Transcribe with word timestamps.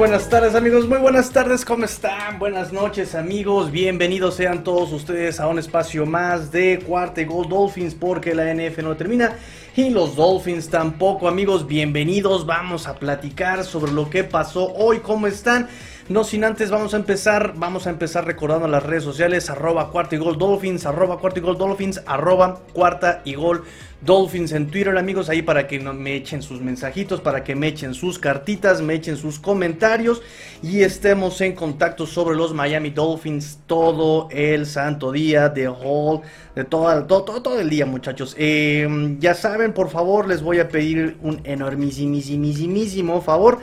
Buenas 0.00 0.30
tardes 0.30 0.54
amigos, 0.54 0.88
muy 0.88 0.96
buenas 0.96 1.30
tardes, 1.30 1.62
¿cómo 1.62 1.84
están? 1.84 2.38
Buenas 2.38 2.72
noches 2.72 3.14
amigos, 3.14 3.70
bienvenidos 3.70 4.34
sean 4.34 4.64
todos 4.64 4.90
ustedes 4.94 5.38
a 5.40 5.46
un 5.46 5.58
espacio 5.58 6.06
más 6.06 6.50
de 6.50 6.78
Cuarta 6.78 7.20
y 7.20 7.26
Gol 7.26 7.50
Dolphins 7.50 7.94
porque 7.94 8.34
la 8.34 8.50
NF 8.54 8.78
no 8.78 8.96
termina 8.96 9.36
y 9.76 9.90
los 9.90 10.16
Dolphins 10.16 10.70
tampoco 10.70 11.28
amigos, 11.28 11.66
bienvenidos, 11.66 12.46
vamos 12.46 12.88
a 12.88 12.94
platicar 12.94 13.62
sobre 13.62 13.92
lo 13.92 14.08
que 14.08 14.24
pasó 14.24 14.72
hoy, 14.72 15.00
¿cómo 15.00 15.26
están? 15.26 15.68
No 16.10 16.24
sin 16.24 16.42
antes 16.42 16.70
vamos 16.72 16.92
a 16.92 16.96
empezar, 16.96 17.52
vamos 17.54 17.86
a 17.86 17.90
empezar 17.90 18.26
recordando 18.26 18.66
las 18.66 18.82
redes 18.82 19.04
sociales, 19.04 19.48
arroba 19.48 19.92
cuarta 19.92 20.16
y 20.16 20.18
gol 20.18 20.36
dolphins, 20.36 20.84
arroba 20.84 21.20
cuarta 21.20 21.38
y 21.38 21.42
gol 21.42 21.56
dolphins, 21.56 22.02
arroba 22.04 22.58
cuarta 22.72 23.22
y 23.24 23.34
gol 23.34 23.62
dolphins 24.00 24.50
en 24.50 24.66
Twitter 24.66 24.98
amigos, 24.98 25.28
ahí 25.28 25.42
para 25.42 25.68
que 25.68 25.78
me 25.78 26.16
echen 26.16 26.42
sus 26.42 26.60
mensajitos, 26.60 27.20
para 27.20 27.44
que 27.44 27.54
me 27.54 27.68
echen 27.68 27.94
sus 27.94 28.18
cartitas, 28.18 28.82
me 28.82 28.94
echen 28.94 29.16
sus 29.16 29.38
comentarios 29.38 30.20
y 30.64 30.80
estemos 30.80 31.40
en 31.42 31.54
contacto 31.54 32.08
sobre 32.08 32.36
los 32.36 32.54
Miami 32.54 32.90
Dolphins 32.90 33.60
todo 33.68 34.26
el 34.32 34.66
santo 34.66 35.12
día, 35.12 35.48
de 35.48 35.68
whole, 35.68 36.22
de 36.56 36.64
todo, 36.64 37.04
todo, 37.04 37.40
todo, 37.40 37.60
el 37.60 37.70
día 37.70 37.86
muchachos. 37.86 38.34
Em, 38.36 39.20
ya 39.20 39.34
saben, 39.34 39.72
por 39.72 39.90
favor, 39.90 40.26
les 40.26 40.42
voy 40.42 40.58
a 40.58 40.66
pedir 40.66 41.18
un 41.22 41.40
enormísimo 41.44 43.22
favor. 43.22 43.60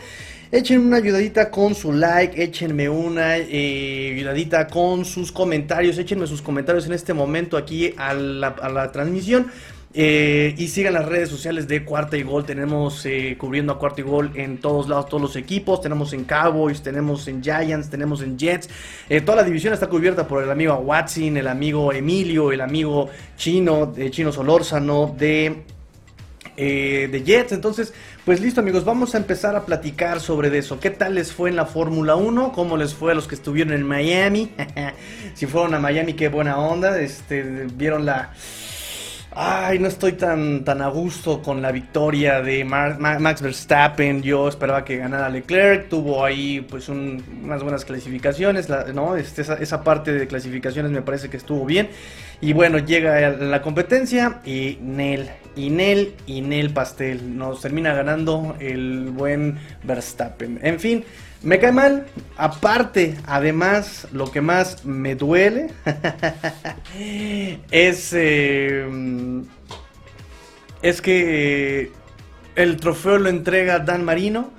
Échenme 0.50 0.86
una 0.86 0.98
ayudadita 0.98 1.52
con 1.52 1.76
su 1.76 1.92
like, 1.92 2.42
échenme 2.42 2.88
una 2.88 3.38
eh, 3.38 4.14
ayudadita 4.16 4.68
con 4.68 5.04
sus 5.04 5.30
comentarios, 5.30 5.98
échenme 5.98 6.26
sus 6.26 6.42
comentarios 6.42 6.86
en 6.86 6.94
este 6.94 7.14
momento 7.14 7.58
aquí 7.58 7.94
a 7.98 8.14
la, 8.14 8.90
transmisión. 8.94 9.48
Eh, 9.94 10.54
y 10.58 10.68
sigan 10.68 10.94
las 10.94 11.06
redes 11.06 11.28
sociales 11.28 11.68
de 11.68 11.84
Cuarta 11.84 12.16
y 12.16 12.24
Gol. 12.24 12.46
Tenemos 12.46 13.06
eh, 13.06 13.36
cubriendo 13.38 13.74
a 13.74 13.80
Cuarta 13.80 14.00
y 14.00 14.04
Gol 14.06 14.32
en 14.36 14.60
todos 14.60 14.88
lados, 14.88 15.10
todos 15.10 15.22
los 15.22 15.36
equipos. 15.36 15.82
Tenemos 15.82 16.14
en 16.14 16.24
Cowboys, 16.24 16.82
tenemos 16.82 17.28
en 17.28 17.44
Giants, 17.44 17.90
tenemos 17.90 18.22
en 18.22 18.38
Jets. 18.38 18.70
toda 19.26 19.36
la 19.38 19.44
división 19.44 19.74
está 19.74 19.88
cubierta 19.88 20.30
por 20.30 20.42
el 20.42 20.50
amigo 20.50 20.76
Watson, 20.76 21.36
el 21.36 21.48
amigo 21.48 21.92
Emilio, 21.92 22.54
el 22.54 22.62
amigo 22.62 23.10
Chino, 23.36 23.88
de 23.88 24.12
Chino 24.12 24.32
Solórzano, 24.32 25.14
de 25.18 25.64
de 26.56 27.24
Jets. 27.24 27.52
Entonces, 27.52 27.94
pues 28.28 28.42
listo 28.42 28.60
amigos, 28.60 28.84
vamos 28.84 29.16
a 29.16 29.20
empezar 29.20 29.56
a 29.56 29.66
platicar 29.66 30.20
sobre 30.20 30.56
eso. 30.58 30.82
¿Qué 30.82 30.90
tal 30.90 31.16
les 31.16 31.32
fue 31.32 31.50
en 31.50 31.56
la 31.56 31.66
Fórmula 31.66 32.18
1? 32.18 32.52
¿Cómo 32.52 32.76
les 32.76 32.94
fue 32.94 33.14
a 33.14 33.16
los 33.16 33.26
que 33.26 33.36
estuvieron 33.36 33.72
en 33.72 33.84
Miami? 33.84 34.52
si 35.34 35.46
fueron 35.46 35.74
a 35.76 35.80
Miami, 35.80 36.12
qué 36.12 36.28
buena 36.28 36.58
onda. 36.58 37.00
Este, 37.00 37.42
vieron 37.74 38.06
la... 38.06 38.34
Ay, 39.32 39.80
no 39.80 39.88
estoy 39.88 40.14
tan, 40.14 40.66
tan 40.66 40.82
a 40.82 40.90
gusto 40.90 41.42
con 41.42 41.62
la 41.62 41.72
victoria 41.72 42.42
de 42.42 42.66
Max 42.66 43.42
Verstappen. 43.42 44.22
Yo 44.22 44.50
esperaba 44.50 44.84
que 44.84 44.98
ganara 44.98 45.30
Leclerc. 45.30 45.88
Tuvo 45.88 46.26
ahí 46.26 46.60
pues 46.70 46.90
unas 46.90 47.64
buenas 47.64 47.86
clasificaciones. 47.86 48.68
¿no? 48.94 49.16
Este, 49.16 49.42
esa, 49.42 49.84
parte 49.86 50.12
de 50.12 50.28
clasificaciones 50.28 50.92
me 50.92 51.02
parece 51.02 51.30
que 51.30 51.38
estuvo 51.38 51.64
bien. 51.64 51.88
Y 52.40 52.54
bueno, 52.54 52.78
llega 52.78 53.32
la 53.32 53.62
competencia 53.62 54.42
y 54.46 54.78
Nel, 54.82 55.30
y 55.56 55.72
Nel, 55.72 56.14
y 56.28 56.42
Nel 56.42 56.70
Pastel. 56.70 57.36
Nos 57.38 57.62
termina 57.62 57.94
ganando 57.94 58.56
el 58.60 59.10
buen 59.10 59.58
Verstappen. 59.84 60.60
En 60.62 60.80
fin, 60.80 61.04
me 61.42 61.58
cae 61.58 61.72
mal. 61.72 62.06
Aparte, 62.38 63.16
además, 63.26 64.08
lo 64.12 64.32
que 64.32 64.42
más 64.42 64.86
me 64.86 65.16
duele 65.16 65.72
es, 67.72 68.14
eh, 68.14 68.88
es 70.84 71.02
que 71.02 71.92
el 72.56 72.78
trofeo 72.78 73.18
lo 73.18 73.30
entrega 73.30 73.80
Dan 73.80 74.06
Marino 74.06 74.57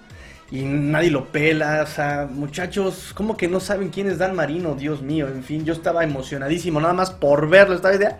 y 0.50 0.62
nadie 0.62 1.10
lo 1.10 1.26
pela. 1.26 1.82
O 1.82 1.86
sea, 1.86 2.28
muchachos, 2.30 3.12
¿cómo 3.14 3.36
que 3.36 3.48
no 3.48 3.60
saben 3.60 3.90
quién 3.90 4.08
es 4.08 4.18
Dan 4.18 4.34
Marino? 4.34 4.74
Dios 4.74 5.02
mío, 5.02 5.28
en 5.28 5.42
fin, 5.42 5.64
yo 5.64 5.72
estaba 5.72 6.04
emocionadísimo 6.04 6.80
nada 6.80 6.94
más 6.94 7.10
por 7.10 7.48
verlo. 7.48 7.74
Estaba 7.74 7.96
de, 7.96 8.14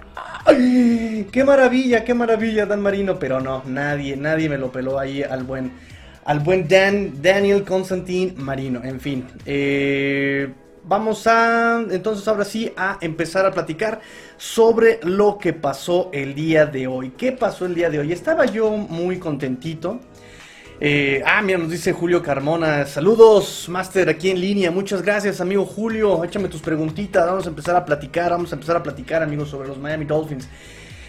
¡ay! 0.44 1.28
¡Qué 1.32 1.44
maravilla, 1.44 2.04
qué 2.04 2.14
maravilla 2.14 2.66
Dan 2.66 2.82
Marino! 2.82 3.18
Pero 3.18 3.40
no, 3.40 3.62
nadie, 3.66 4.16
nadie 4.16 4.48
me 4.48 4.58
lo 4.58 4.70
peló 4.70 4.98
ahí 4.98 5.22
al 5.22 5.44
buen, 5.44 5.72
al 6.24 6.40
buen 6.40 6.68
Dan, 6.68 7.22
Daniel 7.22 7.64
Constantin 7.64 8.34
Marino. 8.36 8.82
En 8.84 9.00
fin, 9.00 9.24
eh, 9.46 10.52
vamos 10.84 11.26
a, 11.26 11.82
entonces 11.90 12.28
ahora 12.28 12.44
sí, 12.44 12.72
a 12.76 12.98
empezar 13.00 13.46
a 13.46 13.52
platicar 13.52 14.00
sobre 14.36 15.00
lo 15.02 15.38
que 15.38 15.54
pasó 15.54 16.10
el 16.12 16.34
día 16.34 16.66
de 16.66 16.86
hoy. 16.86 17.10
¿Qué 17.16 17.32
pasó 17.32 17.64
el 17.64 17.74
día 17.74 17.88
de 17.88 18.00
hoy? 18.00 18.12
Estaba 18.12 18.44
yo 18.44 18.70
muy 18.70 19.18
contentito. 19.18 20.00
Eh, 20.80 21.22
ah, 21.26 21.42
mira, 21.42 21.58
nos 21.58 21.70
dice 21.70 21.92
Julio 21.92 22.22
Carmona. 22.22 22.86
Saludos, 22.86 23.68
Master, 23.68 24.08
aquí 24.08 24.30
en 24.30 24.40
línea. 24.40 24.70
Muchas 24.70 25.02
gracias, 25.02 25.40
amigo 25.40 25.66
Julio. 25.66 26.22
Échame 26.22 26.48
tus 26.48 26.60
preguntitas. 26.60 27.26
Vamos 27.26 27.46
a 27.46 27.48
empezar 27.48 27.74
a 27.74 27.84
platicar. 27.84 28.30
Vamos 28.30 28.52
a 28.52 28.54
empezar 28.54 28.76
a 28.76 28.82
platicar, 28.82 29.22
amigos, 29.22 29.48
sobre 29.48 29.68
los 29.68 29.78
Miami 29.78 30.04
Dolphins. 30.04 30.48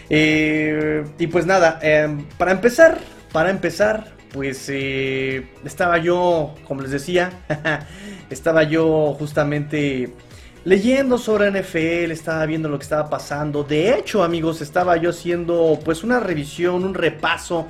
Eh, 0.09 1.03
y 1.19 1.27
pues 1.27 1.45
nada, 1.45 1.77
em, 1.83 2.25
para 2.37 2.51
empezar, 2.51 2.97
para 3.31 3.51
empezar, 3.51 4.15
pues 4.33 4.65
eh, 4.69 5.47
estaba 5.63 5.99
yo, 5.99 6.55
como 6.67 6.81
les 6.81 6.89
decía, 6.89 7.31
estaba 8.31 8.63
yo 8.63 9.15
justamente 9.19 10.13
leyendo 10.65 11.19
sobre 11.19 11.51
NFL, 11.51 12.11
estaba 12.11 12.43
viendo 12.47 12.69
lo 12.69 12.79
que 12.79 12.83
estaba 12.83 13.07
pasando. 13.07 13.63
De 13.63 13.93
hecho, 13.93 14.23
amigos, 14.23 14.61
estaba 14.61 14.97
yo 14.97 15.11
haciendo 15.11 15.79
pues 15.85 16.03
una 16.03 16.19
revisión, 16.19 16.83
un 16.83 16.95
repaso 16.95 17.67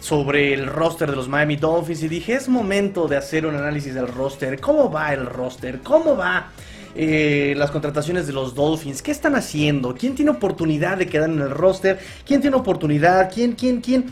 sobre 0.00 0.52
el 0.52 0.66
roster 0.66 1.10
de 1.10 1.16
los 1.16 1.28
Miami 1.28 1.56
Dolphins 1.56 2.02
y 2.02 2.08
dije, 2.08 2.34
es 2.34 2.48
momento 2.48 3.08
de 3.08 3.16
hacer 3.16 3.46
un 3.46 3.56
análisis 3.56 3.94
del 3.94 4.08
roster. 4.08 4.60
¿Cómo 4.60 4.90
va 4.90 5.12
el 5.12 5.26
roster? 5.26 5.80
¿Cómo 5.80 6.16
va 6.16 6.50
eh, 6.94 7.54
las 7.56 7.70
contrataciones 7.70 8.26
de 8.26 8.32
los 8.32 8.54
Dolphins? 8.54 9.02
¿Qué 9.02 9.10
están 9.10 9.34
haciendo? 9.34 9.94
¿Quién 9.94 10.14
tiene 10.14 10.30
oportunidad 10.30 10.98
de 10.98 11.06
quedar 11.06 11.30
en 11.30 11.40
el 11.40 11.50
roster? 11.50 11.98
¿Quién 12.24 12.40
tiene 12.40 12.56
oportunidad? 12.56 13.30
¿Quién, 13.32 13.52
quién, 13.52 13.80
quién? 13.80 14.06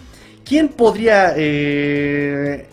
¿Quién 0.44 0.68
podría 0.68 1.32
eh, 1.36 2.66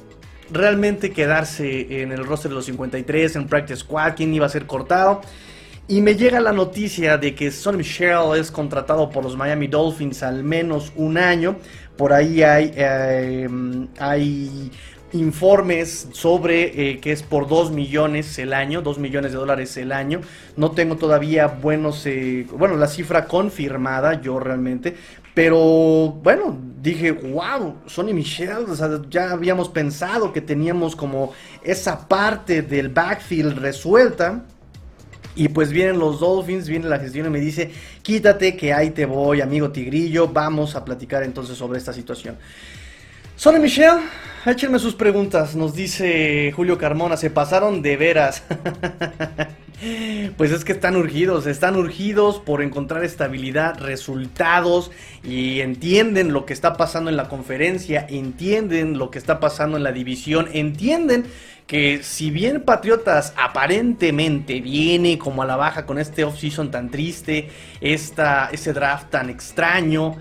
realmente 0.51 1.11
quedarse 1.11 2.01
en 2.01 2.11
el 2.11 2.25
roster 2.25 2.49
de 2.49 2.55
los 2.55 2.65
53, 2.65 3.35
en 3.37 3.47
Practice 3.47 3.81
Squad? 3.81 4.15
¿Quién 4.15 4.33
iba 4.33 4.45
a 4.45 4.49
ser 4.49 4.65
cortado? 4.65 5.21
Y 5.91 5.99
me 5.99 6.15
llega 6.15 6.39
la 6.39 6.53
noticia 6.53 7.17
de 7.17 7.35
que 7.35 7.51
Sonny 7.51 7.79
Michel 7.79 8.39
es 8.39 8.49
contratado 8.49 9.09
por 9.09 9.25
los 9.25 9.35
Miami 9.35 9.67
Dolphins 9.67 10.23
al 10.23 10.41
menos 10.41 10.93
un 10.95 11.17
año. 11.17 11.57
Por 11.97 12.13
ahí 12.13 12.43
hay, 12.43 12.71
em, 12.77 13.89
hay 13.99 14.71
informes 15.11 16.07
sobre 16.13 16.91
eh, 16.91 16.99
que 17.01 17.11
es 17.11 17.23
por 17.23 17.49
2 17.49 17.71
millones 17.71 18.39
el 18.39 18.53
año, 18.53 18.81
2 18.81 18.99
millones 18.99 19.33
de 19.33 19.37
dólares 19.37 19.75
el 19.75 19.91
año. 19.91 20.21
No 20.55 20.71
tengo 20.71 20.95
todavía 20.95 21.47
buenos, 21.47 22.05
eh, 22.05 22.47
bueno, 22.57 22.77
la 22.77 22.87
cifra 22.87 23.25
confirmada 23.25 24.21
yo 24.21 24.39
realmente, 24.39 24.95
pero 25.33 26.17
bueno, 26.23 26.57
dije, 26.81 27.11
wow, 27.11 27.79
Sonny 27.85 28.13
Michel, 28.13 28.65
ya 29.09 29.31
habíamos 29.31 29.67
pensado 29.67 30.31
que 30.31 30.39
teníamos 30.39 30.95
como 30.95 31.33
esa 31.61 32.07
parte 32.07 32.61
del 32.61 32.87
backfield 32.87 33.57
resuelta. 33.57 34.45
Y 35.35 35.49
pues 35.49 35.71
vienen 35.71 35.99
los 35.99 36.19
Dolphins, 36.19 36.67
viene 36.67 36.87
la 36.87 36.99
gestión 36.99 37.27
y 37.27 37.29
me 37.29 37.39
dice, 37.39 37.71
quítate 38.01 38.57
que 38.57 38.73
ahí 38.73 38.91
te 38.91 39.05
voy, 39.05 39.41
amigo 39.41 39.71
Tigrillo, 39.71 40.27
vamos 40.27 40.75
a 40.75 40.83
platicar 40.83 41.23
entonces 41.23 41.57
sobre 41.57 41.79
esta 41.79 41.93
situación. 41.93 42.37
Sonny 43.41 43.57
Michelle, 43.57 44.01
échenme 44.45 44.77
sus 44.77 44.93
preguntas, 44.93 45.55
nos 45.55 45.73
dice 45.73 46.53
Julio 46.55 46.77
Carmona, 46.77 47.17
se 47.17 47.31
pasaron 47.31 47.81
de 47.81 47.97
veras. 47.97 48.43
Pues 50.37 50.51
es 50.51 50.63
que 50.63 50.73
están 50.73 50.95
urgidos, 50.95 51.47
están 51.47 51.75
urgidos 51.75 52.37
por 52.37 52.61
encontrar 52.61 53.03
estabilidad, 53.03 53.79
resultados 53.79 54.91
y 55.23 55.61
entienden 55.61 56.33
lo 56.33 56.45
que 56.45 56.53
está 56.53 56.77
pasando 56.77 57.09
en 57.09 57.17
la 57.17 57.27
conferencia, 57.27 58.05
entienden 58.07 58.99
lo 58.99 59.09
que 59.09 59.17
está 59.17 59.39
pasando 59.39 59.77
en 59.77 59.83
la 59.83 59.91
división, 59.91 60.49
entienden 60.53 61.25
que 61.65 62.03
si 62.03 62.29
bien 62.29 62.61
Patriotas 62.61 63.33
aparentemente 63.37 64.61
viene 64.61 65.17
como 65.17 65.41
a 65.41 65.47
la 65.47 65.55
baja 65.55 65.87
con 65.87 65.97
este 65.97 66.23
offseason 66.23 66.69
tan 66.69 66.91
triste, 66.91 67.49
esta, 67.79 68.49
ese 68.51 68.73
draft 68.73 69.09
tan 69.09 69.31
extraño, 69.31 70.17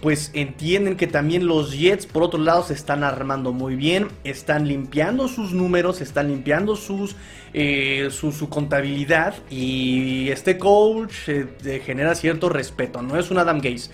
pues 0.00 0.30
entienden 0.34 0.96
que 0.96 1.06
también 1.06 1.46
los 1.46 1.76
Jets 1.76 2.06
por 2.06 2.22
otro 2.22 2.40
lado 2.40 2.62
se 2.62 2.74
están 2.74 3.04
armando 3.04 3.52
muy 3.52 3.76
bien, 3.76 4.08
están 4.24 4.66
limpiando 4.66 5.28
sus 5.28 5.52
números, 5.52 6.00
están 6.00 6.28
limpiando 6.28 6.74
sus, 6.76 7.16
eh, 7.52 8.08
su, 8.10 8.48
contabilidad 8.48 9.34
y 9.50 10.30
este 10.30 10.56
coach 10.56 11.28
eh, 11.28 11.82
genera 11.84 12.14
cierto 12.14 12.48
respeto, 12.48 13.02
no 13.02 13.18
es 13.18 13.30
un 13.30 13.38
Adam 13.38 13.60
Gaze. 13.60 13.90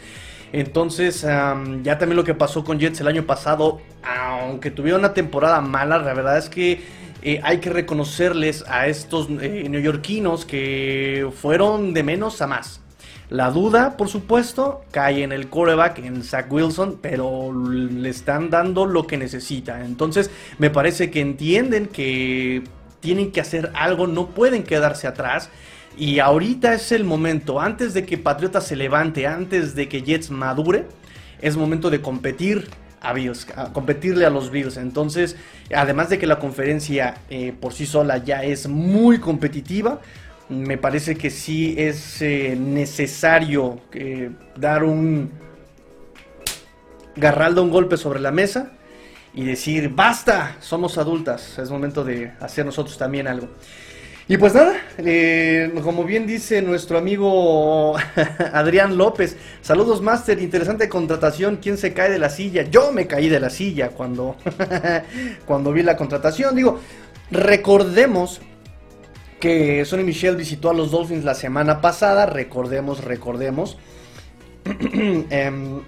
Entonces, 0.52 1.22
ya 1.22 1.98
también 1.98 2.14
lo 2.14 2.24
que 2.24 2.34
pasó 2.34 2.62
con 2.62 2.78
Jets 2.78 3.00
el 3.00 3.08
año 3.08 3.24
pasado, 3.24 3.80
aunque 4.02 4.70
tuvieron 4.70 5.00
una 5.00 5.14
temporada 5.14 5.62
mala, 5.62 5.96
la 5.98 6.12
verdad 6.12 6.36
es 6.36 6.50
que 6.50 6.82
eh, 7.22 7.40
hay 7.42 7.58
que 7.58 7.70
reconocerles 7.70 8.64
a 8.68 8.88
estos 8.88 9.30
neoyorquinos 9.30 10.44
que 10.44 11.30
fueron 11.34 11.94
de 11.94 12.02
menos 12.02 12.42
a 12.42 12.48
más. 12.48 12.80
La 13.32 13.50
duda, 13.50 13.96
por 13.96 14.10
supuesto, 14.10 14.82
cae 14.90 15.22
en 15.22 15.32
el 15.32 15.48
quarterback, 15.48 16.00
en 16.00 16.22
Zach 16.22 16.52
Wilson, 16.52 16.98
pero 17.00 17.50
le 17.50 18.10
están 18.10 18.50
dando 18.50 18.84
lo 18.84 19.06
que 19.06 19.16
necesita. 19.16 19.86
Entonces, 19.86 20.30
me 20.58 20.68
parece 20.68 21.10
que 21.10 21.22
entienden 21.22 21.86
que 21.86 22.62
tienen 23.00 23.32
que 23.32 23.40
hacer 23.40 23.72
algo, 23.74 24.06
no 24.06 24.26
pueden 24.26 24.64
quedarse 24.64 25.06
atrás. 25.06 25.48
Y 25.96 26.18
ahorita 26.18 26.74
es 26.74 26.92
el 26.92 27.04
momento, 27.04 27.58
antes 27.58 27.94
de 27.94 28.04
que 28.04 28.18
Patriota 28.18 28.60
se 28.60 28.76
levante, 28.76 29.26
antes 29.26 29.74
de 29.74 29.88
que 29.88 30.02
Jets 30.02 30.30
madure, 30.30 30.84
es 31.40 31.56
momento 31.56 31.88
de 31.88 32.02
competir 32.02 32.68
a 33.00 33.14
Bills, 33.14 33.46
competirle 33.72 34.26
a 34.26 34.30
los 34.30 34.50
Bills. 34.50 34.76
Entonces, 34.76 35.36
además 35.74 36.10
de 36.10 36.18
que 36.18 36.26
la 36.26 36.38
conferencia 36.38 37.14
eh, 37.30 37.54
por 37.58 37.72
sí 37.72 37.86
sola 37.86 38.18
ya 38.18 38.44
es 38.44 38.68
muy 38.68 39.20
competitiva, 39.20 40.02
me 40.52 40.76
parece 40.76 41.16
que 41.16 41.30
sí 41.30 41.74
es 41.78 42.20
eh, 42.20 42.56
necesario 42.58 43.80
eh, 43.92 44.30
dar 44.56 44.84
un... 44.84 45.30
Garraldo 47.14 47.62
un 47.62 47.70
golpe 47.70 47.98
sobre 47.98 48.20
la 48.20 48.30
mesa 48.30 48.72
y 49.34 49.44
decir, 49.44 49.90
basta, 49.90 50.56
somos 50.60 50.96
adultas, 50.96 51.58
es 51.58 51.70
momento 51.70 52.04
de 52.04 52.32
hacer 52.40 52.64
nosotros 52.64 52.96
también 52.96 53.26
algo. 53.26 53.48
Y 54.28 54.38
pues 54.38 54.54
nada, 54.54 54.74
eh, 54.96 55.70
como 55.82 56.04
bien 56.04 56.26
dice 56.26 56.62
nuestro 56.62 56.96
amigo 56.96 57.96
Adrián 58.52 58.96
López, 58.96 59.36
saludos 59.60 60.00
Master, 60.00 60.40
interesante 60.40 60.88
contratación, 60.88 61.58
¿quién 61.60 61.76
se 61.76 61.92
cae 61.92 62.10
de 62.10 62.18
la 62.18 62.30
silla? 62.30 62.62
Yo 62.62 62.92
me 62.92 63.06
caí 63.06 63.28
de 63.28 63.40
la 63.40 63.50
silla 63.50 63.90
cuando, 63.90 64.36
cuando 65.44 65.72
vi 65.72 65.82
la 65.82 65.98
contratación, 65.98 66.54
digo, 66.56 66.80
recordemos 67.30 68.40
que 69.42 69.84
Sonny 69.84 70.04
Michel 70.04 70.36
visitó 70.36 70.70
a 70.70 70.72
los 70.72 70.92
Dolphins 70.92 71.24
la 71.24 71.34
semana 71.34 71.80
pasada, 71.80 72.26
recordemos, 72.26 73.02
recordemos. 73.02 73.76
Em, 74.64 75.80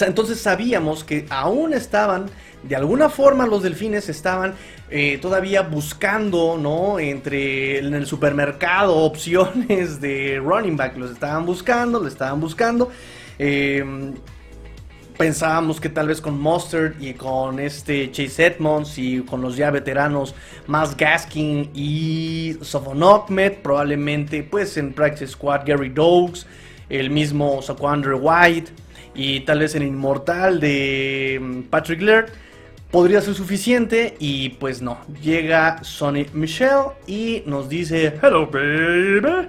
entonces 0.00 0.40
sabíamos 0.40 1.02
que 1.02 1.26
aún 1.30 1.74
estaban, 1.74 2.26
de 2.62 2.76
alguna 2.76 3.08
forma 3.08 3.48
los 3.48 3.64
delfines 3.64 4.08
estaban 4.08 4.54
eh, 4.88 5.18
todavía 5.20 5.62
buscando, 5.62 6.56
¿no? 6.56 7.00
Entre 7.00 7.80
en 7.80 7.92
el 7.92 8.06
supermercado 8.06 8.98
opciones 8.98 10.00
de 10.00 10.40
running 10.40 10.76
back, 10.76 10.96
los 10.96 11.10
estaban 11.10 11.44
buscando, 11.44 11.98
lo 11.98 12.06
estaban 12.06 12.40
buscando. 12.40 12.88
Em, 13.36 14.14
pensábamos 15.16 15.80
que 15.80 15.88
tal 15.88 16.08
vez 16.08 16.20
con 16.20 16.40
Mustard 16.40 17.00
y 17.00 17.14
con 17.14 17.60
este 17.60 18.10
Chase 18.10 18.46
Edmonds 18.46 18.98
y 18.98 19.20
con 19.20 19.40
los 19.40 19.56
ya 19.56 19.70
veteranos 19.70 20.34
más 20.66 20.96
Gaskin 20.96 21.70
y 21.74 22.56
Sofon 22.62 23.00
probablemente 23.62 24.42
pues 24.42 24.76
en 24.76 24.92
Practice 24.92 25.28
Squad 25.28 25.62
Gary 25.66 25.90
Dogs, 25.90 26.46
el 26.88 27.10
mismo 27.10 27.62
Saquandre 27.62 28.14
White 28.14 28.72
y 29.14 29.40
tal 29.40 29.60
vez 29.60 29.74
el 29.76 29.84
inmortal 29.84 30.58
de 30.58 31.38
mm, 31.40 31.62
Patrick 31.70 32.02
Laird 32.02 32.32
podría 32.90 33.20
ser 33.20 33.34
suficiente 33.34 34.16
y 34.18 34.50
pues 34.50 34.82
no, 34.82 34.98
llega 35.22 35.82
Sonny 35.84 36.26
Michelle 36.32 36.90
y 37.06 37.42
nos 37.46 37.68
dice 37.68 38.14
hello 38.20 38.48
baby, 38.48 39.48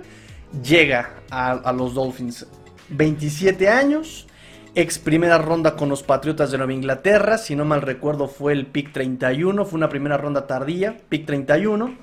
llega 0.63 1.11
a 1.31 1.73
los 1.73 1.95
Dolphins, 1.95 2.45
27 2.89 3.67
años 3.67 4.27
ex 4.75 4.99
primera 4.99 5.37
ronda 5.37 5.75
con 5.75 5.89
los 5.89 6.03
Patriotas 6.03 6.51
de 6.51 6.57
Nueva 6.57 6.73
Inglaterra, 6.73 7.37
si 7.37 7.55
no 7.55 7.65
mal 7.65 7.81
recuerdo 7.81 8.27
fue 8.27 8.53
el 8.53 8.67
pick 8.67 8.91
31, 8.91 9.65
fue 9.65 9.77
una 9.77 9.89
primera 9.89 10.17
ronda 10.17 10.45
tardía, 10.45 10.97
pick 11.09 11.25
31. 11.25 11.95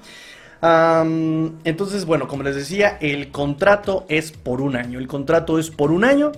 entonces, 1.64 2.04
bueno, 2.06 2.26
como 2.26 2.42
les 2.42 2.56
decía, 2.56 2.96
el 3.00 3.30
contrato 3.30 4.06
es 4.08 4.32
por 4.32 4.60
un 4.60 4.76
año. 4.76 4.98
El 4.98 5.06
contrato 5.06 5.58
es 5.58 5.70
por 5.70 5.92
un 5.92 6.04
año. 6.04 6.32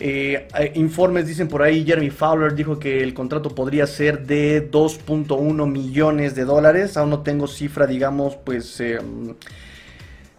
Eh, 0.00 0.46
eh, 0.58 0.72
informes 0.76 1.26
dicen 1.26 1.48
por 1.48 1.62
ahí, 1.62 1.84
Jeremy 1.84 2.10
Fowler 2.10 2.54
dijo 2.54 2.78
que 2.78 3.02
el 3.02 3.14
contrato 3.14 3.54
podría 3.54 3.86
ser 3.86 4.26
de 4.26 4.70
2.1 4.70 5.66
millones 5.66 6.34
de 6.34 6.44
dólares. 6.44 6.96
Aún 6.96 7.10
no 7.10 7.22
tengo 7.22 7.46
cifra, 7.48 7.86
digamos, 7.86 8.36
pues, 8.36 8.80
em, 8.80 9.34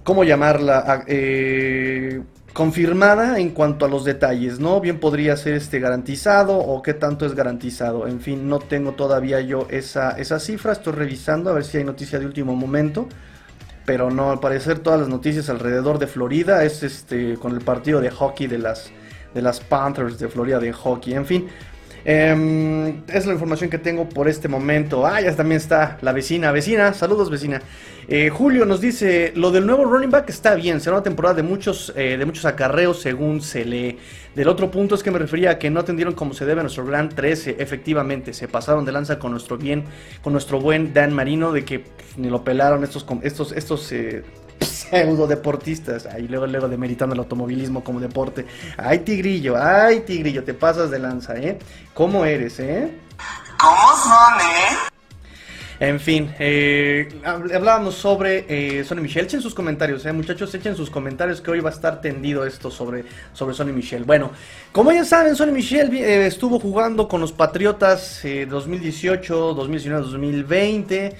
¿cómo 0.03 0.23
llamarla? 0.23 1.03
Eh, 1.07 2.21
confirmada 2.59 3.39
en 3.39 3.51
cuanto 3.51 3.85
a 3.85 3.87
los 3.87 4.03
detalles, 4.03 4.59
¿no? 4.59 4.81
Bien 4.81 4.99
podría 4.99 5.37
ser 5.37 5.53
este 5.53 5.79
garantizado 5.79 6.57
o 6.57 6.81
qué 6.81 6.93
tanto 6.93 7.25
es 7.25 7.33
garantizado. 7.33 8.05
En 8.05 8.19
fin, 8.19 8.49
no 8.49 8.59
tengo 8.59 8.95
todavía 8.95 9.39
yo 9.39 9.65
esa, 9.69 10.11
esa 10.17 10.41
cifra. 10.41 10.73
Estoy 10.73 10.91
revisando 10.91 11.49
a 11.49 11.53
ver 11.53 11.63
si 11.63 11.77
hay 11.77 11.85
noticia 11.85 12.19
de 12.19 12.25
último 12.25 12.57
momento. 12.57 13.07
Pero 13.85 14.11
no, 14.11 14.29
al 14.29 14.41
parecer 14.41 14.79
todas 14.79 14.99
las 14.99 15.07
noticias 15.07 15.49
alrededor 15.49 15.99
de 15.99 16.07
Florida 16.07 16.65
es 16.65 16.83
este 16.83 17.35
con 17.35 17.53
el 17.53 17.61
partido 17.61 18.01
de 18.01 18.11
hockey 18.11 18.47
de 18.47 18.57
las, 18.57 18.91
de 19.33 19.41
las 19.41 19.61
Panthers 19.61 20.19
de 20.19 20.27
Florida 20.27 20.59
de 20.59 20.73
hockey. 20.73 21.13
En 21.13 21.25
fin, 21.25 21.47
Em, 22.05 23.01
es 23.07 23.25
la 23.25 23.33
información 23.33 23.69
que 23.69 23.77
tengo 23.77 24.07
por 24.07 24.27
este 24.27 24.47
momento. 24.47 25.05
Ah, 25.05 25.21
ya 25.21 25.35
también 25.35 25.57
está 25.57 25.97
la 26.01 26.11
vecina. 26.11 26.51
Vecina, 26.51 26.93
saludos 26.93 27.29
vecina. 27.29 27.61
Eh, 28.07 28.29
Julio 28.29 28.65
nos 28.65 28.81
dice, 28.81 29.33
lo 29.35 29.51
del 29.51 29.67
nuevo 29.67 29.85
running 29.85 30.09
back 30.09 30.29
está 30.29 30.55
bien, 30.55 30.81
será 30.81 30.95
una 30.95 31.03
temporada 31.03 31.35
de 31.35 31.43
muchos, 31.43 31.93
eh, 31.95 32.17
de 32.17 32.25
muchos 32.25 32.43
acarreos 32.45 33.01
según 33.01 33.39
se 33.41 33.65
lee. 33.65 33.99
Del 34.33 34.47
otro 34.47 34.71
punto 34.71 34.95
es 34.95 35.03
que 35.03 35.11
me 35.11 35.19
refería 35.19 35.51
a 35.51 35.59
que 35.59 35.69
no 35.69 35.79
atendieron 35.79 36.15
como 36.15 36.33
se 36.33 36.45
debe 36.45 36.61
a 36.61 36.63
nuestro 36.63 36.85
gran 36.85 37.09
13. 37.09 37.57
Efectivamente, 37.59 38.33
se 38.33 38.47
pasaron 38.47 38.83
de 38.85 38.91
lanza 38.91 39.19
con 39.19 39.31
nuestro 39.31 39.57
bien, 39.57 39.83
con 40.23 40.33
nuestro 40.33 40.59
buen 40.59 40.91
Dan 40.93 41.13
Marino, 41.13 41.51
de 41.51 41.65
que 41.65 41.83
ni 42.17 42.29
lo 42.29 42.43
pelaron 42.43 42.83
estos, 42.83 43.05
estos, 43.21 43.51
estos 43.51 43.93
eh, 44.59 44.65
pseudo 44.65 45.27
deportistas. 45.27 46.05
Ahí 46.05 46.27
luego, 46.27 46.47
luego 46.47 46.67
demeritando 46.67 47.13
el 47.13 47.19
automovilismo 47.19 47.83
como 47.83 47.99
deporte. 47.99 48.45
Ay, 48.77 48.99
tigrillo, 48.99 49.55
ay, 49.57 50.01
tigrillo, 50.01 50.43
te 50.43 50.53
pasas 50.53 50.91
de 50.91 50.99
lanza, 50.99 51.37
¿eh? 51.37 51.59
¿Cómo 51.93 52.25
eres, 52.25 52.59
eh? 52.59 52.91
¿Cómo 53.57 53.87
son, 54.03 54.39
eh? 54.39 54.89
En 55.81 56.01
fin, 56.01 56.29
eh, 56.39 57.07
hablábamos 57.23 57.95
sobre 57.95 58.45
eh, 58.49 58.83
Sonny 58.83 59.01
Michel. 59.01 59.25
Echen 59.25 59.41
sus 59.41 59.55
comentarios, 59.55 60.05
eh, 60.05 60.11
muchachos, 60.11 60.53
echen 60.53 60.75
sus 60.75 60.89
comentarios 60.89 61.39
que 61.39 61.51
hoy 61.51 61.61
va 61.61 61.69
a 61.69 61.73
estar 61.73 62.01
tendido 62.01 62.45
esto 62.45 62.69
sobre, 62.69 63.05
sobre 63.31 63.55
Sonny 63.55 63.71
Michel. 63.71 64.03
Bueno, 64.03 64.31
como 64.73 64.91
ya 64.91 65.05
saben, 65.05 65.37
Sonny 65.37 65.53
Michel 65.53 65.93
eh, 65.95 66.27
estuvo 66.27 66.59
jugando 66.59 67.07
con 67.07 67.21
los 67.21 67.31
Patriotas 67.31 68.21
2018, 68.23 69.53
2019, 69.53 70.03
2020 70.03 71.15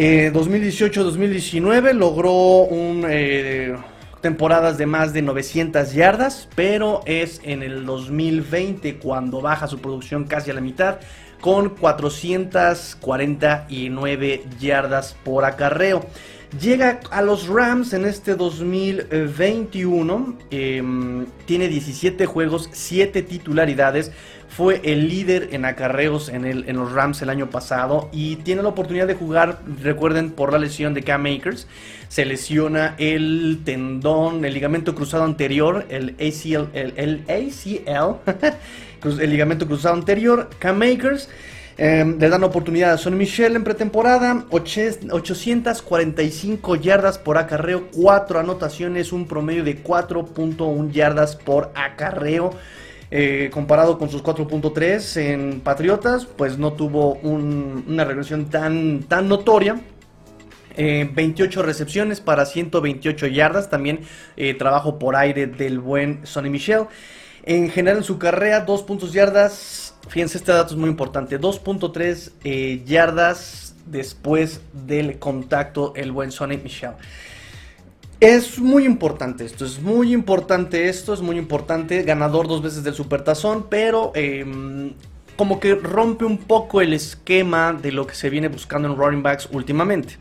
2018-2019 0.00 1.90
eh, 1.90 1.94
logró 1.94 2.62
un, 2.62 3.04
eh, 3.08 3.76
temporadas 4.22 4.78
de 4.78 4.86
más 4.86 5.12
de 5.12 5.20
900 5.22 5.92
yardas, 5.92 6.48
pero 6.54 7.02
es 7.04 7.42
en 7.44 7.62
el 7.62 7.84
2020 7.84 8.96
cuando 8.96 9.42
baja 9.42 9.66
su 9.66 9.78
producción 9.78 10.24
casi 10.24 10.50
a 10.50 10.54
la 10.54 10.62
mitad 10.62 11.00
con 11.40 11.68
449 11.70 14.44
yardas 14.58 15.14
por 15.22 15.44
acarreo. 15.44 16.06
Llega 16.60 16.98
a 17.10 17.22
los 17.22 17.46
Rams 17.46 17.92
en 17.92 18.06
este 18.06 18.34
2021, 18.34 20.36
em, 20.50 21.26
tiene 21.46 21.68
17 21.68 22.26
juegos, 22.26 22.68
7 22.72 23.22
titularidades, 23.22 24.10
fue 24.50 24.80
el 24.82 25.08
líder 25.08 25.50
en 25.52 25.64
acarreos 25.64 26.28
en, 26.28 26.44
el, 26.44 26.66
los 26.74 26.92
Rams 26.92 27.22
el 27.22 27.30
año 27.30 27.50
pasado 27.50 28.10
y 28.12 28.34
tiene 28.36 28.62
la 28.62 28.68
oportunidad 28.70 29.06
de 29.06 29.14
jugar, 29.14 29.60
recuerden, 29.80 30.32
por 30.32 30.52
la 30.52 30.58
lesión 30.58 30.92
de 30.92 31.04
Cam 31.04 31.22
Makers. 31.22 31.68
Se 32.08 32.24
lesiona 32.24 32.96
el 32.98 33.60
tendón, 33.64 34.44
el 34.44 34.52
ligamento 34.52 34.96
cruzado 34.96 35.22
anterior, 35.22 35.86
el 35.88 36.16
ACL, 36.18 36.66
el, 36.74 37.22
ACL, 37.28 38.16
el 39.22 39.30
ligamento 39.30 39.68
cruzado 39.68 39.94
anterior, 39.94 40.50
Cam 40.58 40.78
Makers. 40.78 41.28
Em, 41.78 42.18
le 42.18 42.28
dan 42.28 42.42
oportunidad 42.42 42.92
a 42.92 42.98
Sonny 42.98 43.16
Michel 43.16 43.54
en 43.54 43.62
pretemporada. 43.62 44.46
845 44.50 46.74
yardas 46.74 47.18
por 47.18 47.38
acarreo, 47.38 47.86
4 47.92 48.40
anotaciones, 48.40 49.12
un 49.12 49.28
promedio 49.28 49.62
de 49.62 49.80
4.1 49.82 50.90
yardas 50.90 51.36
por 51.36 51.70
acarreo. 51.76 52.50
Eh, 53.12 53.50
comparado 53.52 53.98
con 53.98 54.08
sus 54.08 54.22
4.3 54.22 55.16
en 55.20 55.60
Patriotas, 55.60 56.26
pues 56.26 56.58
no 56.58 56.74
tuvo 56.74 57.14
una 57.14 58.04
regresión 58.04 58.46
tan, 58.50 59.02
tan 59.02 59.28
notoria. 59.28 59.80
28 60.76 61.60
eh, 61.60 61.62
recepciones 61.62 62.20
para 62.20 62.46
128 62.46 63.26
yardas, 63.26 63.68
también 63.68 64.00
eh, 64.36 64.54
trabajo 64.54 64.98
por 64.98 65.16
aire 65.16 65.46
del 65.46 65.78
buen 65.78 66.26
Sonny 66.26 66.50
Michel. 66.50 66.84
En 67.42 67.70
general 67.70 67.98
en 67.98 68.04
su 68.04 68.18
carrera, 68.18 68.60
2 68.60 68.82
puntos 68.82 69.12
yardas. 69.12 69.94
Fíjense, 70.08 70.38
este 70.38 70.52
dato 70.52 70.74
es 70.74 70.80
muy 70.80 70.88
importante. 70.88 71.40
2.3 71.40 72.32
eh, 72.44 72.82
yardas 72.84 73.74
después 73.86 74.60
del 74.72 75.18
contacto 75.18 75.92
el 75.96 76.12
buen 76.12 76.30
Sonny 76.30 76.58
Michel. 76.58 76.92
Es 78.20 78.58
muy 78.58 78.84
importante 78.84 79.46
esto, 79.46 79.64
es 79.64 79.80
muy 79.80 80.12
importante 80.12 80.90
esto, 80.90 81.14
es 81.14 81.22
muy 81.22 81.38
importante. 81.38 82.02
Ganador 82.02 82.48
dos 82.48 82.60
veces 82.60 82.84
del 82.84 82.92
Supertazón, 82.92 83.66
pero 83.70 84.12
em, 84.14 84.92
como 85.36 85.58
que 85.58 85.74
rompe 85.74 86.26
un 86.26 86.36
poco 86.36 86.82
el 86.82 86.92
esquema 86.92 87.72
de 87.72 87.92
lo 87.92 88.06
que 88.06 88.14
se 88.14 88.28
viene 88.28 88.48
buscando 88.48 88.88
en 88.88 88.96
running 88.98 89.22
backs 89.22 89.48
últimamente. 89.52 90.18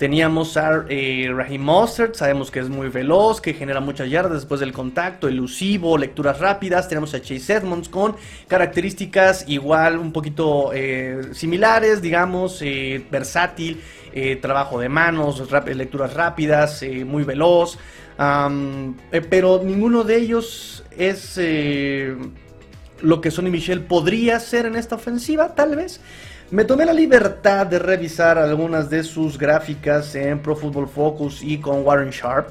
Teníamos 0.00 0.56
a 0.56 0.86
eh, 0.88 1.30
Raheem 1.30 1.66
sabemos 2.14 2.50
que 2.50 2.60
es 2.60 2.70
muy 2.70 2.88
veloz, 2.88 3.42
que 3.42 3.52
genera 3.52 3.80
muchas 3.80 4.08
yardas 4.08 4.32
después 4.32 4.58
del 4.58 4.72
contacto, 4.72 5.28
elusivo, 5.28 5.98
lecturas 5.98 6.40
rápidas. 6.40 6.88
Tenemos 6.88 7.12
a 7.12 7.20
Chase 7.20 7.52
Edmonds 7.52 7.90
con 7.90 8.16
características 8.48 9.44
igual, 9.46 9.98
un 9.98 10.10
poquito 10.10 10.70
eh, 10.72 11.32
similares, 11.32 12.00
digamos, 12.00 12.62
eh, 12.62 13.04
versátil, 13.10 13.82
trabajo 14.40 14.80
de 14.80 14.88
manos, 14.88 15.46
lecturas 15.66 16.14
rápidas, 16.14 16.82
muy 17.04 17.22
veloz. 17.22 17.78
pero 18.16 19.60
ninguno 19.62 20.02
de 20.02 20.16
ellos 20.16 20.82
es 20.96 21.38
lo 23.02 23.20
que 23.20 23.30
Sonny 23.30 23.50
Michel 23.50 23.82
podría 23.82 24.36
hacer 24.36 24.64
en 24.64 24.76
esta 24.76 24.94
ofensiva, 24.94 25.54
tal 25.54 25.76
vez. 25.76 26.00
Me 26.50 26.64
tomé 26.64 26.84
la 26.84 26.92
libertad 26.92 27.64
de 27.64 27.78
revisar 27.78 28.36
algunas 28.36 28.90
de 28.90 29.04
sus 29.04 29.38
gráficas 29.38 30.16
en 30.16 30.40
Pro 30.40 30.56
Football 30.56 30.88
Focus 30.88 31.44
y 31.44 31.58
con 31.58 31.86
Warren 31.86 32.10
Sharp. 32.10 32.48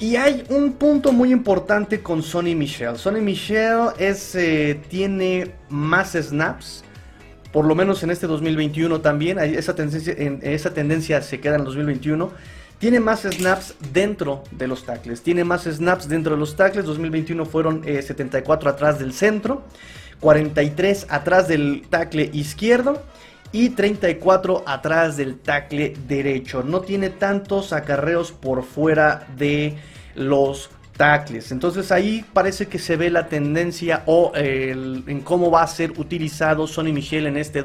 y 0.00 0.16
hay 0.16 0.44
un 0.48 0.72
punto 0.72 1.12
muy 1.12 1.32
importante 1.32 2.00
con 2.00 2.22
Sonny 2.22 2.54
Michel. 2.54 2.96
Sonny 2.96 3.20
Michel 3.20 3.88
es, 3.98 4.34
eh, 4.36 4.80
tiene 4.88 5.52
más 5.68 6.12
snaps, 6.12 6.82
por 7.52 7.66
lo 7.66 7.74
menos 7.74 8.02
en 8.04 8.10
este 8.10 8.26
2021 8.26 9.02
también. 9.02 9.38
Esa 9.38 9.74
tendencia, 9.74 10.14
esa 10.40 10.72
tendencia 10.72 11.20
se 11.20 11.40
queda 11.40 11.56
en 11.56 11.60
el 11.60 11.66
2021. 11.66 12.30
Tiene 12.78 13.00
más 13.00 13.20
snaps 13.20 13.74
dentro 13.92 14.44
de 14.50 14.66
los 14.66 14.86
tackles. 14.86 15.20
Tiene 15.20 15.44
más 15.44 15.64
snaps 15.64 16.08
dentro 16.08 16.32
de 16.36 16.40
los 16.40 16.56
tackles. 16.56 16.86
2021 16.86 17.44
fueron 17.44 17.84
74 17.84 18.70
eh, 18.70 18.72
atrás 18.72 18.98
del 18.98 19.12
centro. 19.12 19.62
43 20.22 21.08
atrás 21.10 21.48
del 21.48 21.82
tackle 21.90 22.30
izquierdo 22.32 23.02
y 23.50 23.70
34 23.70 24.62
atrás 24.66 25.18
del 25.18 25.38
tackle 25.38 25.94
derecho. 26.08 26.62
No 26.62 26.80
tiene 26.80 27.10
tantos 27.10 27.74
acarreos 27.74 28.32
por 28.32 28.62
fuera 28.62 29.26
de 29.36 29.76
los 30.14 30.70
tackles. 30.96 31.52
Entonces 31.52 31.90
ahí 31.90 32.24
parece 32.32 32.66
que 32.68 32.78
se 32.78 32.96
ve 32.96 33.10
la 33.10 33.26
tendencia 33.26 34.04
o 34.06 34.32
en 34.34 35.20
cómo 35.22 35.50
va 35.50 35.62
a 35.62 35.66
ser 35.66 35.90
utilizado 35.98 36.66
Sonny 36.66 36.92
Michel 36.92 37.26
en 37.26 37.36
este 37.36 37.60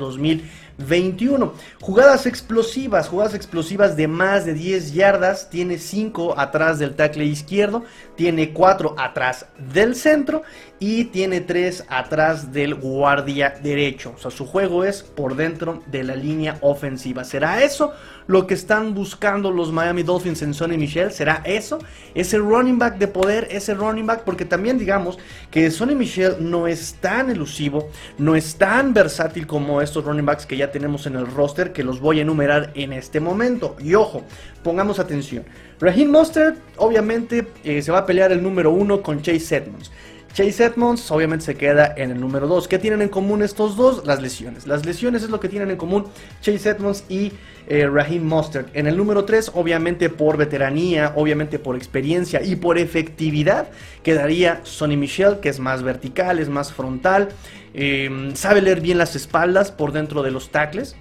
2021. 0.77 1.53
Jugadas 1.81 2.25
explosivas, 2.25 3.09
jugadas 3.09 3.33
explosivas 3.33 3.95
de 3.95 4.07
más 4.07 4.45
de 4.45 4.53
10 4.53 4.93
yardas. 4.93 5.49
Tiene 5.49 5.77
5 5.77 6.39
atrás 6.39 6.79
del 6.79 6.95
tackle 6.95 7.25
izquierdo, 7.25 7.83
tiene 8.15 8.53
4 8.53 8.95
atrás 8.97 9.47
del 9.57 9.95
centro 9.95 10.43
y 10.79 11.05
tiene 11.05 11.41
3 11.41 11.85
atrás 11.89 12.53
del 12.53 12.75
guardia 12.75 13.55
derecho. 13.61 14.13
O 14.15 14.19
sea, 14.19 14.31
su 14.31 14.45
juego 14.45 14.83
es 14.83 15.03
por 15.03 15.35
dentro 15.35 15.81
de 15.87 16.03
la 16.03 16.15
línea 16.15 16.57
ofensiva. 16.61 17.23
¿Será 17.23 17.63
eso 17.63 17.93
lo 18.27 18.45
que 18.45 18.53
están 18.53 18.93
buscando 18.93 19.51
los 19.51 19.71
Miami 19.71 20.03
Dolphins 20.03 20.41
en 20.41 20.53
Sonny 20.53 20.77
Michel? 20.77 21.11
¿Será 21.11 21.41
eso? 21.45 21.79
¿Ese 22.13 22.37
running 22.37 22.77
back 22.77 22.97
de 22.97 23.07
poder? 23.07 23.47
¿Ese 23.49 23.73
running 23.73 24.05
back? 24.05 24.23
Porque 24.23 24.45
también 24.45 24.77
digamos 24.77 25.17
que 25.49 25.71
Sonny 25.71 25.95
Michel 25.95 26.35
no 26.39 26.67
es 26.67 26.95
tan 27.01 27.29
elusivo, 27.29 27.89
no 28.17 28.35
es 28.35 28.55
tan 28.55 28.93
versátil 28.93 29.47
como 29.47 29.81
estos 29.81 30.05
running 30.05 30.25
backs 30.25 30.45
que 30.45 30.57
ya 30.57 30.71
tenemos 30.71 31.05
en 31.07 31.15
el 31.15 31.27
roster, 31.27 31.73
que 31.73 31.83
los 31.83 31.99
voy 31.99 32.19
a 32.19 32.21
enumerar 32.21 32.71
en 32.75 32.93
este 32.93 33.19
momento. 33.19 33.75
Y 33.79 33.95
ojo, 33.95 34.23
pongamos 34.63 34.99
atención. 34.99 35.45
Raheem 35.79 36.09
Mostert 36.09 36.57
obviamente 36.77 37.47
eh, 37.63 37.81
se 37.81 37.91
va 37.91 37.99
a 37.99 38.05
pelear 38.05 38.31
el 38.31 38.41
número 38.41 38.71
uno 38.71 39.01
con 39.01 39.21
Chase 39.21 39.57
Edmonds. 39.57 39.91
Chase 40.37 40.65
Edmonds 40.65 41.09
obviamente 41.09 41.45
se 41.45 41.55
queda 41.55 41.95
en 41.97 42.11
el 42.11 42.19
número 42.19 42.45
2. 42.47 42.67
¿Qué 42.67 42.77
tienen 42.77 43.01
en 43.01 43.09
común 43.09 43.41
estos 43.41 43.75
dos? 43.75 44.05
Las 44.05 44.21
lesiones. 44.21 44.67
Las 44.67 44.85
lesiones 44.85 45.23
es 45.23 45.31
lo 45.31 45.39
que 45.39 45.49
tienen 45.49 45.71
en 45.71 45.77
común 45.77 46.05
Chase 46.41 46.69
Edmonds 46.69 47.05
y 47.09 47.31
eh, 47.67 47.87
Raheem 47.87 48.23
Mostert. 48.23 48.69
En 48.75 48.85
el 48.85 48.95
número 48.95 49.25
3, 49.25 49.53
obviamente 49.55 50.11
por 50.11 50.37
veteranía, 50.37 51.11
obviamente 51.15 51.57
por 51.57 51.75
experiencia 51.75 52.43
y 52.43 52.55
por 52.55 52.77
efectividad, 52.77 53.71
quedaría 54.03 54.59
Sonny 54.61 54.95
Michel, 54.95 55.39
que 55.39 55.49
es 55.49 55.59
más 55.59 55.81
vertical, 55.81 56.37
es 56.37 56.49
más 56.49 56.71
frontal, 56.71 57.29
em, 57.73 58.35
sabe 58.35 58.61
leer 58.61 58.79
bien 58.79 58.99
las 58.99 59.15
espaldas 59.15 59.71
por 59.71 59.91
dentro 59.91 60.21
de 60.21 60.29
los 60.29 60.51
tackles. 60.51 60.95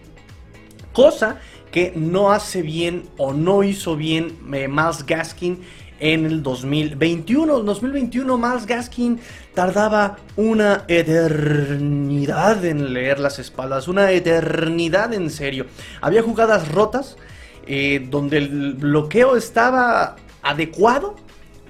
Cosa 0.94 1.40
que 1.70 1.92
no 1.94 2.32
hace 2.32 2.62
bien 2.62 3.02
o 3.18 3.34
no 3.34 3.64
hizo 3.64 3.96
bien 3.96 4.38
eh, 4.54 4.66
Miles 4.66 5.04
Gaskin 5.04 5.60
en 6.00 6.26
el 6.26 6.42
2021. 6.42 7.60
En 7.60 7.66
2021 7.66 8.38
Miles 8.38 8.66
Gaskin 8.66 9.20
tardaba 9.54 10.16
una 10.36 10.84
eternidad 10.88 12.64
en 12.64 12.92
leer 12.92 13.18
las 13.18 13.38
espaldas, 13.38 13.88
una 13.88 14.10
eternidad 14.10 15.12
en 15.14 15.30
serio. 15.30 15.66
Había 16.00 16.22
jugadas 16.22 16.70
rotas 16.72 17.16
eh, 17.66 18.06
donde 18.10 18.38
el 18.38 18.74
bloqueo 18.74 19.36
estaba 19.36 20.16
adecuado, 20.42 21.16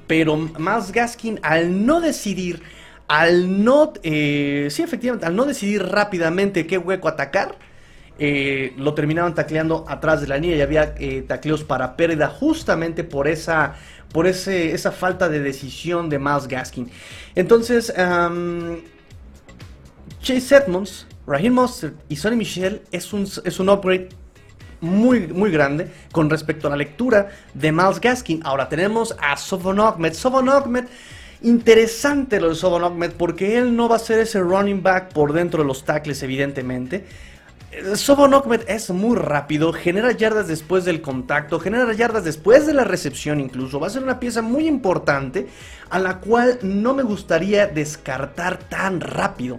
pero 0.06 0.36
Miles 0.36 0.92
Gaskin 0.92 1.40
al 1.42 1.86
no 1.86 2.00
decidir, 2.00 2.62
al 3.08 3.64
no, 3.64 3.92
eh, 4.02 4.68
sí 4.70 4.82
efectivamente, 4.82 5.26
al 5.26 5.34
no 5.36 5.44
decidir 5.44 5.82
rápidamente 5.84 6.66
qué 6.66 6.76
hueco 6.76 7.08
atacar, 7.08 7.56
eh, 8.18 8.72
lo 8.78 8.94
terminaban 8.94 9.34
tacleando 9.34 9.84
atrás 9.88 10.22
de 10.22 10.26
la 10.26 10.38
línea 10.38 10.56
y 10.56 10.62
había 10.62 10.94
tacleos 11.26 11.64
para 11.64 11.96
pérdida 11.96 12.28
justamente 12.28 13.04
por 13.04 13.28
esa 13.28 13.74
por 14.16 14.26
ese, 14.26 14.72
esa 14.72 14.92
falta 14.92 15.28
de 15.28 15.40
decisión 15.40 16.08
de 16.08 16.18
Miles 16.18 16.48
Gaskin. 16.48 16.90
Entonces, 17.34 17.92
Chase 20.22 20.56
Edmonds, 20.56 21.06
Raheem 21.26 21.52
Mostert 21.52 21.96
y 22.08 22.16
Sonny 22.16 22.36
Michel 22.36 22.80
es 22.92 23.12
un, 23.12 23.28
es 23.44 23.60
un 23.60 23.68
upgrade 23.68 24.08
muy, 24.80 25.26
muy 25.26 25.50
grande 25.50 25.90
con 26.12 26.30
respecto 26.30 26.66
a 26.66 26.70
la 26.70 26.76
lectura 26.78 27.28
de 27.52 27.70
Miles 27.70 28.00
Gaskin. 28.00 28.40
Ahora 28.42 28.70
tenemos 28.70 29.14
a 29.20 29.36
Sovon 29.36 29.80
Ahmed. 29.80 30.14
Sovon 30.14 30.48
Ahmed, 30.48 30.84
interesante 31.42 32.40
lo 32.40 32.48
de 32.48 32.54
Sovon 32.54 32.84
Ahmed 32.84 33.12
porque 33.18 33.58
él 33.58 33.76
no 33.76 33.86
va 33.86 33.96
a 33.96 33.98
ser 33.98 34.20
ese 34.20 34.40
running 34.40 34.82
back 34.82 35.12
por 35.12 35.34
dentro 35.34 35.60
de 35.60 35.68
los 35.68 35.84
tackles, 35.84 36.22
evidentemente. 36.22 37.04
Sobon 37.94 38.34
es 38.68 38.90
muy 38.90 39.16
rápido, 39.16 39.72
genera 39.72 40.12
yardas 40.12 40.48
después 40.48 40.84
del 40.84 41.02
contacto, 41.02 41.60
genera 41.60 41.92
yardas 41.92 42.24
después 42.24 42.66
de 42.66 42.72
la 42.72 42.84
recepción 42.84 43.38
incluso. 43.38 43.78
Va 43.78 43.88
a 43.88 43.90
ser 43.90 44.02
una 44.02 44.18
pieza 44.18 44.40
muy 44.40 44.66
importante 44.66 45.46
a 45.90 45.98
la 45.98 46.18
cual 46.18 46.58
no 46.62 46.94
me 46.94 47.02
gustaría 47.02 47.66
descartar 47.66 48.58
tan 48.58 49.00
rápido. 49.00 49.58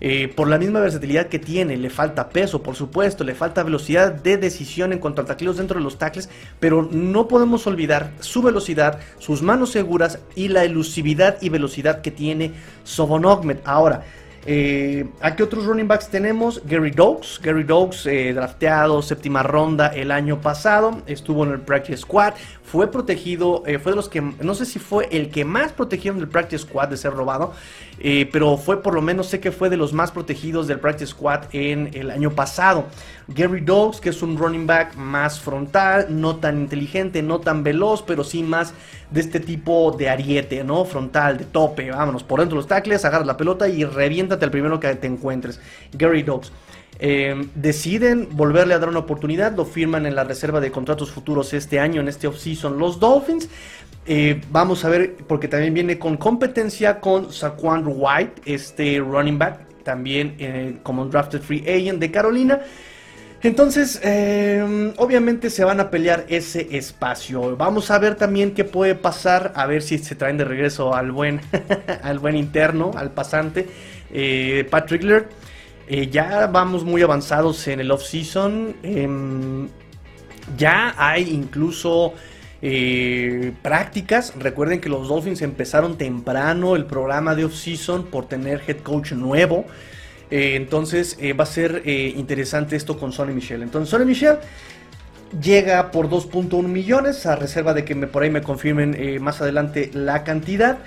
Eh, 0.00 0.28
por 0.28 0.46
la 0.46 0.58
misma 0.58 0.78
versatilidad 0.78 1.26
que 1.26 1.40
tiene, 1.40 1.76
le 1.76 1.90
falta 1.90 2.28
peso, 2.28 2.62
por 2.62 2.76
supuesto, 2.76 3.24
le 3.24 3.34
falta 3.34 3.64
velocidad 3.64 4.12
de 4.12 4.36
decisión 4.36 4.92
en 4.92 5.00
cuanto 5.00 5.22
a 5.22 5.24
tacleos 5.24 5.56
dentro 5.56 5.78
de 5.78 5.82
los 5.82 5.98
tackles, 5.98 6.30
pero 6.60 6.88
no 6.88 7.26
podemos 7.26 7.66
olvidar 7.66 8.12
su 8.20 8.40
velocidad, 8.40 9.00
sus 9.18 9.42
manos 9.42 9.70
seguras 9.70 10.20
y 10.36 10.48
la 10.48 10.62
elusividad 10.62 11.38
y 11.40 11.48
velocidad 11.48 12.00
que 12.00 12.12
tiene 12.12 12.52
Sobon 12.84 13.26
Ahora, 13.64 14.04
eh, 14.50 15.06
¿A 15.20 15.36
qué 15.36 15.42
otros 15.42 15.66
running 15.66 15.86
backs 15.86 16.08
tenemos? 16.08 16.62
Gary 16.64 16.90
Dogs. 16.90 17.38
Gary 17.42 17.64
Dogs, 17.64 18.06
eh, 18.06 18.32
drafteado 18.32 19.02
séptima 19.02 19.42
ronda 19.42 19.88
el 19.88 20.10
año 20.10 20.40
pasado. 20.40 21.02
Estuvo 21.06 21.44
en 21.44 21.52
el 21.52 21.60
Practice 21.60 21.98
Squad. 21.98 22.32
Fue 22.64 22.90
protegido, 22.90 23.62
eh, 23.66 23.78
fue 23.78 23.92
de 23.92 23.96
los 23.96 24.08
que, 24.08 24.22
no 24.22 24.54
sé 24.54 24.64
si 24.64 24.78
fue 24.78 25.06
el 25.10 25.28
que 25.28 25.44
más 25.44 25.72
protegieron 25.72 26.18
del 26.18 26.28
Practice 26.28 26.62
Squad 26.62 26.88
de 26.88 26.96
ser 26.96 27.12
robado. 27.12 27.52
Pero 28.00 28.56
fue 28.56 28.82
por 28.82 28.94
lo 28.94 29.02
menos, 29.02 29.26
sé 29.26 29.40
que 29.40 29.52
fue 29.52 29.70
de 29.70 29.76
los 29.76 29.92
más 29.92 30.10
protegidos 30.10 30.66
del 30.66 30.78
Practice 30.78 31.12
Squad 31.12 31.44
en 31.52 31.90
el 31.94 32.10
año 32.10 32.30
pasado. 32.30 32.86
Gary 33.28 33.60
Dogs, 33.60 34.00
que 34.00 34.08
es 34.08 34.22
un 34.22 34.38
running 34.38 34.66
back 34.66 34.96
más 34.96 35.38
frontal, 35.38 36.06
no 36.08 36.36
tan 36.36 36.58
inteligente, 36.58 37.22
no 37.22 37.40
tan 37.40 37.62
veloz, 37.62 38.02
pero 38.02 38.24
sí 38.24 38.42
más 38.42 38.72
de 39.10 39.20
este 39.20 39.40
tipo 39.40 39.94
de 39.96 40.08
ariete, 40.08 40.64
¿no? 40.64 40.84
Frontal, 40.84 41.36
de 41.36 41.44
tope, 41.44 41.90
vámonos, 41.90 42.22
por 42.22 42.40
dentro 42.40 42.56
de 42.56 42.60
los 42.60 42.68
tackles, 42.68 43.04
agarras 43.04 43.26
la 43.26 43.36
pelota 43.36 43.68
y 43.68 43.84
reviéntate 43.84 44.44
al 44.44 44.50
primero 44.50 44.80
que 44.80 44.94
te 44.94 45.06
encuentres. 45.06 45.60
Gary 45.92 46.22
Dogs. 46.22 46.52
Eh, 47.00 47.48
deciden 47.54 48.28
volverle 48.32 48.74
a 48.74 48.80
dar 48.80 48.88
una 48.88 48.98
oportunidad, 48.98 49.54
lo 49.54 49.64
firman 49.64 50.04
en 50.04 50.16
la 50.16 50.24
reserva 50.24 50.60
de 50.60 50.72
contratos 50.72 51.12
futuros 51.12 51.52
este 51.52 51.78
año, 51.78 52.00
en 52.00 52.08
este 52.08 52.26
offseason, 52.26 52.78
los 52.78 52.98
Dolphins. 52.98 53.48
Eh, 54.10 54.40
vamos 54.50 54.86
a 54.86 54.88
ver, 54.88 55.16
porque 55.26 55.48
también 55.48 55.74
viene 55.74 55.98
con 55.98 56.16
competencia 56.16 56.98
con 56.98 57.30
Saquon 57.30 57.84
White, 57.86 58.40
este 58.46 59.00
running 59.00 59.36
back, 59.36 59.82
también 59.82 60.34
eh, 60.38 60.78
como 60.82 61.02
un 61.02 61.10
drafted 61.10 61.42
free 61.42 61.62
agent 61.68 61.98
de 62.00 62.10
Carolina. 62.10 62.62
Entonces, 63.42 64.00
eh, 64.02 64.94
obviamente 64.96 65.50
se 65.50 65.62
van 65.62 65.78
a 65.80 65.90
pelear 65.90 66.24
ese 66.30 66.74
espacio. 66.74 67.54
Vamos 67.58 67.90
a 67.90 67.98
ver 67.98 68.14
también 68.14 68.54
qué 68.54 68.64
puede 68.64 68.94
pasar, 68.94 69.52
a 69.54 69.66
ver 69.66 69.82
si 69.82 69.98
se 69.98 70.14
traen 70.14 70.38
de 70.38 70.46
regreso 70.46 70.94
al 70.94 71.12
buen, 71.12 71.42
al 72.02 72.18
buen 72.18 72.34
interno, 72.34 72.92
al 72.96 73.10
pasante, 73.10 73.66
Patrick 74.70 75.02
Laird. 75.02 75.26
Ya 76.10 76.46
vamos 76.46 76.82
muy 76.82 77.02
avanzados 77.02 77.68
en 77.68 77.80
el 77.80 77.90
off-season. 77.90 78.74
Em, 78.82 79.68
ya 80.56 80.94
hay 80.96 81.28
incluso 81.28 82.14
prácticas. 83.62 84.32
Recuerden 84.38 84.80
que 84.80 84.88
los 84.88 85.08
Dolphins 85.08 85.42
empezaron 85.42 85.96
temprano 85.96 86.76
el 86.76 86.86
programa 86.86 87.34
de 87.34 87.44
off-season 87.44 88.06
por 88.06 88.26
tener 88.26 88.62
head 88.66 88.78
coach 88.78 89.12
nuevo. 89.12 89.64
Eh, 90.30 90.56
entonces 90.56 91.16
eh, 91.20 91.32
va 91.32 91.44
a 91.44 91.46
ser 91.46 91.82
eh, 91.84 92.12
interesante 92.16 92.76
esto 92.76 92.98
con 92.98 93.12
Sonny 93.12 93.32
Michel. 93.32 93.62
Entonces 93.62 93.90
Sonny 93.90 94.04
Michel 94.04 94.38
llega 95.42 95.90
por 95.90 96.08
2.1 96.08 96.62
millones 96.64 97.26
a 97.26 97.36
reserva 97.36 97.74
de 97.74 97.84
que 97.84 97.94
me, 97.94 98.06
por 98.06 98.22
ahí 98.22 98.30
me 98.30 98.42
confirmen 98.42 99.22
más 99.22 99.40
adelante 99.40 99.90
la 99.92 100.24
cantidad. 100.24 100.78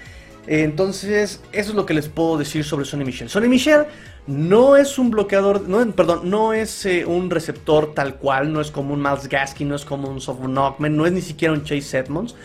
entonces 0.47 1.41
eso 1.51 1.69
es 1.69 1.75
lo 1.75 1.85
que 1.85 1.93
les 1.93 2.09
puedo 2.09 2.37
decir 2.37 2.63
sobre 2.63 2.85
Sonny 2.85 3.05
Michel. 3.05 3.29
Sonny 3.29 3.47
Michel 3.47 3.85
no 4.31 4.77
es 4.77 4.97
un 4.97 5.11
bloqueador, 5.11 5.67
no, 5.67 5.85
perdón, 5.91 6.29
no 6.29 6.53
es 6.53 6.87
un 7.05 7.29
receptor 7.29 7.93
tal 7.93 8.15
cual, 8.15 8.51
no 8.51 8.61
es 8.61 8.71
como 8.71 8.93
un 8.93 9.01
Miles 9.01 9.27
Gaskin, 9.27 9.69
no 9.69 9.75
es 9.75 9.85
como 9.85 10.09
un 10.09 10.19
Knockman, 10.19 10.95
no 10.95 11.05
es 11.05 11.11
ni 11.11 11.21
siquiera 11.21 11.53
un 11.53 11.63
Chase 11.63 11.99
Edmonds. 11.99 12.35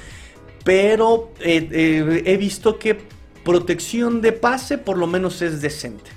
Pero 0.65 1.33
he 1.41 2.37
visto 2.39 2.79
que 2.79 2.99
protección 3.45 4.21
de 4.21 4.33
pase 4.33 4.79
por 4.79 4.99
lo 4.99 5.07
menos 5.07 5.41
es 5.41 5.63
decente 5.63 6.11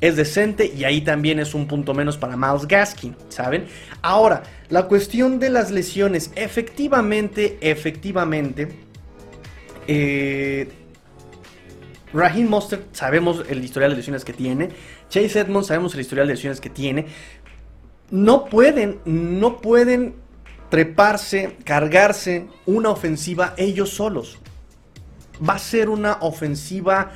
es 0.00 0.16
decente 0.16 0.72
y 0.74 0.84
ahí 0.84 1.02
también 1.02 1.38
es 1.38 1.54
un 1.54 1.66
punto 1.66 1.94
menos 1.94 2.16
para 2.16 2.36
Miles 2.36 2.66
Gaskin, 2.66 3.14
¿saben? 3.28 3.66
Ahora, 4.02 4.42
la 4.68 4.86
cuestión 4.86 5.38
de 5.38 5.50
las 5.50 5.70
lesiones, 5.70 6.32
efectivamente, 6.36 7.58
efectivamente, 7.60 8.68
eh, 9.86 10.68
Raheem 12.12 12.48
Mostert 12.48 12.94
sabemos 12.94 13.44
el 13.48 13.62
historial 13.62 13.92
de 13.92 13.98
lesiones 13.98 14.24
que 14.24 14.32
tiene, 14.32 14.70
Chase 15.10 15.40
Edmonds 15.40 15.66
sabemos 15.66 15.92
el 15.94 16.00
historial 16.00 16.28
de 16.28 16.34
lesiones 16.34 16.60
que 16.60 16.70
tiene, 16.70 17.06
no 18.10 18.46
pueden, 18.46 19.00
no 19.04 19.60
pueden 19.60 20.14
treparse, 20.70 21.58
cargarse 21.64 22.46
una 22.64 22.90
ofensiva 22.90 23.54
ellos 23.58 23.90
solos. 23.90 24.38
Va 25.46 25.54
a 25.54 25.58
ser 25.58 25.88
una 25.88 26.18
ofensiva 26.20 27.12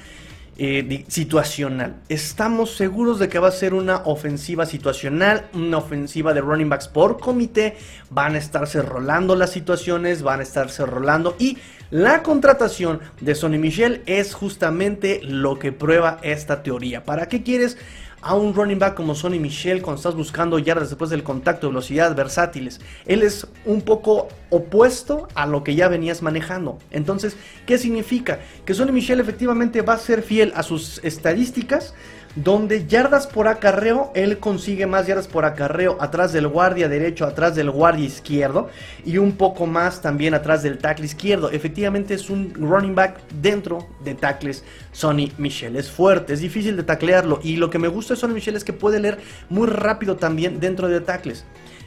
eh, 0.56 1.04
situacional. 1.08 1.96
Estamos 2.08 2.76
seguros 2.76 3.18
de 3.18 3.28
que 3.28 3.38
va 3.38 3.48
a 3.48 3.52
ser 3.52 3.74
una 3.74 4.02
ofensiva 4.04 4.66
situacional, 4.66 5.46
una 5.52 5.78
ofensiva 5.78 6.32
de 6.32 6.40
running 6.40 6.68
backs 6.68 6.88
por 6.88 7.18
comité. 7.18 7.76
Van 8.10 8.34
a 8.34 8.38
estarse 8.38 8.80
rolando 8.82 9.34
las 9.36 9.50
situaciones, 9.50 10.22
van 10.22 10.40
a 10.40 10.44
estarse 10.44 10.86
rolando 10.86 11.36
y 11.38 11.58
la 11.90 12.22
contratación 12.22 13.00
de 13.20 13.34
Sonny 13.34 13.58
Michel 13.58 14.02
es 14.06 14.34
justamente 14.34 15.20
lo 15.22 15.58
que 15.58 15.70
prueba 15.70 16.18
esta 16.22 16.62
teoría. 16.62 17.04
¿Para 17.04 17.28
qué 17.28 17.42
quieres? 17.42 17.76
A 18.24 18.34
un 18.34 18.54
running 18.54 18.78
back 18.78 18.94
como 18.94 19.14
Sonny 19.14 19.38
Michel 19.38 19.82
cuando 19.82 19.98
estás 19.98 20.14
buscando 20.14 20.58
yardas 20.58 20.88
después 20.88 21.10
del 21.10 21.22
contacto, 21.22 21.68
velocidad, 21.68 22.16
versátiles. 22.16 22.80
Él 23.04 23.22
es 23.22 23.46
un 23.66 23.82
poco 23.82 24.28
opuesto 24.48 25.28
a 25.34 25.46
lo 25.46 25.62
que 25.62 25.74
ya 25.74 25.88
venías 25.88 26.22
manejando. 26.22 26.78
Entonces, 26.90 27.36
¿qué 27.66 27.76
significa? 27.76 28.40
Que 28.64 28.72
Sonny 28.72 28.92
Michel 28.92 29.20
efectivamente 29.20 29.82
va 29.82 29.92
a 29.92 29.98
ser 29.98 30.22
fiel 30.22 30.52
a 30.56 30.62
sus 30.62 31.04
estadísticas 31.04 31.94
donde 32.36 32.86
yardas 32.86 33.26
por 33.26 33.46
acarreo, 33.46 34.10
él 34.14 34.38
consigue 34.38 34.86
más 34.86 35.06
yardas 35.06 35.28
por 35.28 35.44
acarreo 35.44 35.96
atrás 36.00 36.32
del 36.32 36.48
guardia 36.48 36.88
derecho, 36.88 37.26
atrás 37.26 37.54
del 37.54 37.70
guardia 37.70 38.06
izquierdo 38.06 38.68
y 39.04 39.18
un 39.18 39.32
poco 39.32 39.66
más 39.66 40.02
también 40.02 40.34
atrás 40.34 40.62
del 40.62 40.78
tackle 40.78 41.06
izquierdo. 41.06 41.50
Efectivamente 41.50 42.14
es 42.14 42.30
un 42.30 42.52
running 42.54 42.94
back 42.94 43.18
dentro 43.40 43.86
de 44.04 44.14
tackles 44.14 44.64
Sonny 44.92 45.32
Michel. 45.38 45.76
Es 45.76 45.90
fuerte, 45.90 46.32
es 46.32 46.40
difícil 46.40 46.76
de 46.76 46.82
taclearlo 46.82 47.40
y 47.42 47.56
lo 47.56 47.70
que 47.70 47.78
me 47.78 47.88
gusta 47.88 48.14
de 48.14 48.20
Sonny 48.20 48.34
Michel 48.34 48.56
es 48.56 48.64
que 48.64 48.72
puede 48.72 48.98
leer 48.98 49.18
muy 49.48 49.68
rápido 49.68 50.16
también 50.16 50.58
dentro 50.58 50.88
de 50.88 51.00
tackles. 51.00 51.44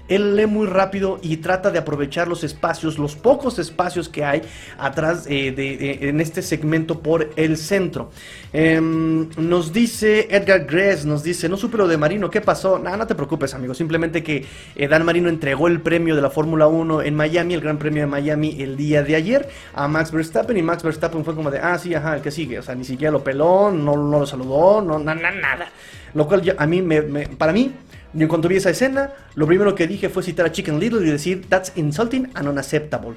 Él 0.07 0.35
lee 0.35 0.45
muy 0.45 0.67
rápido 0.67 1.19
y 1.21 1.37
trata 1.37 1.71
de 1.71 1.79
aprovechar 1.79 2.27
los 2.27 2.43
espacios, 2.43 2.97
los 2.97 3.15
pocos 3.15 3.59
espacios 3.59 4.09
que 4.09 4.23
hay 4.23 4.41
atrás 4.77 5.25
eh, 5.29 5.51
de, 5.51 6.09
en 6.09 6.21
este 6.21 6.41
segmento 6.41 6.99
por 6.99 7.31
el 7.35 7.57
centro. 7.57 8.11
Em, 8.53 9.29
nos 9.37 9.73
dice 9.73 10.27
Edgar 10.29 10.65
Gress, 10.65 11.05
nos 11.05 11.23
dice, 11.23 11.49
no 11.49 11.57
supe 11.57 11.77
lo 11.77 11.87
de 11.87 11.97
Marino, 11.97 12.29
¿qué 12.29 12.41
pasó? 12.41 12.79
Nada, 12.79 12.97
no 12.97 13.07
te 13.07 13.15
preocupes, 13.15 13.53
amigo. 13.53 13.73
Simplemente 13.73 14.23
que 14.23 14.45
eh, 14.75 14.87
Dan 14.87 15.05
Marino 15.05 15.29
entregó 15.29 15.67
el 15.67 15.81
premio 15.81 16.15
de 16.15 16.21
la 16.21 16.29
Fórmula 16.29 16.67
1 16.67 17.01
en 17.01 17.15
Miami, 17.15 17.53
el 17.53 17.61
Gran 17.61 17.77
Premio 17.77 18.03
de 18.03 18.07
Miami, 18.07 18.61
el 18.61 18.77
día 18.77 19.03
de 19.03 19.15
ayer 19.15 19.49
a 19.73 19.87
Max 19.87 20.11
Verstappen. 20.11 20.57
Y 20.57 20.61
Max 20.61 20.83
Verstappen 20.83 21.23
fue 21.23 21.35
como 21.35 21.51
de, 21.51 21.59
ah, 21.59 21.77
sí, 21.77 21.93
ajá, 21.93 22.15
el 22.15 22.21
que 22.21 22.31
sigue. 22.31 22.59
O 22.59 22.63
sea, 22.63 22.75
ni 22.75 22.83
siquiera 22.83 23.11
lo 23.11 23.23
peló, 23.23 23.71
no, 23.71 23.95
lo 23.95 24.25
saludó, 24.25 24.81
no, 24.81 24.99
nada, 24.99 25.31
nada. 25.31 25.69
Lo 26.13 26.27
cual 26.27 26.55
a 26.57 26.65
mí, 26.65 26.81
me, 26.81 27.01
para 27.01 27.51
mí, 27.53 27.71
y 28.13 28.21
en 28.21 28.27
cuanto 28.27 28.47
vi 28.47 28.57
esa 28.57 28.69
escena, 28.69 29.11
lo 29.35 29.45
primero 29.47 29.75
que 29.75 29.87
dije 29.87 30.09
fue 30.09 30.23
citar 30.23 30.45
a 30.45 30.51
Chicken 30.51 30.79
Little 30.79 31.05
y 31.05 31.11
decir, 31.11 31.45
that's 31.49 31.71
insulting 31.75 32.29
and 32.33 32.47
unacceptable. 32.47 33.15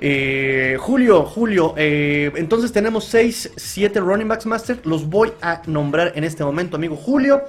Eh, 0.00 0.76
Julio, 0.78 1.24
Julio, 1.24 1.74
eh, 1.76 2.30
entonces 2.36 2.72
tenemos 2.72 3.04
6, 3.06 3.52
7 3.56 4.00
running 4.00 4.28
backs 4.28 4.46
master. 4.46 4.80
Los 4.84 5.08
voy 5.08 5.32
a 5.42 5.62
nombrar 5.66 6.12
en 6.14 6.24
este 6.24 6.44
momento, 6.44 6.76
amigo 6.76 6.96
Julio. 6.96 7.42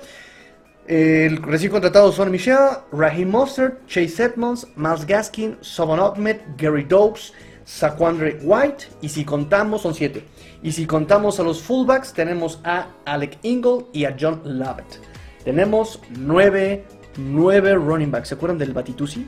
El 0.88 1.38
recién 1.44 1.72
contratado 1.72 2.12
son 2.12 2.32
Michelle, 2.32 2.80
Raheem 2.92 3.30
Mostert, 3.30 3.86
Chase 3.86 4.24
Edmonds, 4.24 4.68
Miles 4.76 5.06
Gaskin, 5.06 5.58
Sobon 5.62 6.00
Ahmed, 6.00 6.38
Gary 6.58 6.84
Dokes, 6.84 7.34
Saquandre 7.64 8.40
White. 8.42 8.86
Y 9.02 9.10
si 9.10 9.24
contamos, 9.24 9.84
son 9.84 9.94
7. 9.94 10.24
Y 10.64 10.72
si 10.72 10.88
contamos 10.88 11.40
a 11.40 11.44
los 11.44 11.62
fullbacks, 11.62 12.14
tenemos 12.14 12.60
a 12.64 12.88
Alec 13.06 13.38
Ingle 13.44 13.86
y 13.94 14.06
a 14.06 14.18
John 14.20 14.42
Lovett. 14.44 15.09
Tenemos 15.44 16.00
9, 16.18 16.84
running 17.18 18.12
backs. 18.12 18.30
¿Se 18.30 18.36
acuerdan 18.36 18.58
del 18.58 18.74
Batitusi? 18.74 19.26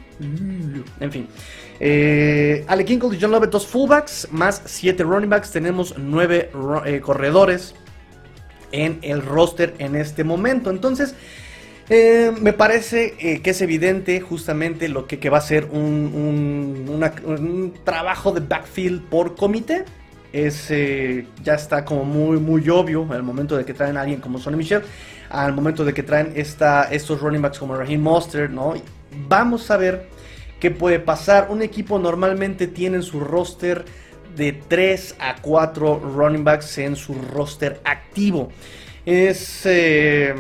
En 1.00 1.12
fin. 1.12 1.28
Eh, 1.80 2.64
Alec 2.68 2.90
y 2.90 3.00
John 3.20 3.32
Lovett, 3.32 3.50
dos 3.50 3.66
fullbacks, 3.66 4.28
más 4.32 4.62
7 4.66 5.04
running 5.04 5.30
backs. 5.30 5.52
Tenemos 5.52 5.98
9 5.98 6.52
eh, 6.86 7.00
corredores 7.02 7.76
en 8.72 9.00
el 9.02 9.22
roster 9.22 9.74
en 9.80 9.96
este 9.96 10.24
momento. 10.24 10.70
Entonces, 10.70 11.16
eh, 11.90 12.32
me 12.40 12.54
parece 12.54 13.42
que 13.42 13.50
es 13.50 13.62
evidente 13.62 14.22
justamente 14.22 14.88
lo 14.88 15.08
que, 15.08 15.30
va 15.30 15.40
a 15.40 15.42
ser 15.42 15.66
un, 15.72 16.88
un, 16.88 17.74
trabajo 17.84 18.32
de 18.32 18.40
backfield 18.42 19.04
por 19.10 19.36
comité 19.36 19.86
es 20.34 20.72
eh, 20.72 21.28
ya 21.44 21.56
está 21.56 21.84
como 21.84 22.06
muy 22.06 22.40
muy 22.40 22.68
obvio 22.70 23.08
al 23.12 23.24
momento 23.24 23.58
de 23.58 23.66
que 23.66 23.74
traen 23.74 23.98
a 23.98 24.02
alguien 24.02 24.22
como 24.22 24.40
Sonny 24.40 24.58
Michel, 24.58 24.84
al 25.30 25.54
momento 25.54 25.86
de 25.86 25.94
que 25.94 26.04
traen 26.04 26.34
esta, 26.36 26.84
estos 26.92 27.22
running 27.22 27.42
backs 27.42 27.60
como 27.60 27.76
Raheem 27.76 28.02
Monster, 28.02 28.50
¿no? 28.50 28.74
Vamos 29.28 29.70
a 29.72 29.78
ver 29.78 30.08
qué 30.60 30.72
puede 30.72 31.00
pasar. 31.00 31.48
Un 31.50 31.62
equipo 31.62 32.00
normalmente 32.00 32.68
tiene 32.68 32.98
en 32.98 33.04
su 33.04 33.20
roster 33.20 33.86
de 34.36 34.54
3 34.54 35.16
a 35.20 35.36
4 35.42 36.00
running 36.16 36.44
backs 36.44 36.78
en 36.78 36.96
su 36.96 37.14
roster 37.14 37.82
activo. 37.84 38.50
Es 39.06 39.66
eh, 39.66 40.34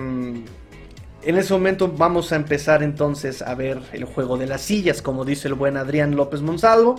en 1.23 1.37
ese 1.37 1.53
momento 1.53 1.87
vamos 1.87 2.31
a 2.31 2.35
empezar 2.35 2.83
entonces 2.83 3.41
a 3.41 3.53
ver 3.55 3.79
el 3.93 4.05
juego 4.05 4.37
de 4.37 4.47
las 4.47 4.61
sillas, 4.61 5.01
como 5.01 5.25
dice 5.25 5.47
el 5.47 5.53
buen 5.53 5.77
Adrián 5.77 6.15
López 6.15 6.41
Monsalvo. 6.41 6.95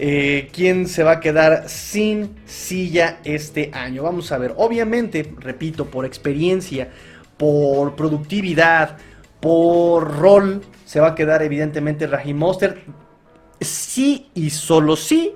Eh, 0.00 0.48
quién 0.52 0.86
se 0.86 1.02
va 1.02 1.12
a 1.12 1.20
quedar 1.20 1.68
sin 1.68 2.36
silla 2.46 3.18
este 3.24 3.70
año. 3.72 4.04
Vamos 4.04 4.30
a 4.30 4.38
ver, 4.38 4.54
obviamente, 4.56 5.34
repito, 5.38 5.86
por 5.86 6.04
experiencia, 6.04 6.90
por 7.36 7.96
productividad, 7.96 8.96
por 9.40 10.18
rol, 10.18 10.62
se 10.84 11.00
va 11.00 11.08
a 11.08 11.14
quedar 11.14 11.42
evidentemente 11.42 12.06
Raheem 12.06 12.36
Monster. 12.36 12.82
Sí 13.60 14.28
y 14.34 14.50
solo 14.50 14.94
sí 14.94 15.34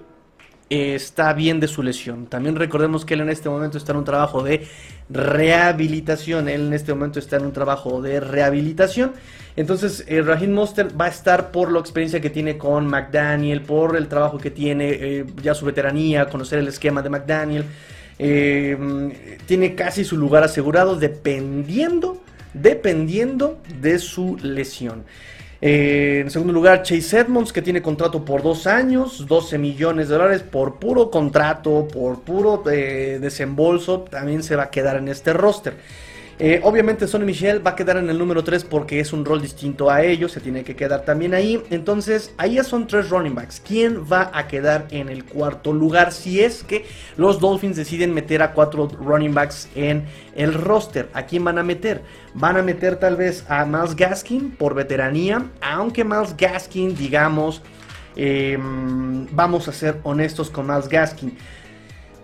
está 0.70 1.32
bien 1.34 1.60
de 1.60 1.68
su 1.68 1.82
lesión. 1.82 2.26
También 2.26 2.56
recordemos 2.56 3.04
que 3.04 3.14
él 3.14 3.20
en 3.20 3.28
este 3.28 3.48
momento 3.48 3.76
está 3.76 3.92
en 3.92 3.98
un 3.98 4.04
trabajo 4.04 4.42
de 4.42 4.66
rehabilitación. 5.10 6.48
Él 6.48 6.68
en 6.68 6.72
este 6.72 6.94
momento 6.94 7.18
está 7.18 7.36
en 7.36 7.46
un 7.46 7.52
trabajo 7.52 8.00
de 8.00 8.20
rehabilitación. 8.20 9.12
Entonces, 9.56 10.04
eh, 10.08 10.22
Raheem 10.22 10.52
Monster 10.52 10.88
va 10.98 11.06
a 11.06 11.08
estar 11.08 11.50
por 11.50 11.70
la 11.70 11.78
experiencia 11.78 12.20
que 12.20 12.30
tiene 12.30 12.56
con 12.56 12.86
McDaniel, 12.86 13.60
por 13.60 13.96
el 13.96 14.08
trabajo 14.08 14.38
que 14.38 14.50
tiene, 14.50 14.90
eh, 14.90 15.26
ya 15.42 15.54
su 15.54 15.66
veteranía, 15.66 16.26
conocer 16.26 16.58
el 16.58 16.68
esquema 16.68 17.02
de 17.02 17.10
McDaniel. 17.10 17.64
Eh, 18.18 19.36
tiene 19.46 19.74
casi 19.74 20.04
su 20.04 20.16
lugar 20.16 20.42
asegurado 20.42 20.96
dependiendo, 20.96 22.22
dependiendo 22.54 23.58
de 23.80 23.98
su 23.98 24.38
lesión. 24.42 25.04
en 25.64 26.28
segundo 26.28 26.52
lugar, 26.52 26.82
Chase 26.82 27.20
Edmonds, 27.20 27.52
que 27.52 27.62
tiene 27.62 27.80
contrato 27.80 28.24
por 28.24 28.42
dos 28.42 28.66
años, 28.66 29.28
12 29.28 29.58
millones 29.58 30.08
de 30.08 30.14
dólares 30.14 30.42
por 30.42 30.80
puro 30.80 31.08
contrato, 31.08 31.86
por 31.86 32.22
puro 32.22 32.64
desembolso, 32.64 34.00
también 34.00 34.42
se 34.42 34.56
va 34.56 34.64
a 34.64 34.70
quedar 34.70 34.96
en 34.96 35.06
este 35.06 35.32
roster. 35.32 35.74
Eh, 36.44 36.60
obviamente 36.64 37.06
Sonny 37.06 37.24
Michel 37.24 37.64
va 37.64 37.70
a 37.70 37.76
quedar 37.76 37.98
en 37.98 38.10
el 38.10 38.18
número 38.18 38.42
3 38.42 38.64
porque 38.64 38.98
es 38.98 39.12
un 39.12 39.24
rol 39.24 39.40
distinto 39.40 39.88
a 39.88 40.02
ellos, 40.02 40.32
se 40.32 40.40
tiene 40.40 40.64
que 40.64 40.74
quedar 40.74 41.04
también 41.04 41.34
ahí. 41.34 41.62
Entonces, 41.70 42.34
ahí 42.36 42.54
ya 42.54 42.64
son 42.64 42.88
tres 42.88 43.10
running 43.10 43.36
backs. 43.36 43.62
¿Quién 43.64 44.02
va 44.10 44.28
a 44.34 44.48
quedar 44.48 44.88
en 44.90 45.08
el 45.08 45.24
cuarto 45.24 45.72
lugar 45.72 46.10
si 46.10 46.40
es 46.40 46.64
que 46.64 46.84
los 47.16 47.38
Dolphins 47.38 47.76
deciden 47.76 48.12
meter 48.12 48.42
a 48.42 48.54
cuatro 48.54 48.88
running 48.88 49.32
backs 49.32 49.68
en 49.76 50.04
el 50.34 50.54
roster? 50.54 51.08
¿A 51.14 51.26
quién 51.26 51.44
van 51.44 51.58
a 51.58 51.62
meter? 51.62 52.02
Van 52.34 52.56
a 52.56 52.62
meter 52.62 52.96
tal 52.96 53.14
vez 53.14 53.44
a 53.48 53.64
Miles 53.64 53.94
Gaskin 53.94 54.50
por 54.50 54.74
veteranía, 54.74 55.46
aunque 55.60 56.02
Miles 56.02 56.36
Gaskin, 56.36 56.96
digamos, 56.96 57.62
em, 58.16 59.28
vamos 59.30 59.68
a 59.68 59.72
ser 59.72 60.00
honestos 60.02 60.50
con 60.50 60.66
Miles 60.66 60.88
Gaskin 60.88 61.36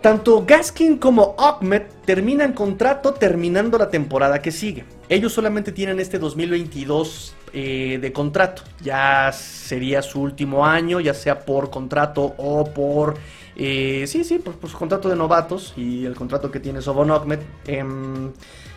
tanto 0.00 0.44
Gaskin 0.46 0.98
como 0.98 1.34
Ahmed 1.38 1.82
terminan 2.04 2.52
contrato 2.52 3.14
terminando 3.14 3.78
la 3.78 3.90
temporada 3.90 4.40
que 4.40 4.52
sigue. 4.52 4.84
Ellos 5.08 5.32
solamente 5.32 5.72
tienen 5.72 6.00
este 6.00 6.18
2022 6.18 7.34
eh, 7.52 7.98
de 8.00 8.12
contrato. 8.12 8.62
Ya 8.82 9.32
sería 9.32 10.02
su 10.02 10.20
último 10.20 10.64
año, 10.64 11.00
ya 11.00 11.14
sea 11.14 11.40
por 11.40 11.70
contrato 11.70 12.34
o 12.36 12.64
por... 12.64 13.16
Eh, 13.56 14.04
sí, 14.06 14.22
sí, 14.22 14.38
por, 14.38 14.54
su 14.70 14.78
contrato 14.78 15.08
de 15.08 15.16
novatos 15.16 15.74
y 15.76 16.04
el 16.04 16.14
contrato 16.14 16.50
que 16.50 16.60
tiene 16.60 16.80
Sobon 16.80 17.10
Ahmed. 17.10 17.40
Em, 17.66 18.30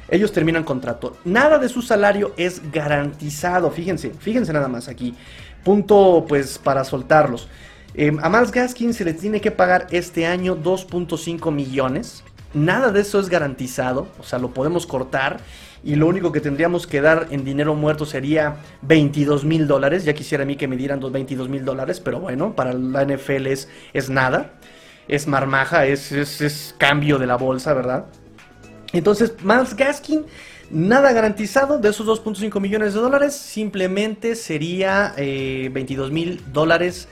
ellos 0.10 0.31
terminan 0.31 0.63
contrato. 0.63 1.17
Nada 1.23 1.57
de 1.60 1.69
su 1.69 1.81
salario 1.81 2.34
es 2.38 2.71
garantizado. 2.71 3.69
Fíjense, 3.69 4.12
fíjense 4.12 4.51
nada 4.53 4.67
más 4.67 4.88
aquí. 4.88 5.15
Punto 5.63 6.25
pues 6.27 6.57
para 6.57 6.84
soltarlos. 6.84 7.47
Eh, 7.93 8.12
a 8.21 8.30
Miles 8.30 8.51
Gaskin 8.51 8.93
se 8.93 9.04
le 9.04 9.13
tiene 9.13 9.41
que 9.41 9.51
pagar 9.51 9.88
este 9.91 10.25
año 10.25 10.56
2.5 10.56 11.51
millones. 11.51 12.23
Nada 12.54 12.91
de 12.91 13.01
eso 13.01 13.19
es 13.19 13.30
garantizado, 13.30 14.08
o 14.19 14.23
sea, 14.23 14.38
lo 14.38 14.54
podemos 14.54 14.86
cortar 14.86 15.39
y 15.84 15.95
lo 15.95 16.08
único 16.08 16.32
que 16.32 16.41
tendríamos 16.41 16.86
que 16.86 17.01
dar 17.01 17.27
en 17.32 17.43
dinero 17.45 17.75
muerto 17.75 18.06
sería 18.06 18.58
22 18.82 19.45
mil 19.45 19.67
dólares. 19.67 20.04
Ya 20.04 20.13
quisiera 20.13 20.43
a 20.43 20.45
mí 20.45 20.56
que 20.58 20.67
me 20.67 20.77
dieran 20.77 20.99
22 20.99 21.49
mil 21.49 21.65
dólares, 21.65 21.99
pero 21.99 22.19
bueno, 22.19 22.56
para 22.56 22.73
la 22.73 23.06
NFL 23.06 23.47
es, 23.47 23.69
es 23.93 24.10
nada, 24.10 24.54
es 25.08 25.27
marmaja, 25.27 25.86
es, 25.86 26.12
es, 26.12 26.75
cambio 26.77 27.17
de 27.17 27.27
la 27.27 27.38
bolsa, 27.38 27.73
¿verdad? 27.73 28.06
Entonces, 28.93 29.34
Miles 29.43 29.75
Gaskin, 29.75 30.25
nada 30.69 31.13
garantizado 31.13 31.80
de 31.80 31.89
esos 31.89 32.06
2.5 32.06 32.60
millones 32.60 32.93
de 32.93 32.99
dólares, 32.99 33.34
simplemente 33.34 34.36
sería 34.36 35.13
22 35.15 36.10
eh, 36.10 36.13
mil 36.13 36.43
dólares 36.51 37.08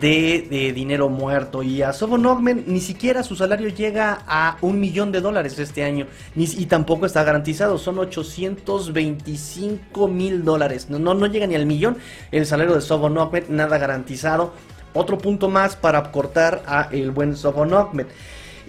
de, 0.00 0.72
dinero 0.74 1.08
muerto. 1.08 1.62
Y 1.62 1.82
a 1.82 1.92
Sobo 1.92 2.18
Nogmen 2.18 2.64
ni 2.66 2.80
siquiera 2.80 3.22
su 3.22 3.36
salario 3.36 3.68
llega 3.68 4.22
a 4.26 4.56
un 4.60 4.80
millón 4.80 5.12
de 5.12 5.20
dólares 5.20 5.58
este 5.58 5.84
año. 5.84 6.06
Y 6.34 6.66
tampoco 6.66 7.06
está 7.06 7.24
garantizado. 7.24 7.78
Son 7.78 7.98
825 7.98 10.08
mil 10.08 10.44
dólares. 10.44 10.88
No, 10.90 10.98
no, 10.98 11.26
llega 11.26 11.46
ni 11.46 11.54
al 11.54 11.66
millón 11.66 11.98
el 12.30 12.46
salario 12.46 12.74
de 12.74 12.80
Sobo 12.80 13.08
Nogmen. 13.08 13.44
Nada 13.48 13.78
garantizado. 13.78 14.52
Otro 14.94 15.18
punto 15.18 15.48
más 15.48 15.76
para 15.76 16.10
cortar 16.10 16.62
a 16.66 16.88
el 16.92 17.10
buen 17.10 17.36
Sobo 17.36 17.64
Nogmen. 17.64 18.06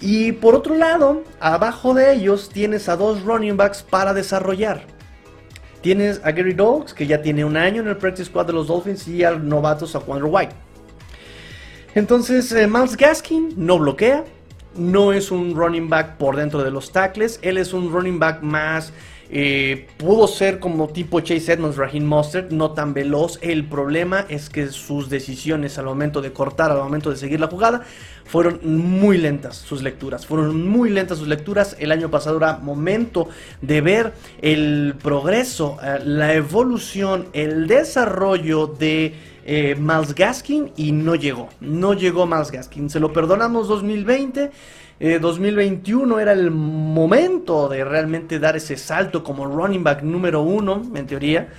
Y 0.01 0.33
por 0.33 0.55
otro 0.55 0.75
lado, 0.75 1.23
abajo 1.39 1.93
de 1.93 2.13
ellos 2.13 2.49
tienes 2.49 2.89
a 2.89 2.97
dos 2.97 3.23
running 3.23 3.55
backs 3.55 3.83
para 3.83 4.13
desarrollar. 4.13 4.81
Tienes 5.81 6.21
a 6.23 6.31
Gary 6.31 6.53
Dogs, 6.53 6.93
que 6.93 7.07
ya 7.07 7.21
tiene 7.21 7.43
un 7.43 7.57
año 7.57 7.81
en 7.81 7.89
el 7.89 7.97
practice 7.97 8.29
squad 8.29 8.47
de 8.47 8.53
los 8.53 8.67
Dolphins, 8.67 9.07
y 9.07 9.23
al 9.23 9.47
novato 9.47 9.85
Saquon 9.85 10.23
White. 10.23 10.55
Entonces, 11.95 12.51
eh, 12.51 12.67
Miles 12.67 12.97
Gaskin 12.97 13.53
no 13.55 13.77
bloquea, 13.77 14.23
no 14.75 15.13
es 15.13 15.29
un 15.29 15.55
running 15.55 15.89
back 15.89 16.17
por 16.17 16.35
dentro 16.35 16.63
de 16.63 16.71
los 16.71 16.91
tackles, 16.91 17.39
él 17.43 17.57
es 17.57 17.73
un 17.73 17.91
running 17.91 18.19
back 18.19 18.41
más... 18.41 18.93
Eh, 19.35 19.87
pudo 19.97 20.27
ser 20.27 20.59
como 20.59 20.89
tipo 20.89 21.19
Chase 21.19 21.53
Edmonds, 21.53 21.75
Raheem 21.75 22.05
Mustard, 22.05 22.51
no 22.51 22.71
tan 22.73 22.93
veloz. 22.93 23.39
El 23.41 23.65
problema 23.65 24.27
es 24.29 24.47
que 24.47 24.67
sus 24.67 25.09
decisiones 25.09 25.79
al 25.79 25.85
momento 25.85 26.21
de 26.21 26.31
cortar, 26.31 26.69
al 26.69 26.77
momento 26.77 27.09
de 27.09 27.15
seguir 27.15 27.39
la 27.39 27.47
jugada, 27.47 27.81
fueron 28.25 28.59
muy 28.63 29.17
lentas 29.17 29.55
sus 29.55 29.81
lecturas. 29.81 30.27
Fueron 30.27 30.67
muy 30.69 30.91
lentas 30.91 31.17
sus 31.17 31.27
lecturas. 31.27 31.75
El 31.79 31.91
año 31.91 32.11
pasado 32.11 32.37
era 32.37 32.57
momento 32.57 33.27
de 33.61 33.81
ver 33.81 34.13
el 34.43 34.93
progreso, 35.01 35.79
eh, 35.81 35.99
la 36.05 36.35
evolución, 36.35 37.29
el 37.33 37.65
desarrollo 37.65 38.67
de 38.67 39.15
eh, 39.45 39.75
Miles 39.79 40.15
Gaskin 40.15 40.71
y 40.77 40.91
no 40.91 41.15
llegó. 41.15 41.49
No 41.59 41.93
llegó 41.93 42.25
Miles 42.25 42.51
Gaskin. 42.51 42.89
Se 42.89 42.99
lo 42.99 43.11
perdonamos 43.13 43.67
2020. 43.67 44.51
2021 45.19 46.19
era 46.19 46.31
el 46.31 46.49
momento 46.49 47.67
de 47.67 47.83
realmente 47.83 48.39
dar 48.39 48.55
ese 48.55 48.77
salto 48.77 49.21
como 49.21 49.45
running 49.45 49.83
back 49.83 50.01
número 50.01 50.41
uno, 50.43 50.81
en 50.95 51.05
teoría 51.07 51.49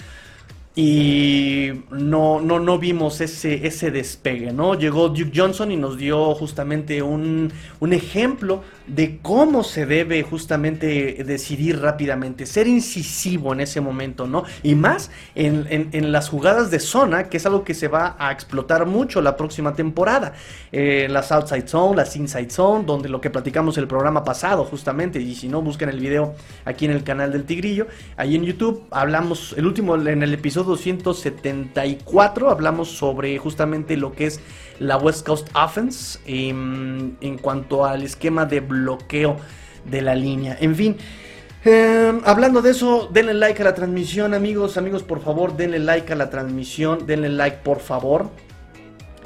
y 0.77 1.71
no, 1.93 2.41
no, 2.41 2.59
no 2.59 2.81
vimos 2.81 3.21
ese, 3.21 3.65
ese 3.65 3.93
despegue, 3.93 4.53
¿no? 4.53 4.75
Llegó 4.75 5.09
Duke 5.09 5.31
Johnson 5.33 5.71
y 5.71 5.77
nos 5.77 5.97
dio 5.97 6.35
justamente 6.35 7.01
un, 7.01 7.53
un, 7.79 7.93
ejemplo 7.93 8.65
de 8.89 9.21
cómo 9.23 9.63
se 9.63 9.87
debe 9.87 10.25
justamente 10.25 11.23
decidir 11.23 11.81
rápidamente, 11.81 12.45
ser 12.45 12.67
incisivo 12.67 13.53
en 13.53 13.61
ese 13.61 13.81
momento, 13.81 14.27
¿no? 14.27 14.43
Y 14.65 14.75
más 14.75 15.13
en, 15.37 15.69
en, 15.71 16.11
las 16.11 16.29
jugadas 16.29 16.73
de 16.73 16.81
zona, 16.81 17.29
que 17.29 17.37
es 17.37 17.47
algo 17.47 17.63
que 17.63 17.75
se 17.75 17.87
va 17.87 18.17
a 18.19 18.33
explotar 18.33 18.85
mucho 18.85 19.23
la 19.23 19.37
próxima 19.37 19.75
temporada. 19.75 20.33
Eh, 20.73 21.07
las 21.09 21.31
outside 21.31 21.69
zone, 21.69 21.95
las 21.95 22.17
inside 22.17 22.51
zone, 22.51 22.85
donde 22.85 23.09
lo 23.09 23.21
que 23.21 23.31
platicamos 23.31 23.79
el 23.79 23.87
programa 23.87 24.25
pasado 24.25 24.65
justamente, 24.65 25.21
y 25.21 25.37
si 25.37 25.49
no, 25.49 25.63
busquen 25.63 25.89
el 25.89 26.01
video 26.01 26.35
aquí 26.65 26.85
en 26.85 26.91
el 26.91 27.05
canal 27.05 27.31
del 27.31 27.45
Tigrillo, 27.45 27.87
ahí 28.17 28.35
en 28.35 28.43
YouTube, 28.43 28.83
hablamos, 28.91 29.55
el 29.57 29.67
último 29.67 29.95
en 29.95 30.21
el 30.21 30.35
episodio 30.35 30.64
274 30.65 32.51
hablamos 32.51 32.89
sobre 32.89 33.39
justamente 33.39 33.97
lo 33.97 34.13
que 34.13 34.27
es 34.27 34.41
la 34.79 34.97
West 34.97 35.27
Coast 35.27 35.49
Offense 35.55 36.19
em, 36.27 37.15
en 37.21 37.39
cuanto 37.39 37.85
al 37.85 38.03
esquema 38.03 38.47
de 38.47 38.61
bloqueo 38.61 39.37
de 39.85 40.03
la 40.03 40.15
línea. 40.15 40.57
En 40.61 40.75
fin. 40.75 40.97
Em, 41.65 42.21
hablando 42.25 42.61
de 42.61 42.73
eso, 42.73 43.09
denle 43.13 43.35
like 43.35 43.63
a 43.63 43.65
la 43.65 43.75
transmisión, 43.75 44.35
amigos. 44.35 44.77
Amigos, 44.77 45.03
por 45.03 45.21
favor, 45.21 45.57
denle 45.57 45.79
like 45.79 46.13
a 46.13 46.17
la 46.17 46.29
transmisión. 46.31 47.07
Denle 47.07 47.31
like, 47.31 47.59
por 47.59 47.81
favor. 47.81 48.29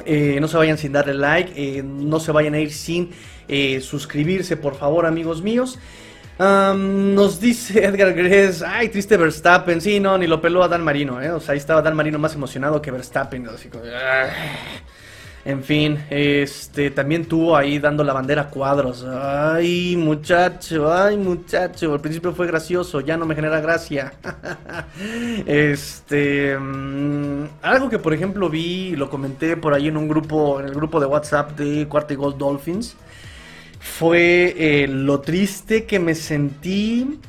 Eh, 0.05 0.39
no 0.41 0.49
se 0.49 0.57
vayan 0.57 0.79
sin 0.79 0.93
darle 0.93 1.15
like. 1.15 1.53
Eh, 1.57 1.83
no 1.83 2.21
se 2.21 2.33
vayan 2.33 2.55
a 2.55 2.61
ir 2.61 2.73
sin 2.73 3.11
eh, 3.49 3.81
suscribirse, 3.81 4.57
por 4.57 4.75
favor, 4.77 5.07
amigos 5.07 5.43
míos 5.43 5.79
nos 6.39 7.41
dice 7.41 7.85
Edgar 7.85 8.13
Gress, 8.13 8.63
ay, 8.63 8.89
triste 8.89 9.17
Verstappen. 9.17 9.81
Sí, 9.81 9.99
no, 9.99 10.17
ni 10.17 10.27
lo 10.27 10.41
peló 10.41 10.63
a 10.63 10.69
Dan 10.69 10.83
Marino, 10.85 11.21
¿eh? 11.21 11.31
O 11.31 11.41
sea, 11.41 11.53
ahí 11.53 11.59
estaba 11.59 11.83
Dan 11.83 11.97
Marino 11.97 12.19
más 12.19 12.35
emocionado 12.35 12.81
que 12.81 12.91
Verstappen. 12.91 13.49
En 15.45 15.63
fin, 15.65 16.05
este 16.11 16.91
también 16.91 17.25
tuvo 17.25 17.57
ahí 17.57 17.79
dando 17.79 18.05
la 18.05 18.13
bandera 18.13 18.43
a 18.43 18.51
cuadros. 18.51 19.05
Ay, 19.05 19.97
muchacho, 19.97 20.93
ay, 20.93 21.17
muchacho. 21.17 21.95
Al 21.95 22.01
principio 22.01 22.33
fue 22.33 22.47
gracioso, 22.47 23.01
ya 23.01 23.17
no 23.17 23.25
me 23.25 23.35
genera 23.35 23.61
gracia. 23.61 24.13
este. 25.47 26.57
Mm, 26.59 27.47
algo 27.63 27.89
que 27.89 27.99
por 27.99 28.13
ejemplo 28.13 28.51
vi, 28.51 28.95
lo 28.95 29.09
comenté 29.09 29.57
por 29.57 29.73
ahí 29.75 29.89
en 29.89 29.97
un 29.97 30.07
grupo, 30.07 30.61
en 30.61 30.67
el 30.67 30.75
grupo 30.75 31.01
de 31.01 31.07
WhatsApp 31.07 31.59
de 31.59 31.89
Cuarta 31.89 32.13
y 32.13 32.17
Gold 32.17 32.37
Dolphins 32.37 32.97
fue 33.81 34.55
eh, 34.57 34.89
lo 34.89 35.21
triste 35.21 35.85
que 35.85 35.99
me 35.99 36.15
sentí. 36.15 37.21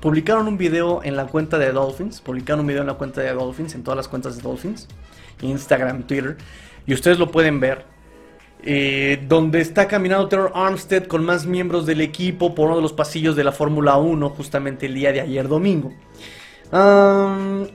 Publicaron 0.00 0.48
un 0.48 0.58
video 0.58 1.02
en 1.02 1.16
la 1.16 1.26
cuenta 1.26 1.58
de 1.58 1.72
Dolphins, 1.72 2.20
publicaron 2.20 2.60
un 2.60 2.66
video 2.66 2.82
en 2.82 2.88
la 2.88 2.94
cuenta 2.94 3.22
de 3.22 3.32
Dolphins, 3.32 3.74
en 3.74 3.82
todas 3.82 3.96
las 3.96 4.06
cuentas 4.06 4.36
de 4.36 4.42
Dolphins, 4.42 4.86
Instagram, 5.40 6.02
Twitter, 6.02 6.36
y 6.86 6.92
ustedes 6.92 7.18
lo 7.18 7.30
pueden 7.30 7.58
ver. 7.60 7.86
Eh, 8.66 9.22
donde 9.28 9.60
está 9.60 9.88
caminando 9.88 10.26
Terror 10.28 10.52
Armstead 10.54 11.04
con 11.04 11.22
más 11.22 11.44
miembros 11.44 11.84
del 11.84 12.00
equipo 12.00 12.54
por 12.54 12.66
uno 12.66 12.76
de 12.76 12.82
los 12.82 12.94
pasillos 12.94 13.36
de 13.36 13.44
la 13.44 13.52
Fórmula 13.52 13.98
1 13.98 14.30
justamente 14.30 14.86
el 14.86 14.94
día 14.94 15.12
de 15.12 15.20
ayer 15.20 15.48
domingo 15.48 15.92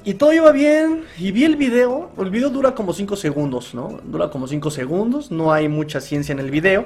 y 0.03 0.13
todo 0.15 0.33
iba 0.33 0.51
bien. 0.51 1.03
Y 1.17 1.31
vi 1.31 1.45
el 1.45 1.55
video. 1.55 2.11
El 2.17 2.29
video 2.29 2.49
dura 2.49 2.75
como 2.75 2.93
5 2.93 3.15
segundos, 3.15 3.73
¿no? 3.73 3.99
Dura 4.03 4.29
como 4.29 4.47
5 4.47 4.71
segundos. 4.71 5.31
No 5.31 5.53
hay 5.53 5.69
mucha 5.69 6.01
ciencia 6.01 6.33
en 6.33 6.39
el 6.39 6.51
video. 6.51 6.85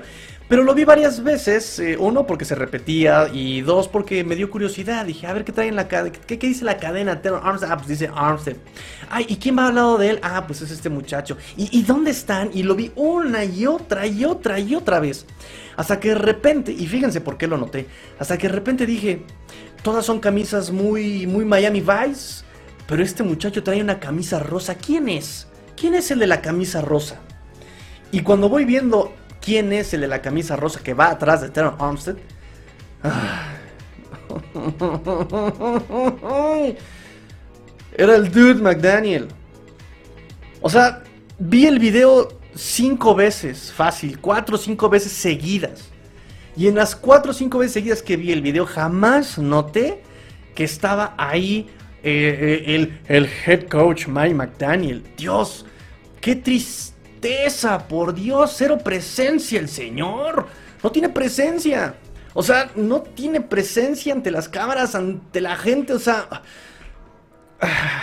Pero 0.53 0.61
lo 0.61 0.75
vi 0.75 0.83
varias 0.83 1.23
veces. 1.23 1.79
Eh, 1.79 1.97
uno, 1.97 2.27
porque 2.27 2.45
se 2.45 2.53
repetía. 2.53 3.27
Y 3.33 3.61
dos, 3.61 3.87
porque 3.87 4.23
me 4.23 4.35
dio 4.35 4.51
curiosidad. 4.51 5.03
Dije, 5.03 5.25
a 5.25 5.33
ver 5.33 5.45
qué 5.45 5.51
trae 5.51 5.67
en 5.67 5.75
la 5.75 5.87
cadena. 5.87 6.15
¿Qué, 6.27 6.37
dice 6.37 6.63
la 6.63 6.77
cadena? 6.77 7.13
Armstead. 7.13 7.71
Ah, 7.71 7.75
pues 7.77 7.87
dice 7.87 8.11
Armstead. 8.13 8.57
Ay, 9.09 9.25
¿y 9.29 9.37
quién 9.37 9.57
va 9.57 9.69
al 9.69 9.73
lado 9.73 9.97
de 9.97 10.11
él? 10.11 10.19
Ah, 10.21 10.45
pues 10.45 10.61
es 10.61 10.69
este 10.69 10.89
muchacho. 10.89 11.39
¿Y, 11.57 11.75
¿Y 11.75 11.81
dónde 11.81 12.11
están? 12.11 12.51
Y 12.53 12.61
lo 12.61 12.75
vi 12.75 12.91
una 12.95 13.43
y 13.43 13.65
otra 13.65 14.05
y 14.05 14.25
otra 14.25 14.59
y 14.59 14.75
otra 14.75 14.99
vez. 14.99 15.25
Hasta 15.75 15.99
que 15.99 16.09
de 16.09 16.15
repente, 16.19 16.71
y 16.71 16.85
fíjense 16.85 17.19
por 17.19 17.35
qué 17.35 17.47
lo 17.47 17.57
noté. 17.57 17.87
Hasta 18.19 18.37
que 18.37 18.47
de 18.47 18.53
repente 18.53 18.85
dije, 18.85 19.25
Todas 19.81 20.05
son 20.05 20.19
camisas 20.19 20.69
muy, 20.69 21.25
muy 21.25 21.45
Miami 21.45 21.81
Vice. 21.81 22.43
Pero 22.85 23.01
este 23.01 23.23
muchacho 23.23 23.63
trae 23.63 23.81
una 23.81 23.99
camisa 23.99 24.37
rosa. 24.37 24.75
¿Quién 24.75 25.09
es? 25.09 25.47
¿Quién 25.75 25.95
es 25.95 26.11
el 26.11 26.19
de 26.19 26.27
la 26.27 26.43
camisa 26.43 26.81
rosa? 26.81 27.21
Y 28.11 28.21
cuando 28.21 28.49
voy 28.49 28.65
viendo 28.65 29.11
quién 29.43 29.73
es 29.73 29.93
el 29.93 30.01
de 30.01 30.07
la 30.07 30.21
camisa 30.21 30.55
rosa 30.55 30.79
que 30.81 30.93
va 30.93 31.09
atrás 31.09 31.41
de 31.41 31.49
Teron 31.49 31.75
Armstead. 31.79 32.15
Era 37.95 38.15
el 38.15 38.31
dude 38.31 38.61
McDaniel. 38.61 39.27
O 40.61 40.69
sea, 40.69 41.03
vi 41.37 41.65
el 41.65 41.77
video 41.77 42.39
cinco 42.55 43.13
veces, 43.13 43.71
fácil, 43.71 44.19
cuatro 44.19 44.55
o 44.55 44.57
cinco 44.57 44.89
veces 44.89 45.11
seguidas. 45.11 45.89
Y 46.55 46.67
en 46.67 46.75
las 46.75 46.95
cuatro 46.95 47.31
o 47.31 47.33
cinco 47.33 47.57
veces 47.57 47.73
seguidas 47.73 48.01
que 48.01 48.15
vi 48.15 48.31
el 48.31 48.41
video, 48.41 48.65
jamás 48.65 49.37
noté 49.37 50.03
que 50.55 50.63
estaba 50.63 51.15
ahí 51.17 51.67
eh, 52.03 52.63
eh, 52.65 52.75
el, 52.75 53.01
el 53.07 53.29
head 53.45 53.67
coach 53.67 54.07
Mike 54.07 54.35
McDaniel. 54.35 55.03
Dios, 55.17 55.65
qué 56.21 56.35
por 57.87 58.13
Dios, 58.13 58.53
cero 58.55 58.77
presencia 58.83 59.59
el 59.59 59.69
señor. 59.69 60.47
No 60.81 60.91
tiene 60.91 61.09
presencia. 61.09 61.95
O 62.33 62.43
sea, 62.43 62.71
no 62.75 63.01
tiene 63.01 63.41
presencia 63.41 64.13
ante 64.13 64.31
las 64.31 64.49
cámaras, 64.49 64.95
ante 64.95 65.41
la 65.41 65.55
gente, 65.55 65.93
o 65.93 65.99
sea... 65.99 66.27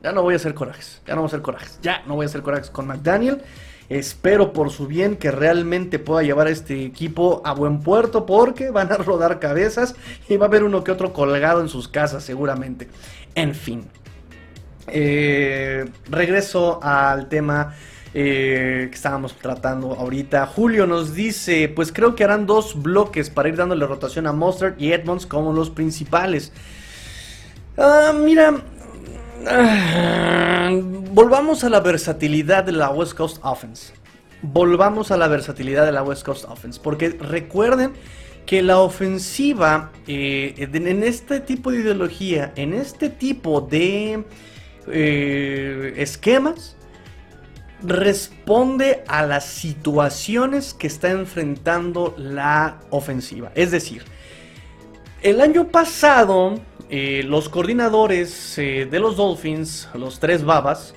Ya 0.00 0.12
no 0.12 0.22
voy 0.22 0.34
a 0.34 0.36
hacer 0.36 0.54
corajes, 0.54 1.02
ya 1.04 1.16
no 1.16 1.22
voy 1.22 1.26
a 1.26 1.30
hacer 1.30 1.42
corajes, 1.42 1.80
ya 1.82 2.04
no 2.06 2.14
voy 2.14 2.22
a 2.22 2.28
hacer 2.28 2.40
corajes 2.42 2.70
con 2.70 2.86
McDaniel. 2.86 3.42
Espero 3.88 4.52
por 4.52 4.70
su 4.70 4.86
bien 4.86 5.16
que 5.16 5.32
realmente 5.32 5.98
pueda 5.98 6.22
llevar 6.22 6.46
a 6.46 6.50
este 6.50 6.84
equipo 6.84 7.42
a 7.44 7.52
buen 7.52 7.80
puerto 7.80 8.24
porque 8.24 8.70
van 8.70 8.92
a 8.92 8.96
rodar 8.98 9.40
cabezas 9.40 9.96
y 10.28 10.36
va 10.36 10.46
a 10.46 10.48
haber 10.48 10.62
uno 10.62 10.84
que 10.84 10.92
otro 10.92 11.12
colgado 11.12 11.60
en 11.60 11.68
sus 11.68 11.88
casas 11.88 12.22
seguramente. 12.22 12.86
En 13.34 13.56
fin. 13.56 13.88
Eh, 14.86 15.90
regreso 16.08 16.78
al 16.80 17.28
tema 17.28 17.74
eh, 18.20 18.88
que 18.90 18.96
estábamos 18.96 19.36
tratando 19.36 19.94
ahorita. 19.94 20.44
Julio 20.46 20.88
nos 20.88 21.14
dice, 21.14 21.68
pues 21.68 21.92
creo 21.92 22.16
que 22.16 22.24
harán 22.24 22.46
dos 22.46 22.82
bloques 22.82 23.30
para 23.30 23.48
ir 23.48 23.54
dándole 23.54 23.86
rotación 23.86 24.26
a 24.26 24.32
Mustard 24.32 24.74
y 24.76 24.90
Edmonds 24.90 25.24
como 25.24 25.52
los 25.52 25.70
principales. 25.70 26.50
Ah, 27.76 28.12
mira, 28.12 28.56
ah, 29.46 30.70
volvamos 31.12 31.62
a 31.62 31.68
la 31.68 31.78
versatilidad 31.78 32.64
de 32.64 32.72
la 32.72 32.90
West 32.90 33.14
Coast 33.14 33.38
Offense. 33.42 33.92
Volvamos 34.42 35.12
a 35.12 35.16
la 35.16 35.28
versatilidad 35.28 35.86
de 35.86 35.92
la 35.92 36.02
West 36.02 36.24
Coast 36.24 36.44
Offense. 36.48 36.80
Porque 36.82 37.10
recuerden 37.10 37.92
que 38.46 38.64
la 38.64 38.80
ofensiva, 38.80 39.92
eh, 40.08 40.54
en 40.58 41.04
este 41.04 41.38
tipo 41.38 41.70
de 41.70 41.82
ideología, 41.82 42.52
en 42.56 42.74
este 42.74 43.10
tipo 43.10 43.60
de 43.60 44.24
eh, 44.88 45.94
esquemas, 45.98 46.77
responde 47.82 49.04
a 49.06 49.24
las 49.24 49.44
situaciones 49.46 50.74
que 50.74 50.86
está 50.86 51.10
enfrentando 51.10 52.14
la 52.18 52.80
ofensiva. 52.90 53.52
Es 53.54 53.70
decir, 53.70 54.04
el 55.22 55.40
año 55.40 55.68
pasado 55.68 56.60
eh, 56.90 57.22
los 57.26 57.50
coordinadores 57.50 58.56
eh, 58.56 58.88
de 58.90 58.98
los 58.98 59.16
Dolphins, 59.16 59.88
los 59.92 60.20
tres 60.20 60.42
babas, 60.42 60.94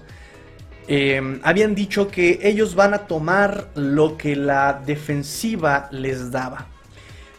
eh, 0.88 1.40
habían 1.44 1.76
dicho 1.76 2.08
que 2.08 2.40
ellos 2.44 2.76
van 2.76 2.94
a 2.94 3.00
tomar 3.08 3.70
lo 3.76 4.18
que 4.18 4.38
la 4.38 4.82
defensiva 4.86 5.90
les 5.92 6.32
daba. 6.32 6.68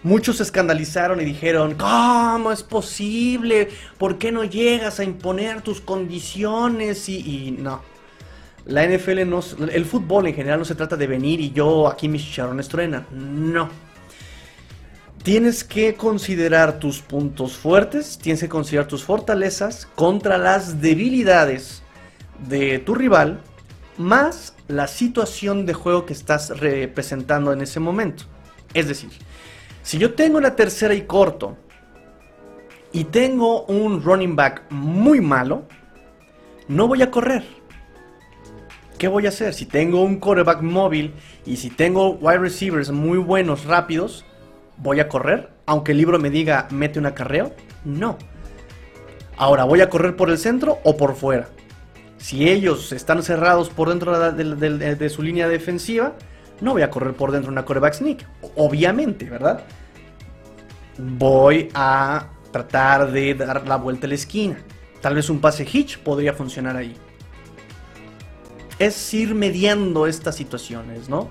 Muchos 0.03 0.37
se 0.39 0.43
escandalizaron 0.43 1.21
y 1.21 1.25
dijeron, 1.25 1.77
¿cómo 1.77 2.53
es 2.53 2.63
posible? 2.63 3.69
¿Por 3.97 4.19
qué 4.19 4.33
no 4.33 4.45
llegas 4.45 5.01
a 5.01 5.05
imponer 5.05 5.63
tus 5.63 5.81
condiciones? 5.81 7.09
y 7.09 7.57
no, 7.59 7.81
la 8.65 8.87
NFL 8.87 9.29
no, 9.29 9.41
el 9.73 9.85
fútbol 9.85 10.29
en 10.29 10.35
general 10.35 10.61
no 10.61 10.65
se 10.65 10.75
trata 10.75 10.97
de 10.97 11.07
venir 11.07 11.41
y 11.41 11.51
yo 11.51 11.89
aquí 11.89 12.09
mis 12.09 12.23
chicharrones 12.23 12.69
truenan. 12.69 13.07
No. 13.11 13.69
Tienes 15.23 15.63
que 15.65 15.95
considerar 15.95 16.79
tus 16.79 17.01
puntos 17.01 17.57
fuertes, 17.57 18.19
tienes 18.19 18.41
que 18.41 18.49
considerar 18.49 18.89
tus 18.89 19.05
fortalezas 19.05 19.87
contra 19.95 20.37
las 20.37 20.81
debilidades 20.81 21.83
de 22.49 22.81
tu 22.81 22.95
rival, 22.95 23.41
más 23.99 24.55
la 24.67 24.89
situación 24.89 25.65
de 25.65 25.75
juego 25.75 26.07
que 26.07 26.13
estás 26.13 26.59
representando 26.59 27.53
en 27.53 27.63
ese 27.63 27.79
momento. 27.79 28.25
Es 28.75 28.89
decir, 28.89 29.11
si 29.83 29.99
yo 29.99 30.15
tengo 30.15 30.39
una 30.39 30.57
tercera 30.57 30.95
y 30.95 31.03
corto 31.03 31.57
y 32.93 33.05
tengo 33.05 33.65
un 33.65 34.03
running 34.03 34.35
back 34.35 34.63
muy 34.71 35.21
malo, 35.21 35.65
no 36.69 36.89
voy 36.89 37.03
a 37.03 37.11
correr 37.11 37.62
¿qué 39.03 39.09
voy 39.09 39.27
a 39.27 39.31
hacer? 39.31 39.53
Si 39.53 39.67
tengo 39.67 40.01
un 40.01 40.21
quarterback 40.21 40.63
móvil 40.63 41.13
y 41.45 41.57
si 41.57 41.71
tengo 41.71 42.11
wide 42.11 42.39
receivers 42.39 42.93
muy 42.93 43.19
buenos, 43.19 43.65
rápidos, 43.65 44.25
¿voy 44.77 45.01
a 45.01 45.09
correr? 45.09 45.51
Aunque 45.67 45.91
el 45.91 45.99
libro 45.99 46.21
me 46.21 46.31
diga 46.31 46.69
mete 46.71 47.01
un 47.01 47.07
acarreo, 47.07 47.53
no. 47.85 48.17
Ahora, 49.37 49.65
¿voy 49.65 49.81
a 49.81 49.91
correr 49.91 50.15
por 50.15 50.31
el 50.31 50.39
centro 50.39 50.79
o 50.85 50.97
por 50.97 51.17
fuera? 51.17 51.49
Si 52.17 52.49
ellos 52.49 52.93
están 52.93 53.25
cerrados 53.25 53.71
por 53.71 53.89
dentro 53.89 54.17
de, 54.31 55.11
su 55.11 55.23
línea 55.25 55.49
defensiva, 55.49 56.13
no 56.61 56.71
voy 56.71 56.83
a 56.83 56.91
correr 56.91 57.15
por 57.15 57.33
dentro 57.33 57.51
de 57.51 57.55
una 57.55 57.65
quarterback 57.65 57.95
sneak. 57.95 58.25
Obviamente, 58.55 59.25
¿verdad? 59.29 59.65
Voy 60.97 61.71
a 61.75 62.29
tratar 62.53 63.11
de 63.11 63.35
dar 63.35 63.67
la 63.67 63.79
vuelta 63.79 64.07
a 64.07 64.11
la 64.11 64.15
esquina. 64.15 64.59
Tal 65.01 65.17
vez 65.17 65.29
un 65.29 65.41
pase 65.41 65.67
hitch 65.69 65.99
podría 65.99 66.35
funcionar 66.35 66.77
ahí 66.77 66.95
es 68.87 69.15
ir 69.15 69.35
mediando 69.35 70.07
estas 70.07 70.37
situaciones, 70.37 71.09
¿no? 71.09 71.31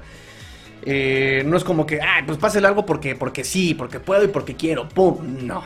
Eh, 0.84 1.44
no 1.46 1.58
es 1.58 1.64
como 1.64 1.86
que, 1.86 2.02
ah, 2.02 2.24
pues 2.26 2.38
pásale 2.38 2.68
algo 2.68 2.86
porque, 2.86 3.16
porque 3.16 3.44
sí, 3.44 3.74
porque 3.74 4.00
puedo 4.00 4.24
y 4.24 4.28
porque 4.28 4.56
quiero, 4.56 4.90
¡pum! 4.90 5.46
No. 5.46 5.64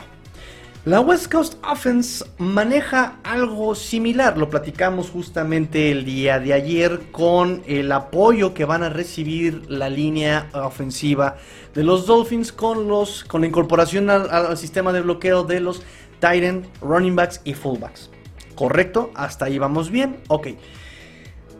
La 0.86 1.00
West 1.00 1.32
Coast 1.32 1.54
Offense 1.68 2.24
maneja 2.38 3.16
algo 3.24 3.74
similar, 3.74 4.38
lo 4.38 4.48
platicamos 4.48 5.10
justamente 5.10 5.90
el 5.90 6.04
día 6.04 6.38
de 6.38 6.52
ayer 6.52 7.10
con 7.10 7.64
el 7.66 7.90
apoyo 7.90 8.54
que 8.54 8.64
van 8.64 8.84
a 8.84 8.88
recibir 8.88 9.68
la 9.68 9.90
línea 9.90 10.48
ofensiva 10.54 11.38
de 11.74 11.82
los 11.82 12.06
Dolphins 12.06 12.52
con, 12.52 12.86
los, 12.86 13.24
con 13.24 13.40
la 13.40 13.48
incorporación 13.48 14.10
al, 14.10 14.56
sistema 14.56 14.92
de 14.92 15.00
bloqueo 15.00 15.42
de 15.42 15.58
los 15.58 15.82
Titan, 16.20 16.64
running 16.80 17.16
backs 17.16 17.40
y 17.42 17.54
fullbacks. 17.54 18.08
¿Correcto? 18.54 19.10
Hasta 19.16 19.46
ahí 19.46 19.58
vamos 19.58 19.90
bien. 19.90 20.18
Ok. 20.28 20.50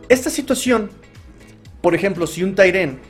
Esta 0.09 0.31
situación, 0.31 0.90
por 1.81 1.95
ejemplo, 1.95 2.27
si 2.27 2.45
un 2.45 2.55
Tyren 2.55 3.01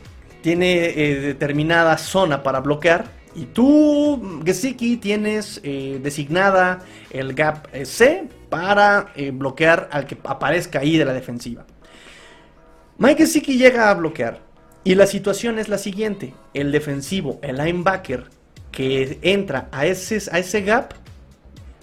tiene 0.41 0.87
eh, 0.87 1.21
determinada 1.21 1.99
zona 1.99 2.43
para 2.43 2.61
bloquear 2.61 3.05
y 3.35 3.45
tú, 3.45 4.43
Gesicki, 4.47 4.97
tienes 4.97 5.61
eh, 5.63 6.01
designada 6.03 6.81
el 7.11 7.35
gap 7.35 7.69
eh, 7.75 7.85
C 7.85 8.29
para 8.49 9.13
bloquear 9.33 9.91
al 9.93 10.07
que 10.07 10.17
aparezca 10.25 10.79
ahí 10.79 10.97
de 10.97 11.05
la 11.05 11.13
defensiva. 11.13 11.67
Mike 12.97 13.27
Gesicki 13.27 13.59
llega 13.59 13.91
a 13.91 13.95
bloquear 13.95 14.41
y 14.85 14.95
la 14.95 15.07
situación 15.07 15.59
es 15.59 15.69
la 15.69 15.77
siguiente: 15.77 16.33
el 16.55 16.73
defensivo, 16.73 17.41
el 17.43 17.59
linebacker 17.59 18.31
que 18.71 19.19
entra 19.21 19.69
a 19.73 19.85
ese, 19.85 20.23
a 20.31 20.39
ese 20.39 20.63
gap 20.63 20.95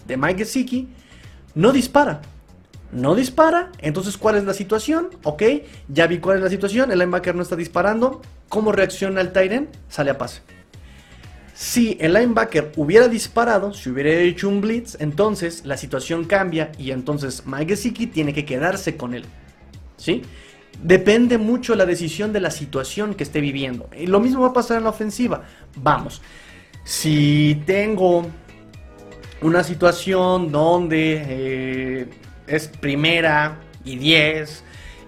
de 0.08 0.17
Mike 0.17 0.45
Gesicki 0.45 0.88
no 1.54 1.71
dispara 1.71 2.21
no 2.93 3.15
dispara. 3.15 3.71
Entonces, 3.79 4.17
¿cuál 4.17 4.38
es 4.38 4.45
la 4.45 4.53
situación? 4.53 5.10
Ok, 5.23 5.43
ya 5.88 6.08
vi 6.08 6.19
cuál 6.19 6.38
es 6.38 6.43
la 6.43 6.49
situación. 6.49 6.91
El 6.91 6.99
linebacker 6.99 7.36
no 7.36 7.41
está 7.41 7.56
disparando. 7.56 8.21
¿Cómo 8.49 8.71
reacciona 8.71 9.21
el 9.21 9.32
Tyrant? 9.32 9.69
Sale 9.89 10.12
a 10.12 10.17
pase. 10.17 10.41
Si 11.53 11.97
el 11.99 12.13
linebacker 12.13 12.71
hubiera 12.77 13.08
disparado, 13.08 13.73
si 13.73 13.89
hubiera 13.89 14.12
hecho 14.12 14.49
un 14.49 14.62
blitz, 14.62 14.97
entonces 14.99 15.65
la 15.65 15.77
situación 15.77 16.25
cambia 16.25 16.71
y 16.77 16.91
entonces 16.91 17.43
Mike 17.45 17.75
Gesicki 17.75 18.08
tiene 18.08 18.34
que 18.34 18.43
quedarse 18.43 18.97
con 18.97 19.13
él. 19.13 19.25
¿Sí? 19.97 20.23
Depende 20.82 21.38
mucho 21.38 21.75
la 21.75 21.86
decisión 21.86 22.34
de 22.34 22.39
la 22.39 22.49
situación 22.49 23.13
que 23.13 23.23
esté 23.23 23.39
viviendo. 23.39 23.88
Y 23.97 24.08
lo 24.08 24.19
mismo 24.19 24.41
va 24.41 24.47
a 24.49 24.53
pasar 24.53 24.77
en 24.77 24.84
la 24.84 24.89
ofensiva. 24.89 25.43
Vamos. 25.75 26.21
Si 26.84 27.62
tengo 27.65 28.25
una 29.41 29.63
situación 29.63 30.51
donde 30.51 31.23
eh, 31.25 32.08
es 32.47 32.67
primera 32.67 33.58
y 33.86 33.97
10 33.97 34.63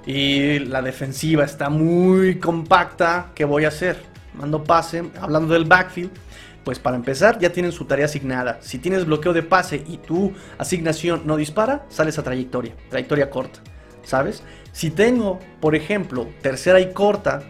y 0.06 0.60
la 0.60 0.82
defensiva 0.82 1.46
está 1.46 1.70
muy 1.70 2.40
compacta, 2.40 3.32
¿qué 3.34 3.46
voy 3.46 3.66
a 3.66 3.70
hacer? 3.70 3.98
Mando 4.34 4.64
pase, 4.64 5.04
hablando 5.20 5.54
del 5.54 5.66
backfield, 5.66 6.12
pues 6.64 6.80
para 6.80 6.96
empezar 6.96 7.40
ya 7.40 7.52
tienen 7.52 7.72
su 7.72 7.86
tarea 7.86 8.06
asignada. 8.06 8.60
Si 8.62 8.80
tienes 8.80 9.06
bloqueo 9.06 9.34
de 9.34 9.44
pase 9.44 9.84
y 9.88 9.98
tu 9.98 10.34
asignación 10.58 11.22
no 11.26 11.38
dispara, 11.38 11.86
sales 11.90 12.20
a 12.20 12.24
trayectoria, 12.24 12.76
trayectoria 12.90 13.30
corta, 13.30 13.60
¿sabes? 14.04 14.44
Si 14.72 14.92
tengo, 14.92 15.40
por 15.62 15.76
ejemplo, 15.76 16.28
tercera 16.42 16.80
y 16.80 16.92
corta, 16.92 17.44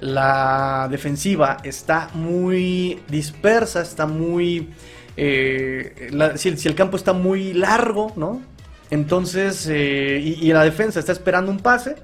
la 0.00 0.88
defensiva 0.90 1.58
está 1.64 2.10
muy 2.14 3.02
dispersa, 3.08 3.80
está 3.80 4.06
muy... 4.06 4.70
Eh, 5.16 6.10
si, 6.36 6.56
si, 6.56 6.68
el 6.68 6.76
campo 6.76 6.96
está 6.96 7.12
muy 7.12 7.52
largo, 7.52 8.12
¿no? 8.14 8.40
Entonces, 8.90 9.66
eh, 9.70 10.20
y, 10.20 10.52
la 10.52 10.64
defensa 10.64 10.98
está 10.98 11.12
esperando 11.12 11.50
un 11.50 11.58
pase, 11.58 11.96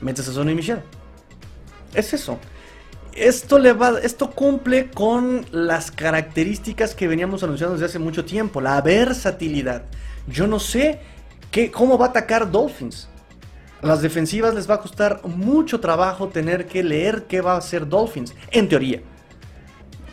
metes 0.00 0.28
a 0.28 0.32
Sonny 0.32 0.54
Michel. 0.54 0.80
Es 1.94 2.12
eso. 2.14 2.38
esto, 3.14 3.58
le 3.58 3.72
va, 3.72 3.98
esto 4.02 4.30
cumple 4.30 4.90
con 4.90 5.44
las 5.50 5.90
características 5.90 6.94
que 6.94 7.08
veníamos 7.08 7.42
anunciando 7.42 7.74
desde 7.74 7.86
hace 7.86 7.98
mucho 7.98 8.24
tiempo, 8.24 8.60
la 8.60 8.80
versatilidad. 8.80 9.84
Yo 10.26 10.46
no 10.46 10.60
sé 10.60 11.00
qué, 11.50 11.70
cómo 11.70 11.98
va 11.98 12.06
a 12.06 12.08
atacar 12.10 12.50
Dolphins. 12.50 13.08
A 13.82 13.86
las 13.86 14.00
defensivas 14.00 14.54
les 14.54 14.70
va 14.70 14.76
a 14.76 14.80
costar 14.80 15.20
mucho 15.24 15.80
trabajo 15.80 16.28
tener 16.28 16.66
que 16.66 16.84
leer 16.84 17.24
qué 17.24 17.40
va 17.40 17.54
a 17.54 17.58
hacer 17.58 17.88
Dolphins, 17.88 18.32
en 18.52 18.68
teoría, 18.68 19.02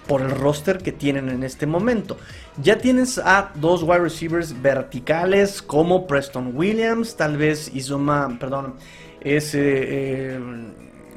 por 0.09 0.23
el 0.23 0.31
roster 0.31 0.79
que 0.79 0.91
tienen 0.91 1.29
en 1.29 1.43
este 1.43 1.67
momento. 1.67 2.17
Ya 2.57 2.79
tienes 2.79 3.19
a 3.19 3.51
dos 3.53 3.83
wide 3.83 3.99
receivers 3.99 4.59
verticales 4.59 5.61
como 5.61 6.07
Preston 6.07 6.53
Williams, 6.55 7.15
tal 7.15 7.37
vez 7.37 7.69
Izuma, 7.75 8.35
perdón, 8.39 8.73
es 9.21 9.53
eh, 9.53 9.59
eh, 9.61 10.39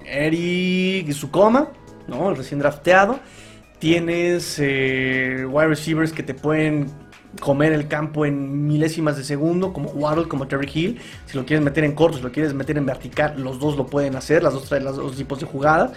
Eric 0.04 1.10
Sukoma, 1.12 1.68
¿no? 2.06 2.28
el 2.28 2.36
recién 2.36 2.60
drafteado. 2.60 3.18
Tienes 3.78 4.58
eh, 4.58 5.46
wide 5.48 5.68
receivers 5.68 6.12
que 6.12 6.22
te 6.22 6.34
pueden 6.34 6.90
comer 7.40 7.72
el 7.72 7.88
campo 7.88 8.26
en 8.26 8.66
milésimas 8.66 9.16
de 9.16 9.24
segundo, 9.24 9.72
como 9.72 9.88
Waddle, 9.88 10.28
como 10.28 10.46
Terry 10.46 10.70
Hill. 10.72 11.00
Si 11.24 11.38
lo 11.38 11.46
quieres 11.46 11.64
meter 11.64 11.84
en 11.84 11.94
corto, 11.94 12.18
si 12.18 12.22
lo 12.22 12.30
quieres 12.30 12.52
meter 12.52 12.76
en 12.76 12.84
vertical, 12.84 13.42
los 13.42 13.58
dos 13.58 13.74
lo 13.78 13.86
pueden 13.86 14.16
hacer, 14.16 14.42
las 14.42 14.52
dos 14.52 14.70
los 14.70 14.96
dos 14.96 15.16
tipos 15.16 15.40
de 15.40 15.46
jugadas. 15.46 15.92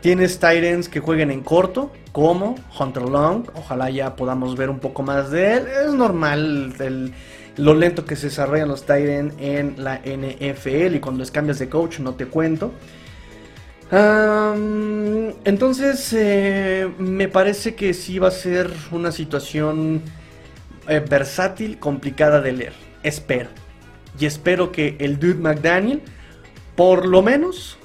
Tienes 0.00 0.38
Titans 0.38 0.88
que 0.88 1.00
jueguen 1.00 1.30
en 1.30 1.42
corto, 1.42 1.90
como 2.12 2.56
Hunter 2.78 3.02
Long. 3.02 3.48
Ojalá 3.54 3.90
ya 3.90 4.16
podamos 4.16 4.56
ver 4.56 4.70
un 4.70 4.78
poco 4.78 5.02
más 5.02 5.30
de 5.30 5.54
él. 5.54 5.66
Es 5.66 5.92
normal 5.92 6.74
lo 7.56 7.74
lento 7.74 8.04
que 8.04 8.16
se 8.16 8.26
desarrollan 8.26 8.68
los 8.68 8.82
Titans 8.82 9.34
en 9.38 9.82
la 9.82 10.00
NFL 10.04 10.94
y 10.94 11.00
cuando 11.00 11.20
les 11.20 11.30
cambias 11.30 11.58
de 11.58 11.68
coach 11.68 11.98
no 12.00 12.14
te 12.14 12.26
cuento. 12.26 12.72
entonces, 15.44 16.12
eh, 16.12 16.88
me 16.98 17.28
parece 17.28 17.74
que 17.74 17.94
sí 17.94 18.18
va 18.18 18.28
a 18.28 18.32
ser 18.32 18.70
una 18.92 19.12
situación 19.12 20.02
eh, 20.88 21.00
versátil, 21.00 21.78
complicada 21.78 22.40
de 22.40 22.52
leer. 22.52 22.72
Espero. 23.02 23.48
Y 24.18 24.26
espero 24.26 24.72
que 24.72 24.96
el 25.00 25.18
Dude 25.18 25.34
McDaniel, 25.34 26.00
por 26.74 27.06
lo 27.06 27.22
menos, 27.22 27.75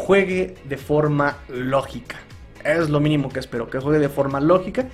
juegue 0.00 0.56
de 0.64 0.76
forma 0.76 1.38
lógica. 1.48 2.16
Es 2.64 2.90
lo 2.90 3.00
mínimo 3.00 3.28
que 3.28 3.38
espero, 3.38 3.70
que 3.70 3.78
juegue 3.78 3.98
de 3.98 4.08
forma 4.08 4.40
lógica 4.40 4.86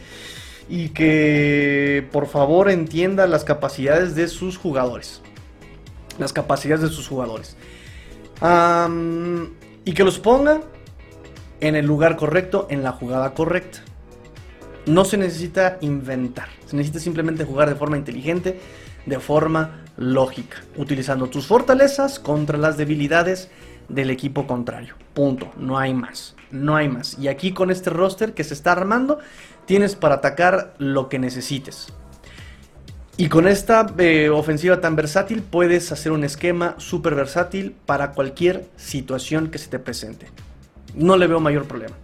y 0.69 0.91
que 0.91 2.07
por 2.13 2.27
favor 2.27 2.71
entienda 2.71 3.27
las 3.27 3.45
capacidades 3.45 4.15
de 4.15 4.29
sus 4.29 4.59
jugadores. 4.59 5.23
Las 6.19 6.33
capacidades 6.33 6.83
de 6.83 6.89
sus 6.89 7.09
jugadores. 7.09 7.57
y 9.85 9.93
que 9.93 10.05
los 10.05 10.19
ponga 10.19 10.61
en 11.61 11.77
el 11.77 11.87
lugar 11.87 12.17
correcto, 12.17 12.67
en 12.71 12.83
la 12.83 12.93
jugada 12.93 13.33
correcta. 13.35 13.79
No 14.85 15.05
se 15.05 15.17
necesita 15.17 15.79
inventar, 15.81 16.49
se 16.67 16.77
necesita 16.77 17.01
simplemente 17.01 17.45
jugar 17.45 17.69
de 17.69 17.77
forma 17.77 17.97
inteligente, 17.97 18.61
de 19.07 19.19
forma 19.19 19.85
lógica, 19.97 20.59
utilizando 20.77 21.29
tus 21.29 21.47
fortalezas 21.47 22.19
contra 22.19 22.59
las 22.59 22.77
debilidades 22.77 23.49
del 23.89 24.11
equipo 24.11 24.47
contrario. 24.47 24.95
Punto, 25.15 25.51
no 25.57 25.79
hay 25.79 25.95
más, 25.95 26.35
no 26.51 26.77
hay 26.77 26.89
más. 26.89 27.19
Y 27.19 27.29
aquí 27.29 27.53
con 27.53 27.71
este 27.71 27.91
roster 27.91 28.35
que 28.35 28.45
se 28.45 28.55
está 28.55 28.73
armando, 28.73 29.19
tienes 29.67 29.95
para 29.95 30.17
atacar 30.17 30.75
lo 30.79 31.09
que 31.09 31.19
necesites. 31.19 31.93
Y 33.19 33.29
con 33.29 33.49
esta 33.49 33.87
eh, 33.97 34.29
ofensiva 34.29 34.81
tan 34.81 34.95
versátil 34.95 35.43
puedes 35.43 35.91
hacer 35.91 36.13
un 36.13 36.23
esquema 36.23 36.75
súper 36.77 37.15
versátil 37.15 37.75
para 37.87 38.13
cualquier 38.13 38.67
situación 38.77 39.49
que 39.49 39.59
se 39.59 39.69
te 39.69 39.79
presente. 39.79 40.27
No 40.95 41.17
le 41.17 41.27
veo 41.27 41.41
mayor 41.41 41.65
problema. 41.67 41.97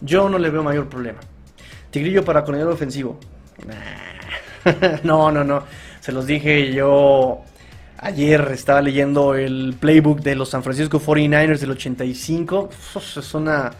Yo 0.00 0.28
no 0.28 0.38
le 0.38 0.50
veo 0.50 0.64
mayor 0.64 0.88
problema. 0.88 1.20
Tigrillo 1.90 2.24
para 2.24 2.42
coordinador 2.42 2.74
ofensivo. 2.74 3.20
no, 5.04 5.30
no, 5.30 5.44
no. 5.44 5.62
Se 6.00 6.10
los 6.10 6.26
dije 6.26 6.72
yo. 6.72 7.42
Ayer 8.02 8.50
estaba 8.54 8.80
leyendo 8.80 9.34
el 9.34 9.76
playbook 9.78 10.20
de 10.20 10.34
los 10.34 10.48
San 10.48 10.62
Francisco 10.62 10.98
49ers 10.98 11.58
del 11.58 11.72
85. 11.72 12.70
Es 12.96 13.34
una, 13.34 13.72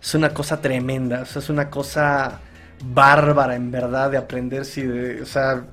es 0.00 0.14
una 0.14 0.32
cosa 0.32 0.60
tremenda. 0.60 1.22
Es 1.22 1.50
una 1.50 1.68
cosa 1.68 2.40
bárbara, 2.84 3.56
en 3.56 3.72
verdad, 3.72 4.12
de 4.12 4.16
aprenderse 4.16 4.82
y 4.82 4.84
de. 4.84 5.22
O 5.22 5.26
sea, 5.26 5.64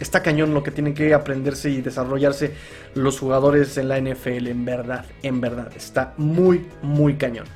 está 0.00 0.20
cañón 0.20 0.52
lo 0.52 0.64
que 0.64 0.72
tienen 0.72 0.94
que 0.94 1.14
aprenderse 1.14 1.70
y 1.70 1.80
desarrollarse 1.80 2.54
los 2.96 3.20
jugadores 3.20 3.78
en 3.78 3.88
la 3.88 4.00
NFL, 4.00 4.48
en 4.48 4.64
verdad, 4.64 5.04
en 5.22 5.40
verdad. 5.40 5.70
Está 5.76 6.12
muy, 6.16 6.66
muy 6.82 7.14
cañón. 7.14 7.46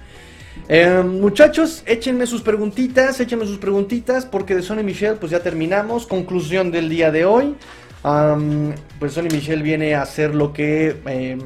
Eh, 0.69 1.03
muchachos, 1.05 1.83
échenme 1.87 2.25
sus 2.25 2.43
preguntitas, 2.43 3.19
échenme 3.19 3.47
sus 3.47 3.59
preguntitas, 3.59 4.27
porque 4.27 4.55
de 4.55 4.63
Sonny 4.63 4.85
Michel 4.85 5.17
pues 5.17 5.33
ya 5.33 5.41
terminamos. 5.41 6.07
Conclusión 6.07 6.71
del 6.71 6.89
día 6.89 7.11
de 7.11 7.25
hoy. 7.25 7.57
Pues 8.99 9.13
Sonny 9.13 9.29
Michel 9.31 9.63
viene 9.63 9.95
a 9.95 10.03
hacer 10.03 10.35
lo 10.35 10.53
que 10.53 11.01
eh, 11.07 11.39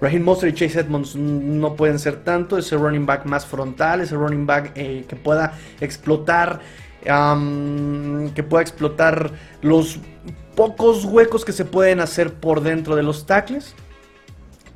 Raheem 0.00 0.22
Monster 0.22 0.48
y 0.48 0.52
Chase 0.52 0.80
Edmonds 0.80 1.16
no 1.16 1.74
pueden 1.74 1.98
ser 1.98 2.16
tanto. 2.16 2.58
Ese 2.58 2.76
running 2.76 3.06
back 3.06 3.24
más 3.24 3.46
frontal, 3.46 4.00
ese 4.00 4.14
running 4.14 4.46
back 4.46 4.72
eh, 4.74 5.04
que 5.08 5.16
pueda 5.16 5.54
explotar, 5.80 6.60
que 7.02 8.42
pueda 8.42 8.62
explotar 8.62 9.30
los 9.62 9.98
pocos 10.54 11.04
huecos 11.04 11.44
que 11.44 11.52
se 11.52 11.64
pueden 11.64 12.00
hacer 12.00 12.34
por 12.34 12.62
dentro 12.62 12.96
de 12.96 13.02
los 13.02 13.26
tackles 13.26 13.74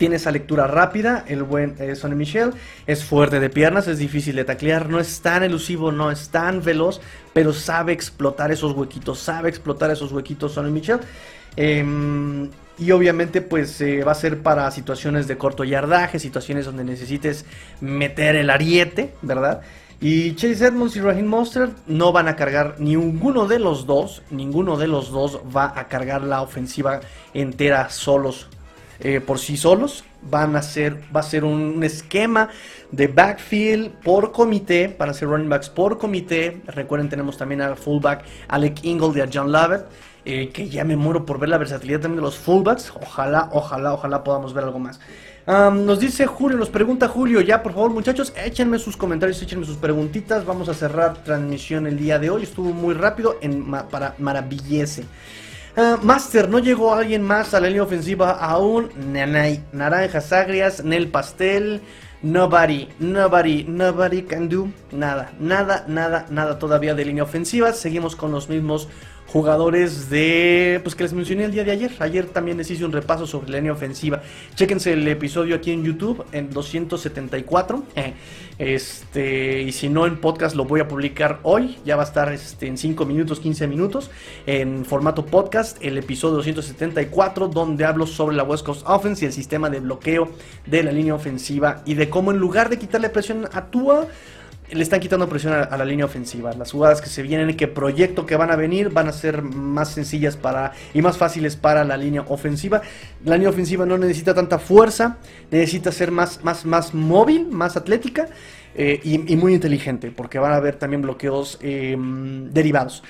tiene 0.00 0.16
esa 0.16 0.30
lectura 0.30 0.66
rápida, 0.66 1.26
el 1.28 1.42
buen 1.42 1.76
eh, 1.78 1.94
Sonny 1.94 2.14
Michel, 2.14 2.54
es 2.86 3.04
fuerte 3.04 3.38
de 3.38 3.50
piernas, 3.50 3.86
es 3.86 3.98
difícil 3.98 4.34
de 4.34 4.44
taclear, 4.44 4.88
no 4.88 4.98
es 4.98 5.20
tan 5.20 5.42
elusivo, 5.42 5.92
no 5.92 6.10
es 6.10 6.30
tan 6.30 6.64
veloz, 6.64 7.02
pero 7.34 7.52
sabe 7.52 7.92
explotar 7.92 8.50
esos 8.50 8.72
huequitos, 8.72 9.18
sabe 9.18 9.50
explotar 9.50 9.90
esos 9.90 10.10
huequitos 10.10 10.52
Sonny 10.54 10.70
Michel. 10.70 11.00
Em, 11.54 12.48
y 12.78 12.90
obviamente 12.92 13.42
pues 13.42 13.78
eh, 13.82 14.02
va 14.02 14.12
a 14.12 14.14
ser 14.14 14.38
para 14.42 14.70
situaciones 14.70 15.28
de 15.28 15.36
corto 15.36 15.64
yardaje, 15.64 16.18
situaciones 16.18 16.64
donde 16.64 16.82
necesites 16.82 17.44
meter 17.82 18.36
el 18.36 18.48
ariete, 18.48 19.12
¿verdad? 19.20 19.60
Y 20.00 20.34
Chase 20.34 20.64
Edmonds 20.64 20.96
y 20.96 21.02
Raheem 21.02 21.26
Monster 21.26 21.68
no 21.86 22.10
van 22.10 22.26
a 22.26 22.36
cargar 22.36 22.76
ninguno 22.78 23.46
de 23.46 23.58
los 23.58 23.84
dos, 23.84 24.22
ninguno 24.30 24.78
de 24.78 24.88
los 24.88 25.10
dos 25.10 25.40
va 25.54 25.78
a 25.78 25.88
cargar 25.88 26.22
la 26.22 26.40
ofensiva 26.40 27.00
entera 27.34 27.90
solos 27.90 28.48
eh, 29.00 29.20
por 29.20 29.38
sí 29.38 29.56
solos. 29.56 30.04
Van 30.22 30.54
a 30.56 30.62
ser, 30.62 31.00
va 31.14 31.20
a 31.20 31.22
ser 31.22 31.44
un 31.44 31.82
esquema 31.82 32.50
de 32.90 33.06
backfield 33.06 33.92
por 34.04 34.32
comité, 34.32 34.88
para 34.90 35.12
hacer 35.12 35.28
running 35.28 35.48
backs 35.48 35.70
por 35.70 35.98
comité. 35.98 36.60
Recuerden, 36.66 37.08
tenemos 37.08 37.38
también 37.38 37.62
al 37.62 37.76
fullback 37.76 38.24
Alec 38.48 38.84
Ingold 38.84 39.16
y 39.16 39.20
a 39.20 39.28
John 39.32 39.50
Lovett. 39.50 39.86
Eh, 40.26 40.50
que 40.50 40.68
ya 40.68 40.84
me 40.84 40.96
muero 40.96 41.24
por 41.24 41.38
ver 41.38 41.48
la 41.48 41.56
versatilidad 41.56 42.00
también 42.00 42.16
de 42.16 42.22
los 42.22 42.36
fullbacks. 42.36 42.92
Ojalá, 43.00 43.48
ojalá, 43.52 43.94
ojalá 43.94 44.22
podamos 44.22 44.52
ver 44.52 44.64
algo 44.64 44.78
más. 44.78 45.00
nos 45.46 45.98
dice 45.98 46.26
Julio, 46.26 46.58
nos 46.58 46.68
pregunta 46.68 47.08
Julio, 47.08 47.40
ya 47.40 47.62
por 47.62 47.72
favor 47.72 47.90
muchachos, 47.90 48.32
échenme 48.36 48.78
sus 48.78 48.98
comentarios, 48.98 49.40
échenme 49.40 49.64
sus 49.64 49.78
preguntitas. 49.78 50.44
Vamos 50.44 50.68
a 50.68 50.74
cerrar 50.74 51.24
transmisión 51.24 51.86
el 51.86 51.96
día 51.96 52.18
de 52.18 52.28
hoy. 52.28 52.42
Estuvo 52.42 52.70
muy 52.72 52.92
rápido 52.92 53.38
en, 53.40 53.70
para 53.90 54.14
maravillese. 54.18 55.04
Ah, 55.76 55.98
Master, 56.02 56.48
¿no 56.48 56.58
llegó 56.58 56.94
alguien 56.94 57.22
más 57.22 57.54
a 57.54 57.60
la 57.60 57.68
línea 57.68 57.84
ofensiva 57.84 58.32
aún? 58.32 58.90
Nanay, 59.12 59.62
naranjas 59.72 60.32
agrias, 60.32 60.82
Nel 60.82 61.08
Pastel, 61.08 61.80
nobody, 62.22 62.88
nobody, 62.98 63.64
nobody 63.64 64.22
can 64.22 64.48
do 64.48 64.68
nada, 64.90 65.32
nada, 65.38 65.84
nada, 65.86 66.26
nada 66.28 66.58
todavía 66.58 66.94
de 66.94 67.04
línea 67.04 67.22
ofensiva. 67.22 67.72
Seguimos 67.72 68.16
con 68.16 68.32
los 68.32 68.48
mismos 68.48 68.88
jugadores 69.32 70.10
de 70.10 70.80
pues 70.82 70.96
que 70.96 71.04
les 71.04 71.12
mencioné 71.12 71.44
el 71.44 71.52
día 71.52 71.62
de 71.62 71.70
ayer. 71.70 71.92
Ayer 72.00 72.26
también 72.26 72.58
les 72.58 72.70
hice 72.70 72.84
un 72.84 72.90
repaso 72.90 73.26
sobre 73.26 73.50
la 73.50 73.58
línea 73.58 73.72
ofensiva. 73.72 74.22
Chéquense 74.56 74.92
el 74.92 75.06
episodio 75.06 75.54
aquí 75.54 75.70
en 75.70 75.84
YouTube 75.84 76.24
en 76.32 76.50
274. 76.50 77.84
Eh, 77.94 78.14
este, 78.58 79.62
y 79.62 79.72
si 79.72 79.88
no 79.88 80.06
en 80.06 80.16
podcast 80.16 80.56
lo 80.56 80.64
voy 80.64 80.80
a 80.80 80.88
publicar 80.88 81.38
hoy, 81.44 81.78
ya 81.84 81.96
va 81.96 82.02
a 82.02 82.06
estar 82.06 82.32
este, 82.32 82.66
en 82.66 82.76
5 82.76 83.06
minutos, 83.06 83.38
15 83.38 83.68
minutos 83.68 84.10
en 84.46 84.84
formato 84.84 85.24
podcast 85.24 85.78
el 85.80 85.96
episodio 85.96 86.36
274 86.36 87.48
donde 87.48 87.84
hablo 87.84 88.06
sobre 88.06 88.36
la 88.36 88.42
West 88.42 88.66
Coast 88.66 88.82
Offense 88.86 89.24
y 89.24 89.26
el 89.26 89.32
sistema 89.32 89.70
de 89.70 89.80
bloqueo 89.80 90.28
de 90.66 90.82
la 90.82 90.92
línea 90.92 91.14
ofensiva 91.14 91.82
y 91.86 91.94
de 91.94 92.10
cómo 92.10 92.32
en 92.32 92.38
lugar 92.38 92.68
de 92.68 92.78
quitarle 92.78 93.08
presión 93.10 93.48
a 93.52 93.66
Tua 93.66 94.08
le 94.72 94.82
están 94.82 95.00
quitando 95.00 95.28
presión 95.28 95.52
a, 95.52 95.76
la 95.76 95.84
línea 95.84 96.04
ofensiva. 96.04 96.52
Las 96.52 96.72
jugadas 96.72 97.00
que 97.00 97.08
se 97.08 97.22
vienen 97.22 97.56
que 97.56 97.68
proyecto 97.68 98.26
que 98.26 98.36
van 98.36 98.50
a 98.50 98.56
venir 98.56 98.90
van 98.90 99.08
a 99.08 99.12
ser 99.12 99.42
más 99.42 99.90
sencillas 99.90 100.36
para 100.36 100.72
y 100.94 101.02
más 101.02 101.18
fáciles 101.18 101.56
para 101.56 101.84
la 101.84 101.96
línea 101.96 102.22
ofensiva. 102.28 102.82
La 103.24 103.36
línea 103.36 103.50
ofensiva 103.50 103.86
no 103.86 103.98
necesita 103.98 104.34
tanta 104.34 104.58
fuerza, 104.58 105.18
necesita 105.50 105.92
ser 105.92 106.10
más, 106.10 106.42
más, 106.44 106.64
más 106.64 106.94
móvil, 106.94 107.48
más 107.48 107.76
atlética 107.76 108.28
eh, 108.74 109.00
y, 109.02 109.36
muy 109.36 109.54
inteligente, 109.54 110.12
porque 110.14 110.38
van 110.38 110.52
a 110.52 110.56
haber 110.56 110.76
también 110.76 111.02
bloqueos 111.02 111.58
em, 111.60 112.50
derivados. 112.50 113.02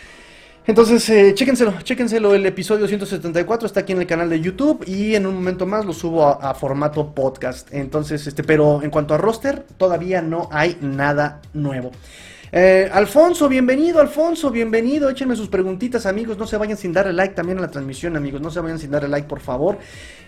Entonces, 0.71 1.09
eh, 1.11 1.35
chéquenselo, 1.35 1.83
chéquenselo. 1.83 2.33
El 2.33 2.47
episodio 2.47 2.87
174 2.87 3.67
está 3.67 3.81
aquí 3.81 3.91
en 3.91 4.03
el 4.03 4.07
canal 4.07 4.31
de 4.31 4.41
YouTube 4.41 4.85
y 4.87 5.17
en 5.17 5.27
un 5.27 5.35
momento 5.35 5.67
más 5.67 5.85
lo 5.85 5.93
subo 5.93 6.25
a, 6.25 6.35
a, 6.35 6.55
formato 6.55 7.13
podcast. 7.13 7.75
Entonces, 7.75 8.25
este, 8.29 8.45
pero 8.45 8.81
en 8.81 8.91
cuanto 8.91 9.13
a 9.13 9.19
roster, 9.19 9.65
todavía 9.77 10.23
no 10.23 10.49
hay 10.53 10.79
nada 10.81 11.41
nuevo. 11.55 11.91
Eh, 12.53 12.91
Alfonso, 12.93 13.49
bienvenido, 13.49 14.01
Alfonso, 14.01 14.51
bienvenido. 14.51 15.09
Échenme 15.09 15.37
sus 15.37 15.49
preguntitas, 15.49 16.05
amigos. 16.05 16.37
No 16.37 16.49
se 16.49 16.57
vayan 16.57 16.77
sin 16.77 16.93
darle 16.93 17.13
like 17.13 17.35
también 17.35 17.59
a 17.59 17.61
la 17.61 17.71
transmisión, 17.71 18.17
amigos. 18.17 18.41
No 18.41 18.51
se 18.51 18.59
vayan 18.59 18.81
sin 18.81 18.91
darle 18.91 19.09
like, 19.09 19.29
por 19.29 19.39
favor. 19.39 19.79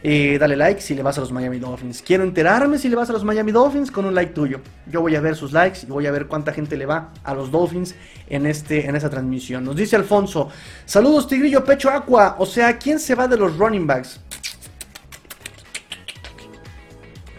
Eh, 0.04 0.38
dale 0.38 0.54
like 0.54 0.80
si 0.80 0.94
le 0.94 1.02
vas 1.02 1.18
a 1.18 1.20
los 1.20 1.32
Miami 1.32 1.58
Dolphins. 1.58 2.00
Quiero 2.00 2.22
enterarme 2.22 2.78
si 2.78 2.88
le 2.88 2.94
vas 2.94 3.10
a 3.10 3.12
los 3.12 3.24
Miami 3.24 3.50
Dolphins 3.50 3.90
con 3.90 4.04
un 4.04 4.14
like 4.14 4.32
tuyo. 4.34 4.60
Yo 4.86 5.00
voy 5.00 5.16
a 5.16 5.20
ver 5.20 5.34
sus 5.34 5.52
likes 5.52 5.80
y 5.82 5.86
voy 5.86 6.06
a 6.06 6.12
ver 6.12 6.28
cuánta 6.28 6.52
gente 6.52 6.76
le 6.76 6.86
va 6.86 7.12
a 7.24 7.34
los 7.34 7.50
Dolphins 7.50 7.96
en, 8.28 8.46
este, 8.46 8.86
en 8.86 8.94
esta 8.94 9.10
transmisión. 9.10 9.64
Nos 9.64 9.74
dice 9.74 9.96
Alfonso, 9.96 10.48
saludos 10.84 11.26
Tigrillo 11.26 11.64
Pecho 11.64 11.90
Aqua. 11.90 12.36
O 12.38 12.46
sea, 12.46 12.78
¿quién 12.78 13.00
se 13.00 13.16
va 13.16 13.26
de 13.26 13.36
los 13.36 13.58
running 13.58 13.86
backs? 13.86 14.20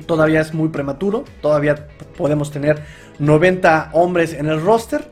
Todavía 0.05 0.41
es 0.41 0.53
muy 0.53 0.67
prematuro, 0.67 1.23
todavía 1.41 1.87
podemos 2.17 2.51
tener 2.51 2.83
90 3.19 3.91
hombres 3.93 4.33
en 4.33 4.47
el 4.47 4.61
roster. 4.61 5.09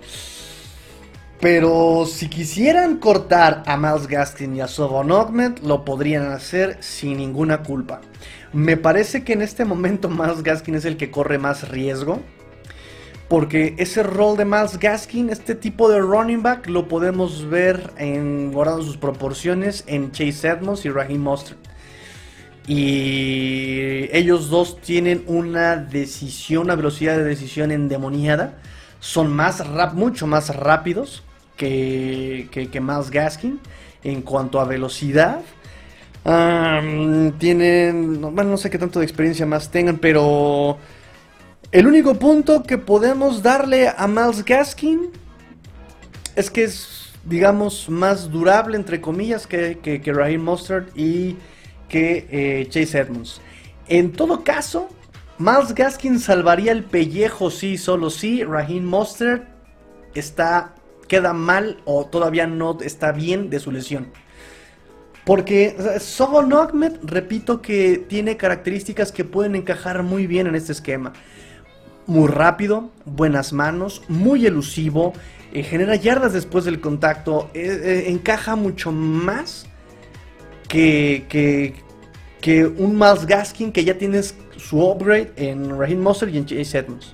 Pero 1.39 2.05
si 2.05 2.29
quisieran 2.29 2.97
cortar 2.97 3.63
a 3.65 3.75
Miles 3.75 4.07
Gaskin 4.07 4.55
y 4.55 4.61
a 4.61 4.67
Sobon 4.67 5.07
lo 5.07 5.83
podrían 5.83 6.31
hacer 6.31 6.77
sin 6.81 7.17
ninguna 7.17 7.63
culpa. 7.63 8.01
Me 8.53 8.77
parece 8.77 9.23
que 9.23 9.33
en 9.33 9.41
este 9.41 9.65
momento 9.65 10.07
Miles 10.07 10.43
Gaskin 10.43 10.75
es 10.75 10.85
el 10.85 10.97
que 10.97 11.09
corre 11.09 11.39
más 11.39 11.69
riesgo. 11.69 12.19
Porque 13.27 13.75
ese 13.77 14.03
rol 14.03 14.35
de 14.35 14.43
Miles 14.43 14.77
Gaskin, 14.77 15.29
este 15.29 15.55
tipo 15.55 15.89
de 15.89 15.99
running 15.99 16.43
back, 16.43 16.67
lo 16.67 16.87
podemos 16.89 17.49
ver 17.49 17.91
en 17.97 18.51
guardando 18.51 18.83
sus 18.83 18.97
proporciones 18.97 19.85
en 19.87 20.11
Chase 20.11 20.49
Edmonds 20.49 20.85
y 20.85 20.89
Raheem 20.89 21.21
Mostert. 21.21 21.70
Y 22.68 24.07
ellos 24.16 24.49
dos 24.49 24.80
tienen 24.82 25.24
una 25.28 25.78
decisión, 25.78 26.66
una 26.66 26.76
velocidad 26.76 27.18
de 27.18 27.24
decisión 27.24 27.72
endemoniada. 27.72 28.59
Son 28.99 29.34
más 29.34 29.68
rap, 29.68 29.93
mucho 29.93 30.28
más 30.28 30.55
rápidos 30.55 31.24
que, 31.57 32.47
que, 32.51 32.82
Miles 32.82 33.09
Gaskin 33.09 33.59
en 34.03 34.22
cuanto 34.22 34.59
a 34.59 34.66
velocidad. 34.66 35.41
Tienen, 36.24 38.22
bueno, 38.22 38.51
no 38.51 38.57
sé 38.57 38.70
qué 38.70 38.78
tanto 38.78 38.99
de 38.99 39.05
experiencia 39.05 39.45
más 39.45 39.72
tengan, 39.72 39.97
pero 39.97 40.78
el 41.72 41.88
único 41.88 42.16
punto 42.16 42.64
que 42.64 42.78
podemos 42.78 43.41
darle 43.41 43.88
a 43.88 44.07
Miles 44.07 44.43
Gaskin 44.45 45.09
es 46.36 46.49
que 46.49 46.64
es, 46.64 47.12
digamos, 47.26 47.89
más 47.89 48.30
durable, 48.30 48.78
entre 48.78 49.01
comillas, 49.01 49.47
que, 49.47 49.80
que, 49.82 50.14
Raheem 50.14 50.41
Mostert 50.41 50.95
y 50.97 51.38
que 51.91 52.25
eh, 52.31 52.67
Chase 52.69 52.99
Edmonds. 52.99 53.41
En 53.87 54.13
todo 54.13 54.43
caso, 54.43 54.87
Miles 55.37 55.75
Gaskin 55.75 56.19
salvaría 56.19 56.71
el 56.71 56.85
pellejo, 56.85 57.51
sí, 57.51 57.77
solo 57.77 58.09
sí. 58.09 58.43
Raheem 58.43 58.85
Mostert 58.85 59.43
está, 60.15 60.73
queda 61.09 61.33
mal 61.33 61.81
o 61.83 62.05
todavía 62.05 62.47
no 62.47 62.79
está 62.81 63.11
bien 63.11 63.49
de 63.49 63.59
su 63.59 63.71
lesión. 63.71 64.07
Porque 65.25 65.75
Sobon 65.99 66.53
Ahmed, 66.53 66.93
repito 67.03 67.61
que 67.61 67.97
tiene 67.97 68.37
características 68.37 69.11
que 69.11 69.25
pueden 69.25 69.55
encajar 69.55 70.01
muy 70.01 70.25
bien 70.25 70.47
en 70.47 70.55
este 70.55 70.71
esquema. 70.71 71.11
Muy 72.07 72.27
rápido, 72.27 72.89
buenas 73.05 73.53
manos, 73.53 74.01
muy 74.07 74.45
elusivo, 74.45 75.13
eh, 75.53 75.61
genera 75.63 75.95
yardas 75.95 76.33
después 76.33 76.65
del 76.65 76.79
contacto, 76.79 77.51
eh, 77.53 78.05
encaja 78.07 78.55
mucho 78.55 78.91
más 78.91 79.67
que, 80.72 81.74
que, 82.41 82.65
un 82.65 82.97
Miles 82.97 83.26
Gaskin 83.26 83.72
que 83.72 83.84
ya 83.84 83.97
tienes 83.97 84.36
su 84.57 84.82
upgrade 84.82 85.32
en 85.36 85.78
Raheem 85.78 85.99
Mostert 85.99 86.34
y 86.34 86.38
en 86.38 86.45
Chase 86.45 86.78
Edmonds. 86.80 87.11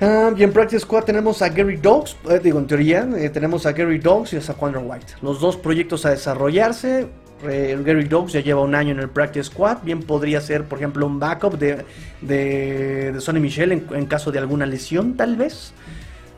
Uh, 0.00 0.36
y 0.36 0.44
en 0.44 0.52
Practice 0.52 0.80
Squad 0.80 1.04
tenemos 1.04 1.42
a 1.42 1.48
Gary 1.48 1.76
Dogs, 1.76 2.16
eh, 2.30 2.38
digo 2.40 2.60
en 2.60 2.68
teoría, 2.68 3.08
eh, 3.16 3.30
tenemos 3.30 3.66
a 3.66 3.72
Gary 3.72 3.98
Dogs 3.98 4.32
y 4.32 4.36
a 4.36 4.40
Saquandra 4.40 4.80
White. 4.80 5.14
Los 5.22 5.40
dos 5.40 5.56
proyectos 5.56 6.06
a 6.06 6.10
desarrollarse. 6.10 7.08
Eh, 7.48 7.78
Gary 7.84 8.04
Dogs 8.04 8.32
ya 8.32 8.40
lleva 8.40 8.62
un 8.62 8.74
año 8.74 8.92
en 8.92 9.00
el 9.00 9.10
Practice 9.10 9.44
Squad. 9.44 9.78
Bien 9.82 10.02
podría 10.02 10.40
ser, 10.40 10.64
por 10.64 10.78
ejemplo, 10.78 11.04
un 11.04 11.18
backup 11.18 11.58
de, 11.58 11.84
de, 12.20 13.20
Sonny 13.20 13.40
Michel 13.40 13.72
en, 13.72 14.06
caso 14.06 14.30
de 14.30 14.38
alguna 14.38 14.66
lesión, 14.66 15.16
tal 15.16 15.36
vez. 15.36 15.72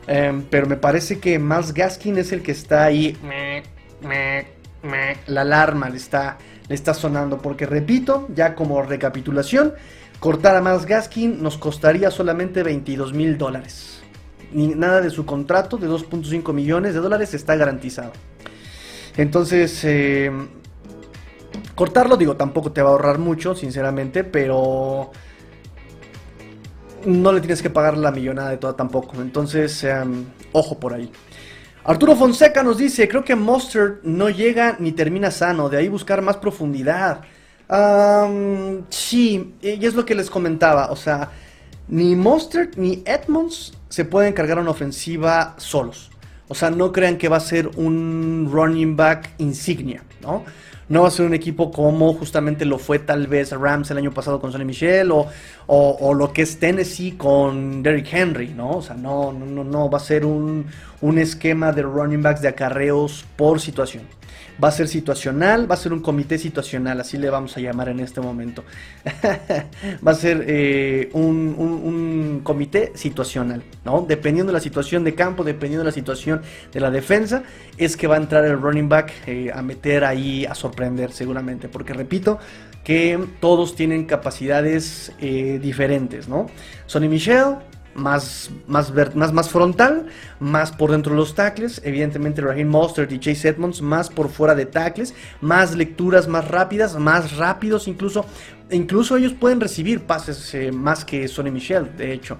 Um, 0.07 0.43
pero 0.49 0.65
me 0.65 0.75
parece 0.75 1.19
que 1.19 1.37
Miles 1.37 1.73
Gaskin 1.73 2.17
es 2.17 2.31
el 2.31 2.41
que 2.41 2.51
está 2.51 2.85
ahí. 2.85 3.15
La 5.27 5.41
alarma 5.41 5.89
le 5.89 5.97
está, 5.97 6.37
le 6.67 6.75
está 6.75 6.93
sonando. 6.93 7.37
Porque 7.37 7.65
repito, 7.65 8.27
ya 8.33 8.55
como 8.55 8.81
recapitulación, 8.81 9.73
cortar 10.19 10.55
a 10.55 10.61
Miles 10.61 10.85
Gaskin 10.85 11.41
nos 11.41 11.57
costaría 11.57 12.11
solamente 12.11 12.63
22 12.63 13.13
mil 13.13 13.37
dólares. 13.37 14.01
Ni 14.51 14.67
nada 14.69 15.01
de 15.01 15.09
su 15.09 15.25
contrato 15.25 15.77
de 15.77 15.87
2.5 15.87 16.53
millones 16.53 16.93
de 16.93 16.99
dólares 16.99 17.33
está 17.33 17.55
garantizado. 17.55 18.11
Entonces, 19.17 19.83
eh, 19.83 20.31
cortarlo, 21.75 22.17
digo, 22.17 22.35
tampoco 22.35 22.71
te 22.71 22.81
va 22.81 22.89
a 22.89 22.91
ahorrar 22.93 23.17
mucho, 23.17 23.55
sinceramente, 23.55 24.23
pero 24.23 25.11
no 27.05 27.31
le 27.31 27.41
tienes 27.41 27.61
que 27.61 27.69
pagar 27.69 27.97
la 27.97 28.11
millonada 28.11 28.49
de 28.49 28.57
toda 28.57 28.75
tampoco. 28.75 29.21
Entonces, 29.21 29.83
eh, 29.83 30.03
ojo 30.51 30.79
por 30.79 30.93
ahí. 30.93 31.11
Arturo 31.83 32.15
Fonseca 32.15 32.61
nos 32.61 32.77
dice, 32.77 33.07
creo 33.07 33.23
que 33.23 33.35
Mustard 33.35 34.03
no 34.03 34.29
llega 34.29 34.75
ni 34.79 34.91
termina 34.91 35.31
sano, 35.31 35.67
de 35.67 35.77
ahí 35.77 35.87
buscar 35.87 36.21
más 36.21 36.37
profundidad. 36.37 37.21
Um, 37.67 38.83
sí, 38.89 39.55
y 39.61 39.85
es 39.85 39.95
lo 39.95 40.05
que 40.05 40.13
les 40.13 40.29
comentaba, 40.29 40.91
o 40.91 40.95
sea, 40.95 41.31
ni 41.87 42.15
Mustard 42.15 42.77
ni 42.77 43.01
Edmonds 43.05 43.73
se 43.89 44.05
pueden 44.05 44.33
cargar 44.33 44.59
una 44.59 44.71
ofensiva 44.71 45.55
solos. 45.57 46.11
O 46.47 46.53
sea, 46.53 46.69
no 46.69 46.91
crean 46.91 47.17
que 47.17 47.29
va 47.29 47.37
a 47.37 47.41
ser 47.41 47.69
un 47.77 48.49
running 48.51 48.95
back 48.95 49.33
insignia, 49.37 50.03
¿no? 50.21 50.43
No 50.91 51.03
va 51.03 51.07
a 51.07 51.11
ser 51.11 51.25
un 51.25 51.33
equipo 51.33 51.71
como 51.71 52.13
justamente 52.15 52.65
lo 52.65 52.77
fue 52.77 52.99
tal 52.99 53.27
vez 53.27 53.53
Rams 53.53 53.89
el 53.91 53.97
año 53.97 54.11
pasado 54.11 54.41
con 54.41 54.51
Sonny 54.51 54.65
Michel 54.65 55.09
o, 55.13 55.25
o, 55.67 55.97
o, 56.01 56.13
lo 56.13 56.33
que 56.33 56.41
es 56.41 56.59
Tennessee 56.59 57.13
con 57.13 57.81
Derrick 57.81 58.11
Henry, 58.11 58.49
¿no? 58.49 58.71
O 58.71 58.81
sea, 58.81 58.97
no, 58.97 59.31
no, 59.31 59.63
no, 59.63 59.89
va 59.89 59.99
a 59.99 60.01
ser 60.01 60.25
un, 60.25 60.65
un 60.99 61.17
esquema 61.17 61.71
de 61.71 61.83
running 61.83 62.21
backs 62.21 62.41
de 62.41 62.49
acarreos 62.49 63.23
por 63.37 63.61
situación. 63.61 64.03
Va 64.61 64.67
a 64.67 64.71
ser 64.71 64.87
situacional, 64.87 65.69
va 65.69 65.75
a 65.75 65.77
ser 65.77 65.93
un 65.93 66.01
comité 66.01 66.37
situacional, 66.37 66.99
así 66.99 67.17
le 67.17 67.29
vamos 67.29 67.57
a 67.57 67.61
llamar 67.61 67.89
en 67.89 67.99
este 67.99 68.21
momento. 68.21 68.63
va 70.07 70.11
a 70.11 70.15
ser 70.15 70.43
eh, 70.47 71.09
un, 71.13 72.41
comité 72.43 72.91
situacional, 72.95 73.63
¿no? 73.85 74.05
Dependiendo 74.07 74.51
de 74.51 74.57
la 74.57 74.61
situación 74.61 75.03
de 75.03 75.15
campo, 75.15 75.43
dependiendo 75.43 75.83
de 75.83 75.89
la 75.89 75.93
situación 75.93 76.41
de 76.71 76.79
la 76.79 76.91
defensa, 76.91 77.43
es 77.77 77.97
que 77.97 78.07
va 78.07 78.15
a 78.15 78.17
entrar 78.17 78.45
el 78.45 78.61
running 78.61 78.89
back 78.89 79.11
eh, 79.27 79.51
a 79.53 79.61
meter 79.61 80.03
ahí, 80.03 80.45
a 80.45 80.53
sorprender 80.53 81.11
seguramente. 81.11 81.67
Porque 81.67 81.93
repito, 81.93 82.39
que 82.83 83.19
todos 83.39 83.75
tienen 83.75 84.05
capacidades 84.05 85.11
eh, 85.19 85.59
diferentes, 85.61 86.27
¿no? 86.27 86.47
Sonny 86.85 87.07
Michel, 87.07 87.57
más, 87.95 88.49
más, 88.67 88.93
más, 89.15 89.49
frontal, 89.49 90.07
más 90.39 90.71
por 90.71 90.91
dentro 90.91 91.13
de 91.13 91.17
los 91.17 91.35
tackles. 91.35 91.81
Evidentemente, 91.83 92.41
Raheem 92.41 92.67
Mostert 92.67 93.11
y 93.11 93.19
Chase 93.19 93.49
Edmonds 93.49 93.81
más 93.81 94.09
por 94.09 94.29
fuera 94.29 94.55
de 94.55 94.65
tackles, 94.65 95.13
más 95.41 95.75
lecturas 95.75 96.27
más 96.27 96.47
rápidas, 96.47 96.97
más 96.97 97.37
rápidos, 97.37 97.87
incluso, 97.87 98.25
incluso 98.69 99.17
ellos 99.17 99.33
pueden 99.33 99.59
recibir 99.59 100.01
pases 100.01 100.53
eh, 100.53 100.71
más 100.71 101.05
que 101.05 101.27
Sonny 101.27 101.51
Michel, 101.51 101.95
de 101.97 102.13
hecho. 102.13 102.37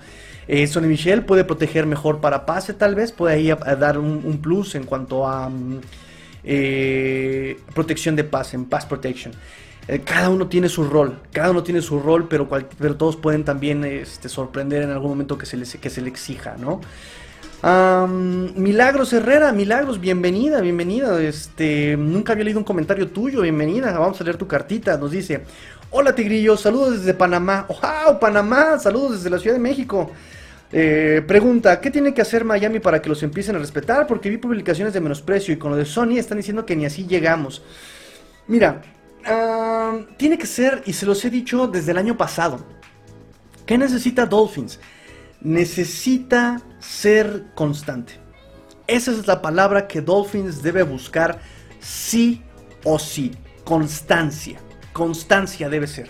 Eh, 0.47 0.67
Sonny 0.67 0.87
Michel 0.87 1.23
puede 1.23 1.43
proteger 1.43 1.85
mejor 1.85 2.19
para 2.19 2.45
pase, 2.45 2.73
tal 2.73 2.95
vez, 2.95 3.11
puede 3.11 3.35
ahí 3.35 3.53
dar 3.79 3.97
un, 3.97 4.39
plus 4.41 4.75
en 4.75 4.83
cuanto 4.83 5.27
a 5.27 5.47
um, 5.47 5.79
eh, 6.43 7.57
protección 7.73 8.15
de 8.15 8.23
pase, 8.23 8.55
en 8.55 8.65
pass 8.65 8.85
protection. 8.85 9.33
Eh, 9.87 10.01
cada 10.01 10.29
uno 10.29 10.47
tiene 10.47 10.69
su 10.69 10.83
rol, 10.83 11.19
cada 11.31 11.51
uno 11.51 11.63
tiene 11.63 11.81
su 11.81 11.99
rol, 11.99 12.27
pero, 12.27 12.47
pero 12.47 12.95
todos 12.95 13.15
pueden 13.15 13.43
también 13.43 13.83
este, 13.83 14.29
sorprender 14.29 14.83
en 14.83 14.91
algún 14.91 15.09
momento 15.09 15.37
que 15.37 15.45
se 15.45 15.57
que 15.79 15.89
se 15.89 16.01
le 16.01 16.09
exija, 16.09 16.55
¿no? 16.57 16.81
Milagros 17.63 19.13
Herrera, 19.13 19.51
Milagros, 19.51 19.99
bienvenida, 20.01 20.61
bienvenida. 20.61 21.21
Este, 21.21 21.95
nunca 21.95 22.33
había 22.33 22.45
leído 22.45 22.59
un 22.59 22.65
comentario 22.65 23.09
tuyo, 23.09 23.41
bienvenida. 23.41 23.97
Vamos 23.99 24.19
a 24.19 24.23
leer 24.23 24.37
tu 24.37 24.47
cartita. 24.47 24.97
Nos 24.97 25.11
dice: 25.11 25.43
Hola 25.91 26.15
Tigrillo, 26.15 26.57
saludos 26.57 26.99
desde 26.99 27.13
Panamá. 27.13 27.67
¡Wow! 27.67 28.19
Panamá, 28.19 28.79
saludos 28.79 29.17
desde 29.17 29.29
la 29.29 29.37
Ciudad 29.37 29.55
de 29.55 29.61
México. 29.61 30.09
Eh, 30.71 31.21
pregunta, 31.27 31.79
¿qué 31.79 31.91
tiene 31.91 32.13
que 32.15 32.21
hacer 32.21 32.45
Miami 32.45 32.79
para 32.79 32.99
que 32.99 33.09
los 33.09 33.21
empiecen 33.21 33.55
a 33.55 33.59
respetar? 33.59 34.07
Porque 34.07 34.29
vi 34.31 34.37
publicaciones 34.37 34.93
de 34.93 35.01
menosprecio 35.01 35.53
y 35.53 35.57
con 35.57 35.69
lo 35.69 35.77
de 35.77 35.85
Sony 35.85 36.17
están 36.17 36.37
diciendo 36.37 36.65
que 36.65 36.75
ni 36.75 36.85
así 36.85 37.05
llegamos. 37.05 37.61
Mira, 38.47 38.81
Tiene 40.17 40.37
que 40.37 40.47
ser, 40.47 40.83
y 40.85 40.93
se 40.93 41.05
los 41.05 41.23
he 41.25 41.29
dicho 41.29 41.67
desde 41.67 41.91
el 41.91 41.97
año 41.97 42.17
pasado, 42.17 42.59
¿qué 43.65 43.77
necesita 43.77 44.25
Dolphins? 44.25 44.79
Necesita 45.41 46.61
ser 46.79 47.45
constante. 47.55 48.13
Esa 48.87 49.11
es 49.11 49.25
la 49.27 49.41
palabra 49.41 49.87
que 49.87 50.01
Dolphins 50.01 50.61
debe 50.61 50.83
buscar 50.83 51.39
sí 51.79 52.41
o 52.83 52.99
sí. 52.99 53.31
Constancia. 53.63 54.59
Constancia 54.91 55.69
debe 55.69 55.87
ser. 55.87 56.09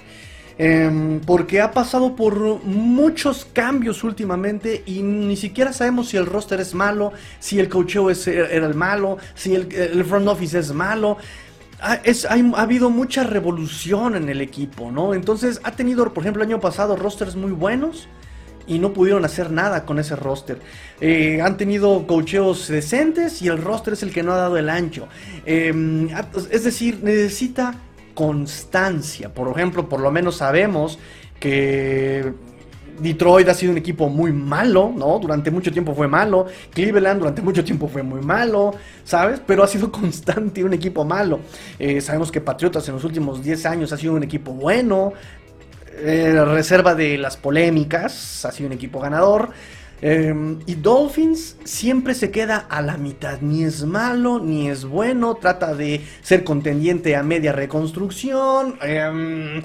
Em, 0.57 1.19
porque 1.21 1.61
ha 1.61 1.71
pasado 1.71 2.15
por 2.15 2.63
muchos 2.63 3.45
cambios 3.45 4.03
últimamente 4.03 4.83
y 4.85 5.01
ni 5.01 5.35
siquiera 5.35 5.73
sabemos 5.73 6.09
si 6.09 6.17
el 6.17 6.25
roster 6.25 6.59
es 6.59 6.75
malo, 6.75 7.13
si 7.39 7.59
el 7.59 7.67
coacheo 7.67 8.09
es, 8.09 8.27
era 8.27 8.67
el 8.67 8.75
malo, 8.75 9.17
si 9.33 9.55
el, 9.55 10.05
front 10.05 10.27
office 10.27 10.59
es 10.59 10.71
malo. 10.71 11.17
Ha, 11.81 11.99
ha, 12.29 12.61
habido 12.61 12.89
mucha 12.89 13.23
revolución 13.23 14.15
en 14.15 14.29
el 14.29 14.39
equipo, 14.39 14.91
¿no? 14.91 15.13
Entonces 15.13 15.59
ha 15.63 15.71
tenido, 15.71 16.13
por 16.13 16.23
ejemplo, 16.23 16.43
el 16.43 16.49
año 16.49 16.59
pasado 16.59 16.95
rosters 16.95 17.35
muy 17.35 17.51
buenos 17.51 18.07
y 18.67 18.79
no 18.79 18.93
pudieron 18.93 19.25
hacer 19.25 19.51
nada 19.51 19.85
con 19.85 19.99
ese 19.99 20.15
roster. 20.15 20.59
Eh, 20.99 21.41
han 21.41 21.57
tenido 21.57 22.05
cocheos 22.07 22.67
decentes 22.67 23.41
y 23.41 23.47
el 23.47 23.57
roster 23.57 23.93
es 23.93 24.03
el 24.03 24.13
que 24.13 24.23
no 24.23 24.33
ha 24.33 24.37
dado 24.37 24.57
el 24.57 24.69
ancho. 24.69 25.07
Em, 25.45 26.09
es 26.51 26.63
decir, 26.63 26.99
necesita 27.03 27.75
constancia. 28.13 29.33
Por 29.33 29.49
ejemplo, 29.49 29.89
por 29.89 29.99
lo 29.99 30.11
menos 30.11 30.37
sabemos 30.37 30.99
que 31.39 32.33
Detroit 33.01 33.47
ha 33.49 33.53
sido 33.53 33.71
un 33.71 33.77
equipo 33.77 34.09
muy 34.09 34.31
malo, 34.31 34.93
¿no? 34.95 35.19
Durante 35.19 35.51
mucho 35.51 35.71
tiempo 35.71 35.93
fue 35.93 36.07
malo. 36.07 36.45
Cleveland 36.73 37.19
durante 37.19 37.41
mucho 37.41 37.63
tiempo 37.63 37.87
fue 37.87 38.03
muy 38.03 38.21
malo, 38.21 38.73
¿sabes? 39.03 39.41
Pero 39.45 39.63
ha 39.63 39.67
sido 39.67 39.91
constante 40.01 40.63
un 40.63 40.73
equipo 40.73 41.03
malo. 41.03 41.39
Eh, 41.79 42.01
sabemos 42.01 42.31
que 42.31 42.41
Patriotas 42.41 42.87
en 42.87 42.95
los 42.95 43.03
últimos 43.03 43.43
10 43.43 43.65
años 43.65 43.91
ha 43.91 43.97
sido 43.97 44.13
un 44.13 44.23
equipo 44.23 44.53
bueno. 44.53 45.13
Eh, 46.03 46.43
reserva 46.45 46.95
de 46.95 47.17
las 47.17 47.37
polémicas, 47.37 48.45
ha 48.45 48.51
sido 48.51 48.67
un 48.67 48.73
equipo 48.73 48.99
ganador. 48.99 49.49
Em, 50.01 50.59
y 50.65 50.75
Dolphins 50.75 51.57
siempre 51.63 52.15
se 52.15 52.31
queda 52.31 52.57
a 52.57 52.81
la 52.81 52.97
mitad, 52.97 53.39
ni 53.41 53.63
es 53.63 53.85
malo 53.85 54.39
ni 54.39 54.67
es 54.67 54.83
bueno, 54.83 55.35
trata 55.35 55.75
de 55.75 56.01
ser 56.23 56.43
contendiente 56.43 57.15
a 57.15 57.21
media 57.21 57.51
reconstrucción. 57.51 58.79
Em, 58.81 59.61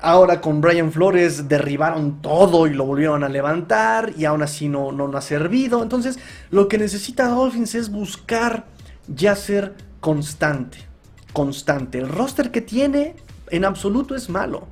ahora 0.00 0.40
con 0.40 0.60
Brian 0.60 0.92
Flores 0.92 1.48
derribaron 1.48 2.20
todo 2.22 2.66
y 2.66 2.74
lo 2.74 2.84
volvieron 2.84 3.24
a 3.24 3.28
levantar 3.28 4.12
y 4.16 4.24
aún 4.24 4.42
así 4.42 4.68
no, 4.68 4.92
no, 4.92 5.08
no 5.08 5.18
ha 5.18 5.22
servido. 5.22 5.82
Entonces 5.82 6.18
lo 6.50 6.68
que 6.68 6.78
necesita 6.78 7.28
Dolphins 7.28 7.74
es 7.74 7.90
buscar 7.90 8.66
ya 9.08 9.34
ser 9.34 9.74
constante. 10.00 10.78
Constante. 11.32 11.98
El 11.98 12.08
roster 12.08 12.50
que 12.50 12.60
tiene 12.60 13.16
en 13.50 13.64
absoluto 13.64 14.14
es 14.14 14.28
malo. 14.28 14.68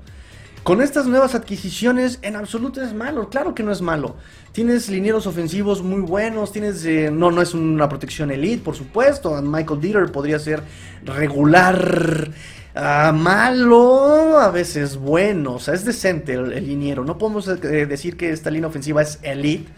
Con 0.64 0.80
estas 0.80 1.06
nuevas 1.06 1.34
adquisiciones, 1.34 2.18
en 2.22 2.36
absoluto 2.36 2.80
es 2.80 2.94
malo. 2.94 3.28
Claro 3.28 3.54
que 3.54 3.62
no 3.62 3.70
es 3.70 3.82
malo. 3.82 4.16
Tienes 4.52 4.88
linieros 4.88 5.26
ofensivos 5.26 5.82
muy 5.82 6.00
buenos. 6.00 6.52
Tienes. 6.52 6.82
Eh, 6.86 7.10
no, 7.12 7.30
no 7.30 7.42
es 7.42 7.52
una 7.52 7.86
protección 7.86 8.30
elite, 8.30 8.64
por 8.64 8.74
supuesto. 8.74 9.42
Michael 9.42 9.78
Dieter 9.78 10.10
podría 10.10 10.38
ser 10.38 10.62
regular. 11.04 12.30
Ah, 12.74 13.12
malo, 13.14 14.38
a 14.38 14.50
veces 14.50 14.96
bueno. 14.96 15.54
O 15.54 15.58
sea, 15.60 15.74
es 15.74 15.84
decente 15.84 16.34
el, 16.34 16.52
el 16.52 16.66
liniero. 16.66 17.04
No 17.04 17.18
podemos 17.18 17.46
eh, 17.48 17.86
decir 17.86 18.16
que 18.16 18.30
esta 18.30 18.50
línea 18.50 18.68
ofensiva 18.68 19.02
es 19.02 19.18
elite. 19.22 19.70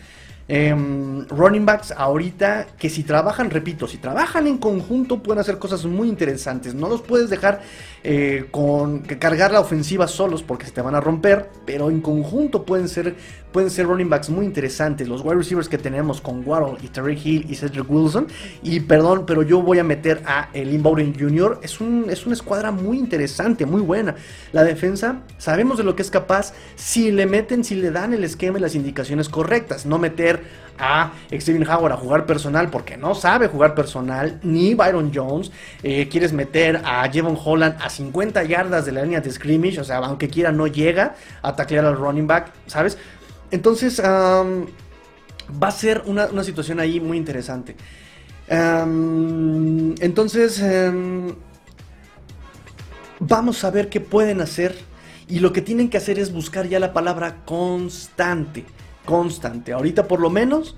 Em, 0.49 1.27
running 1.27 1.67
backs 1.67 1.91
ahorita 1.91 2.69
que 2.79 2.89
si 2.89 3.03
trabajan, 3.03 3.51
repito, 3.51 3.89
si 3.89 3.97
trabajan 3.99 4.47
en 4.47 4.59
conjunto 4.59 5.21
pueden 5.21 5.41
hacer 5.41 5.59
cosas 5.59 5.85
muy 5.85 6.09
interesantes. 6.09 6.73
No 6.73 6.89
los 6.89 7.03
puedes 7.03 7.29
dejar 7.29 7.63
eh, 8.05 8.47
con 8.53 9.03
que 9.03 9.19
cargar 9.19 9.51
la 9.51 9.59
ofensiva 9.61 10.07
solos 10.07 10.45
porque 10.45 10.67
se 10.67 10.71
te 10.71 10.81
van 10.81 10.95
a 10.95 11.01
romper, 11.01 11.51
pero 11.65 11.91
en 11.91 12.01
conjunto 12.01 12.65
pueden 12.65 12.89
ser, 12.89 13.17
pueden 13.57 13.71
ser 13.71 13.87
running 13.87 14.11
backs 14.11 14.29
muy 14.29 14.45
interesantes. 14.45 15.09
Los 15.09 15.23
wide 15.23 15.37
receivers 15.37 15.67
que 15.67 15.79
tenemos 15.79 16.21
con 16.21 16.47
Waddle 16.47 16.77
y 16.83 16.89
Terry 16.89 17.19
Hill 17.19 17.47
y 17.49 17.55
Cedric 17.55 17.91
Wilson. 17.91 18.27
Y 18.63 18.81
perdón, 18.81 19.25
pero 19.27 19.43
yo 19.43 19.63
voy 19.63 19.79
a 19.79 19.83
meter 19.83 20.23
a 20.27 20.51
el 20.53 20.79
Bowden 20.79 21.19
Jr. 21.19 21.61
Es, 21.63 21.81
un, 21.81 22.05
es 22.11 22.27
una 22.27 22.35
escuadra 22.35 22.71
muy 22.71 22.99
interesante, 22.99 23.65
muy 23.65 23.81
buena. 23.81 24.15
La 24.53 24.63
defensa, 24.63 25.23
sabemos 25.39 25.79
de 25.79 25.85
lo 25.85 25.97
que 25.97 26.03
es 26.03 26.11
capaz 26.11 26.53
si 26.75 27.11
le 27.11 27.25
meten, 27.25 27.65
si 27.65 27.77
le 27.77 27.91
dan 27.91 28.13
el 28.13 28.25
esquema 28.25 28.59
y 28.59 28.61
las 28.61 28.75
indicaciones 28.75 29.31
correctas. 29.31 29.87
No 29.87 29.99
meter 29.99 30.67
a 30.79 31.13
Steven 31.33 31.67
Howard 31.69 31.93
a 31.93 31.97
jugar 31.97 32.27
personal 32.27 32.71
porque 32.71 32.97
no 32.97 33.15
sabe 33.15 33.49
jugar 33.49 33.75
personal, 33.75 34.39
ni 34.43 34.75
Byron 34.75 35.13
Jones. 35.15 35.51
Eh, 35.83 36.09
quieres 36.09 36.35
meter 36.35 36.83
a 36.85 37.09
Jevon 37.11 37.39
Holland 37.43 37.77
a 37.81 37.89
50 37.89 38.45
yardas 38.45 38.85
de 38.85 38.93
la 38.93 39.03
línea 39.03 39.21
de 39.21 39.31
scrimmage, 39.31 39.81
o 39.81 39.85
sea, 39.85 39.99
aunque 39.99 40.29
quiera, 40.29 40.53
no 40.53 40.67
llega 40.67 41.15
a 41.43 41.57
taclear 41.57 41.85
al 41.85 41.97
running 41.97 42.27
back, 42.27 42.53
¿sabes? 42.67 42.99
Entonces, 43.51 44.01
va 44.03 45.69
a 45.69 45.71
ser 45.71 46.03
una, 46.07 46.45
situación 46.45 46.81
ahí 46.81 47.01
muy 47.01 47.17
interesante. 47.17 47.77
entonces, 50.01 50.61
em, 50.61 51.35
vamos 53.19 53.65
a 53.65 53.71
ver 53.71 53.89
qué 53.89 54.01
pueden 54.01 54.41
hacer. 54.41 54.77
Y 55.29 55.41
lo 55.41 55.53
que 55.53 55.61
tienen 55.61 55.91
que 55.91 55.97
hacer 55.97 56.21
es 56.21 56.33
buscar 56.33 56.69
ya 56.69 56.79
la 56.79 56.93
palabra 56.93 57.45
constante 57.45 58.65
constante. 59.07 59.73
Ahorita 59.73 60.07
por 60.07 60.21
lo 60.21 60.29
menos, 60.29 60.77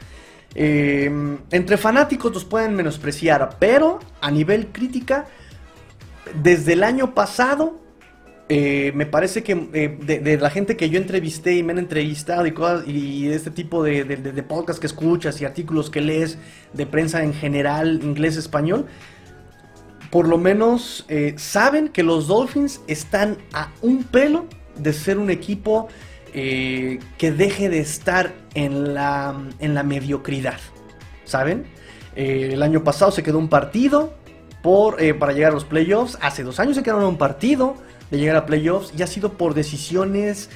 eh, 0.54 1.10
entre 1.50 1.76
fanáticos 1.76 2.32
los 2.32 2.44
pueden 2.44 2.76
menospreciar, 2.76 3.56
pero 3.58 3.98
a 4.20 4.30
nivel 4.30 4.68
crítica, 4.68 5.26
desde 6.40 6.74
el 6.74 6.84
año 6.84 7.14
pasado, 7.14 7.80
eh, 8.48 8.92
me 8.94 9.06
parece 9.06 9.42
que 9.42 9.68
eh, 9.72 10.20
de, 10.22 10.38
la 10.38 10.50
gente 10.50 10.76
que 10.76 10.90
yo 10.90 10.98
entrevisté 10.98 11.56
y 11.56 11.62
me 11.62 11.72
han 11.72 11.78
entrevistado 11.78 12.46
y, 12.46 12.52
cosas, 12.52 12.84
este 12.86 13.50
tipo 13.50 13.82
de, 13.82 14.04
de, 14.04 14.42
podcast 14.42 14.78
que 14.80 14.86
escuchas 14.86 15.40
y 15.40 15.44
artículos 15.44 15.90
que 15.90 16.00
lees 16.00 16.38
de 16.72 16.86
prensa 16.86 17.22
en 17.22 17.34
general, 17.34 18.00
inglés, 18.02 18.36
español, 18.36 18.86
por 20.10 20.26
lo 20.26 20.38
menos 20.38 21.06
saben 21.36 21.88
que 21.88 22.02
los 22.02 22.28
Dolphins 22.28 22.80
están 22.86 23.36
a 23.52 23.72
un 23.82 24.04
pelo 24.04 24.46
de 24.78 24.92
ser 24.92 25.18
un 25.18 25.30
equipo 25.30 25.88
eh, 26.34 27.00
que 27.16 27.32
deje 27.32 27.70
de 27.70 27.80
estar 27.80 28.34
en 28.54 28.92
la, 28.92 29.34
en 29.60 29.74
la 29.74 29.82
mediocridad, 29.82 30.58
¿saben? 31.24 31.64
Eh, 32.16 32.50
el 32.52 32.62
año 32.62 32.84
pasado 32.84 33.10
se 33.10 33.22
quedó 33.22 33.38
un 33.38 33.48
partido 33.48 34.12
por, 34.62 35.02
eh, 35.02 35.14
para 35.14 35.32
llegar 35.32 35.52
a 35.52 35.54
los 35.54 35.64
playoffs, 35.64 36.18
hace 36.20 36.42
dos 36.42 36.60
años 36.60 36.76
se 36.76 36.82
quedaron 36.82 37.04
un 37.04 37.16
partido 37.16 37.76
de 38.10 38.18
llegar 38.18 38.36
a 38.36 38.46
playoffs 38.46 38.92
y 38.96 39.02
ha 39.02 39.06
sido 39.06 39.34
por 39.34 39.54
decisiones 39.54 40.50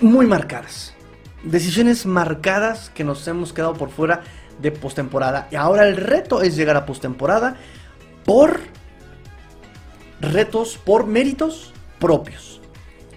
muy 0.00 0.26
marcadas. 0.26 0.94
Decisiones 1.42 2.06
marcadas 2.06 2.90
que 2.90 3.04
nos 3.04 3.26
hemos 3.26 3.52
quedado 3.52 3.74
por 3.74 3.90
fuera 3.90 4.22
de 4.60 4.70
postemporada. 4.70 5.48
Y 5.50 5.56
ahora 5.56 5.86
el 5.86 5.96
reto 5.96 6.42
es 6.42 6.56
llegar 6.56 6.76
a 6.76 6.86
postemporada 6.86 7.56
por 8.24 8.60
retos, 10.20 10.78
por 10.84 11.06
méritos 11.06 11.72
propios 11.98 12.52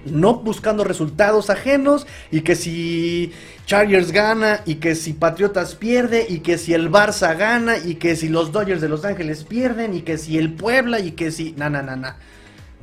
no 0.06 0.36
buscando 0.36 0.84
resultados 0.84 1.50
ajenos 1.50 2.08
y 2.32 2.42
que 2.42 2.56
si 2.56 3.32
Chargers 3.66 4.12
gana 4.12 4.62
y 4.66 4.76
que 4.76 4.96
si 4.96 5.14
Patriotas 5.14 5.76
pierde 5.76 6.26
y 6.30 6.40
que 6.40 6.58
si 6.58 6.74
el 6.74 6.92
Barça 6.92 7.36
gana 7.36 7.78
y 7.78 7.96
que 7.96 8.16
si 8.16 8.30
los 8.30 8.52
Dodgers 8.52 8.82
de 8.82 8.90
Los 8.90 9.04
Ángeles 9.04 9.44
pierden 9.44 9.96
y 9.96 10.02
que 10.02 10.18
si 10.18 10.38
el 10.38 10.54
Puebla 10.54 11.00
y 11.00 11.12
que 11.12 11.32
si... 11.32 11.54
Na, 11.54 11.70
na, 11.70 11.82
na, 11.82 11.96
na. 11.96 12.18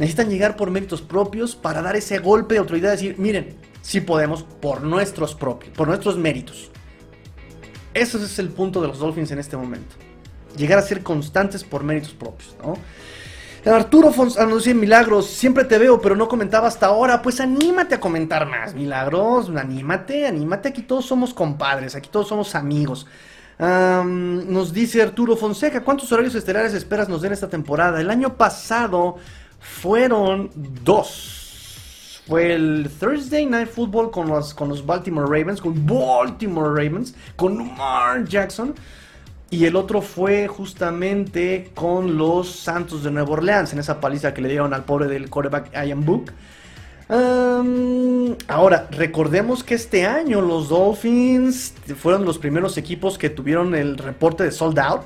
Necesitan 0.03 0.31
llegar 0.31 0.57
por 0.57 0.69
méritos 0.69 1.01
propios 1.01 1.55
para 1.55 1.81
dar 1.81 1.95
ese 1.95 2.19
golpe 2.19 2.55
de 2.55 2.59
autoridad 2.59 2.89
y 2.89 2.97
decir, 2.97 3.15
miren, 3.21 3.55
sí 3.83 4.01
podemos 4.01 4.43
por 4.43 4.83
nuestros 4.83 5.37
propios, 5.37 5.73
por 5.77 5.87
nuestros 5.87 6.19
méritos. 6.19 6.73
Ese 7.95 8.17
es 8.17 8.37
el 8.41 8.49
punto 8.49 8.83
de 8.83 8.89
los 8.89 8.99
Dolphins 8.99 9.31
en 9.31 9.39
este 9.39 9.57
momento. 9.57 9.95
Llegar 10.57 10.81
a 10.81 10.83
ser 10.83 11.05
constantes 11.05 11.63
por 11.63 11.85
méritos 11.85 12.15
propios, 12.15 12.57
¿no? 12.61 12.77
Arturo 13.73 14.11
Fons 14.11 14.37
anuncia 14.39 14.75
Milagros, 14.75 15.29
siempre 15.29 15.63
te 15.63 15.79
veo, 15.79 16.01
pero 16.01 16.17
no 16.17 16.27
comentaba 16.27 16.67
hasta 16.67 16.87
ahora. 16.87 17.23
Pues 17.23 17.39
anímate 17.39 17.95
a 17.95 18.01
comentar 18.01 18.45
más, 18.45 18.75
Milagros. 18.75 19.53
Anímate, 19.57 20.27
anímate. 20.27 20.71
Aquí 20.71 20.83
todos 20.83 21.07
somos 21.07 21.33
compadres, 21.33 21.95
aquí 21.95 22.09
todos 22.11 22.27
somos 22.27 22.57
amigos. 22.57 23.07
nos 23.61 24.73
dice 24.73 25.01
Arturo 25.01 25.37
Fonseca, 25.37 25.85
¿cuántos 25.85 26.11
horarios 26.11 26.35
estelares 26.35 26.75
esperas 26.75 27.09
nos 27.09 27.23
den 27.23 27.33
esta 27.33 27.49
temporada? 27.49 28.01
El 28.01 28.11
año 28.11 28.37
pasado 28.37 29.19
fueron 29.63 30.51
dos. 30.85 32.23
Fue 32.27 32.53
el 32.53 32.89
Thursday 33.01 33.47
Night 33.47 33.69
Football 33.69 34.11
con 34.11 34.29
los, 34.29 34.55
con 34.55 34.69
los 34.69 34.85
Baltimore 34.85 35.27
Ravens, 35.27 35.61
con 35.61 35.87
Baltimore 35.87 36.69
Ravens, 36.69 37.15
con 37.37 37.75
Mark 37.77 38.29
Jackson. 38.29 38.75
Y 39.51 39.67
el 39.67 39.77
otro 39.77 40.01
fue 40.01 40.49
justamente 40.49 41.71
con 41.75 42.17
los 42.17 42.51
Santos 42.51 43.03
de 43.03 43.11
Nueva 43.11 43.33
Orleans, 43.33 43.73
en 43.73 43.81
esa 43.81 44.01
paliza 44.01 44.33
que 44.33 44.41
le 44.41 44.49
dieron 44.49 44.73
al 44.73 44.85
pobre 44.85 45.09
del 45.09 45.29
quarterback 45.29 45.73
Ian 45.75 46.05
Book. 46.05 46.33
ahora, 48.49 48.89
recordemos 48.91 49.63
que 49.63 49.75
este 49.75 50.07
año 50.07 50.41
los 50.41 50.71
Dolphins 50.71 51.75
fueron 51.97 52.25
los 52.25 52.39
primeros 52.39 52.79
equipos 52.79 53.19
que 53.19 53.29
tuvieron 53.29 53.75
el 53.75 53.99
reporte 53.99 54.45
de 54.45 54.53
sold 54.53 54.79
out. 54.79 55.03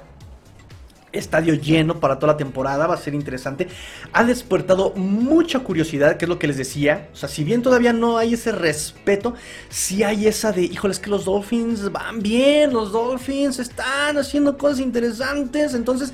Estadio 1.13 1.55
lleno 1.55 2.01
para 2.01 2.19
toda 2.19 2.33
la 2.33 2.37
temporada, 2.37 2.87
va 2.87 2.95
a 2.95 2.99
ser 2.99 3.15
interesante. 3.15 3.69
Ha 4.13 4.25
despertado 4.25 4.93
mucha 4.95 5.61
curiosidad, 5.61 6.17
que 6.17 6.25
es 6.25 6.29
lo 6.29 6.39
que 6.39 6.47
les 6.47 6.57
decía. 6.57 7.09
O 7.13 7.17
sea, 7.17 7.29
si 7.29 7.45
bien 7.45 7.63
todavía 7.63 7.93
no 7.93 8.19
hay 8.19 8.35
ese 8.35 8.53
respeto, 8.53 9.35
sí 9.69 10.03
hay 10.03 10.27
esa 10.27 10.53
de, 10.53 10.63
híjole, 10.63 10.93
es 10.93 11.01
que 11.01 11.11
los 11.11 11.25
Dolphins 11.25 11.91
van 11.91 12.23
bien, 12.23 12.73
los 12.73 12.93
Dolphins 12.93 13.59
están 13.59 14.19
haciendo 14.19 14.57
cosas 14.59 14.81
interesantes. 14.81 15.75
Entonces, 15.75 16.13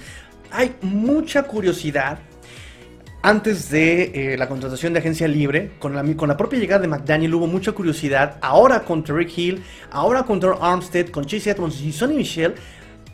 hay 0.51 0.75
mucha 0.83 1.45
curiosidad. 1.45 2.19
Antes 3.25 3.71
de 3.71 4.33
eh, 4.33 4.37
la 4.37 4.49
contratación 4.49 4.93
de 4.93 4.99
agencia 4.99 5.29
libre, 5.29 5.75
con 5.79 5.95
la, 5.95 6.03
con 6.17 6.29
la 6.29 6.37
propia 6.37 6.59
llegada 6.59 6.83
de 6.83 6.89
McDaniel 6.89 7.35
hubo 7.37 7.47
mucha 7.47 7.71
curiosidad. 7.71 8.37
Ahora 8.41 8.81
con 8.85 9.05
Rick 9.05 9.39
Hill, 9.39 9.63
ahora 9.93 10.25
con 10.25 10.41
Armstead, 10.61 11.11
con 11.11 11.25
Chase 11.25 11.51
Edmonds 11.51 11.81
y 11.81 11.93
Sonny 11.93 12.17
Michel, 12.17 12.57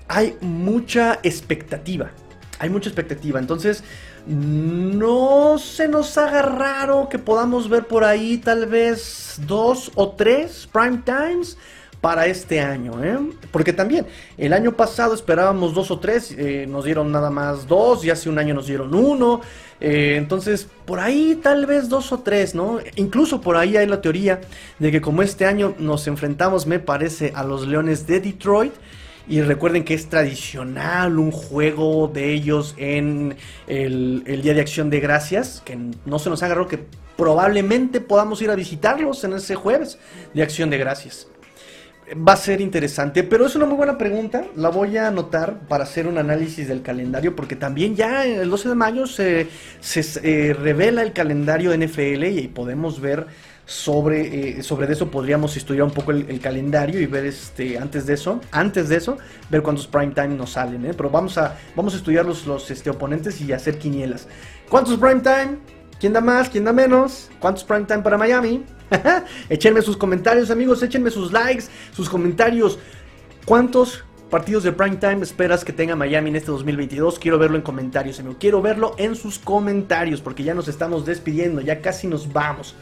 hay 0.08 0.36
mucha 0.40 1.20
expectativa. 1.22 2.10
Hay 2.58 2.70
mucha 2.70 2.88
expectativa. 2.88 3.38
Entonces, 3.38 3.84
no 4.26 5.58
se 5.58 5.88
nos 5.88 6.18
haga 6.18 6.42
raro 6.42 7.08
que 7.08 7.18
podamos 7.18 7.68
ver 7.68 7.86
por 7.86 8.04
ahí 8.04 8.38
tal 8.38 8.66
vez 8.66 9.40
dos 9.46 9.92
o 9.94 10.10
tres 10.10 10.68
prime 10.70 11.02
times 11.04 11.56
para 12.00 12.26
este 12.26 12.60
año, 12.60 13.02
¿eh? 13.02 13.18
Porque 13.50 13.72
también 13.72 14.06
el 14.36 14.52
año 14.52 14.72
pasado 14.72 15.14
esperábamos 15.14 15.74
dos 15.74 15.90
o 15.90 15.98
tres, 15.98 16.32
eh, 16.36 16.66
nos 16.68 16.84
dieron 16.84 17.10
nada 17.10 17.30
más 17.30 17.66
dos, 17.66 18.04
y 18.04 18.10
hace 18.10 18.28
un 18.28 18.38
año 18.38 18.54
nos 18.54 18.66
dieron 18.66 18.94
uno, 18.94 19.40
eh, 19.80 20.14
entonces 20.16 20.68
por 20.84 21.00
ahí 21.00 21.40
tal 21.42 21.66
vez 21.66 21.88
dos 21.88 22.12
o 22.12 22.20
tres, 22.20 22.54
¿no? 22.54 22.78
Incluso 22.96 23.40
por 23.40 23.56
ahí 23.56 23.76
hay 23.76 23.86
la 23.86 24.00
teoría 24.00 24.40
de 24.78 24.92
que 24.92 25.00
como 25.00 25.22
este 25.22 25.44
año 25.46 25.74
nos 25.78 26.06
enfrentamos, 26.06 26.66
me 26.66 26.78
parece, 26.78 27.32
a 27.34 27.42
los 27.42 27.66
Leones 27.66 28.06
de 28.06 28.20
Detroit, 28.20 28.74
y 29.28 29.42
recuerden 29.42 29.84
que 29.84 29.94
es 29.94 30.08
tradicional 30.08 31.18
un 31.18 31.30
juego 31.30 32.08
de 32.08 32.32
ellos 32.32 32.74
en 32.78 33.36
el, 33.66 34.24
Día 34.42 34.54
de 34.54 34.60
Acción 34.60 34.88
de 34.88 35.00
Gracias. 35.00 35.62
Que 35.64 35.78
no 36.06 36.18
se 36.18 36.30
nos 36.30 36.42
haga 36.42 36.54
raro 36.54 36.66
que 36.66 36.80
probablemente 37.16 38.00
podamos 38.00 38.40
ir 38.40 38.50
a 38.50 38.54
visitarlos 38.54 39.22
en 39.24 39.34
ese 39.34 39.54
jueves 39.54 39.98
de 40.32 40.42
Acción 40.42 40.70
de 40.70 40.78
Gracias. 40.78 41.28
Va 42.26 42.32
a 42.32 42.36
ser 42.36 42.62
interesante, 42.62 43.22
pero 43.22 43.44
es 43.44 43.54
una 43.54 43.66
muy 43.66 43.76
buena 43.76 43.98
pregunta. 43.98 44.46
La 44.56 44.70
voy 44.70 44.96
a 44.96 45.08
anotar 45.08 45.60
para 45.68 45.84
hacer 45.84 46.06
un 46.06 46.16
análisis 46.16 46.66
del 46.66 46.80
calendario, 46.80 47.36
porque 47.36 47.54
también 47.54 47.96
ya 47.96 48.24
el 48.24 48.48
12 48.48 48.70
de 48.70 48.74
mayo 48.74 49.06
se, 49.06 49.46
se 49.80 50.54
revela 50.54 51.02
el 51.02 51.12
calendario 51.12 51.76
NFL 51.76 52.24
y 52.24 52.48
podemos 52.48 52.98
ver 53.02 53.26
sobre, 53.68 54.60
eh, 54.60 54.62
sobre 54.62 54.90
eso 54.90 55.10
podríamos 55.10 55.54
estudiar 55.54 55.82
un 55.82 55.90
poco 55.90 56.12
el, 56.12 56.40
calendario 56.40 57.02
y 57.02 57.04
ver 57.04 57.26
este 57.26 57.76
antes 57.76 58.06
de 58.06 58.14
eso, 58.14 58.40
antes 58.50 58.88
de 58.88 58.96
eso, 58.96 59.18
ver 59.50 59.60
cuántos 59.60 59.86
prime 59.86 60.14
time 60.14 60.28
nos 60.28 60.52
salen, 60.52 60.86
¿eh? 60.86 60.94
pero 60.96 61.10
vamos 61.10 61.36
a, 61.36 61.54
vamos 61.76 61.92
a 61.92 61.98
estudiar 61.98 62.24
los, 62.24 62.46
los 62.46 62.70
este, 62.70 62.88
oponentes 62.88 63.42
y 63.42 63.52
hacer 63.52 63.78
quinielas. 63.78 64.26
¿Cuántos 64.70 64.96
prime 64.96 65.20
time? 65.20 65.58
¿Quién 66.00 66.14
da 66.14 66.22
más? 66.22 66.48
¿Quién 66.48 66.64
da 66.64 66.72
menos? 66.72 67.28
¿Cuántos 67.40 67.62
prime 67.62 67.84
time 67.84 68.00
para 68.00 68.16
Miami? 68.16 68.64
échenme 69.50 69.82
sus 69.82 69.98
comentarios, 69.98 70.50
amigos, 70.50 70.82
échenme 70.82 71.10
sus 71.10 71.30
likes, 71.30 71.64
sus 71.92 72.08
comentarios. 72.08 72.78
¿Cuántos 73.44 74.02
partidos 74.30 74.62
de 74.62 74.72
prime 74.72 74.96
time 74.96 75.22
esperas 75.22 75.62
que 75.62 75.74
tenga 75.74 75.94
Miami 75.94 76.30
en 76.30 76.36
este 76.36 76.50
2022? 76.52 77.18
Quiero 77.18 77.38
verlo 77.38 77.58
en 77.58 77.62
comentarios, 77.62 78.18
amigo. 78.18 78.36
Quiero 78.40 78.62
verlo 78.62 78.94
en 78.96 79.14
sus 79.14 79.38
comentarios 79.38 80.22
porque 80.22 80.42
ya 80.42 80.54
nos 80.54 80.68
estamos 80.68 81.04
despidiendo, 81.04 81.60
ya 81.60 81.82
casi 81.82 82.06
nos 82.06 82.32
vamos. 82.32 82.74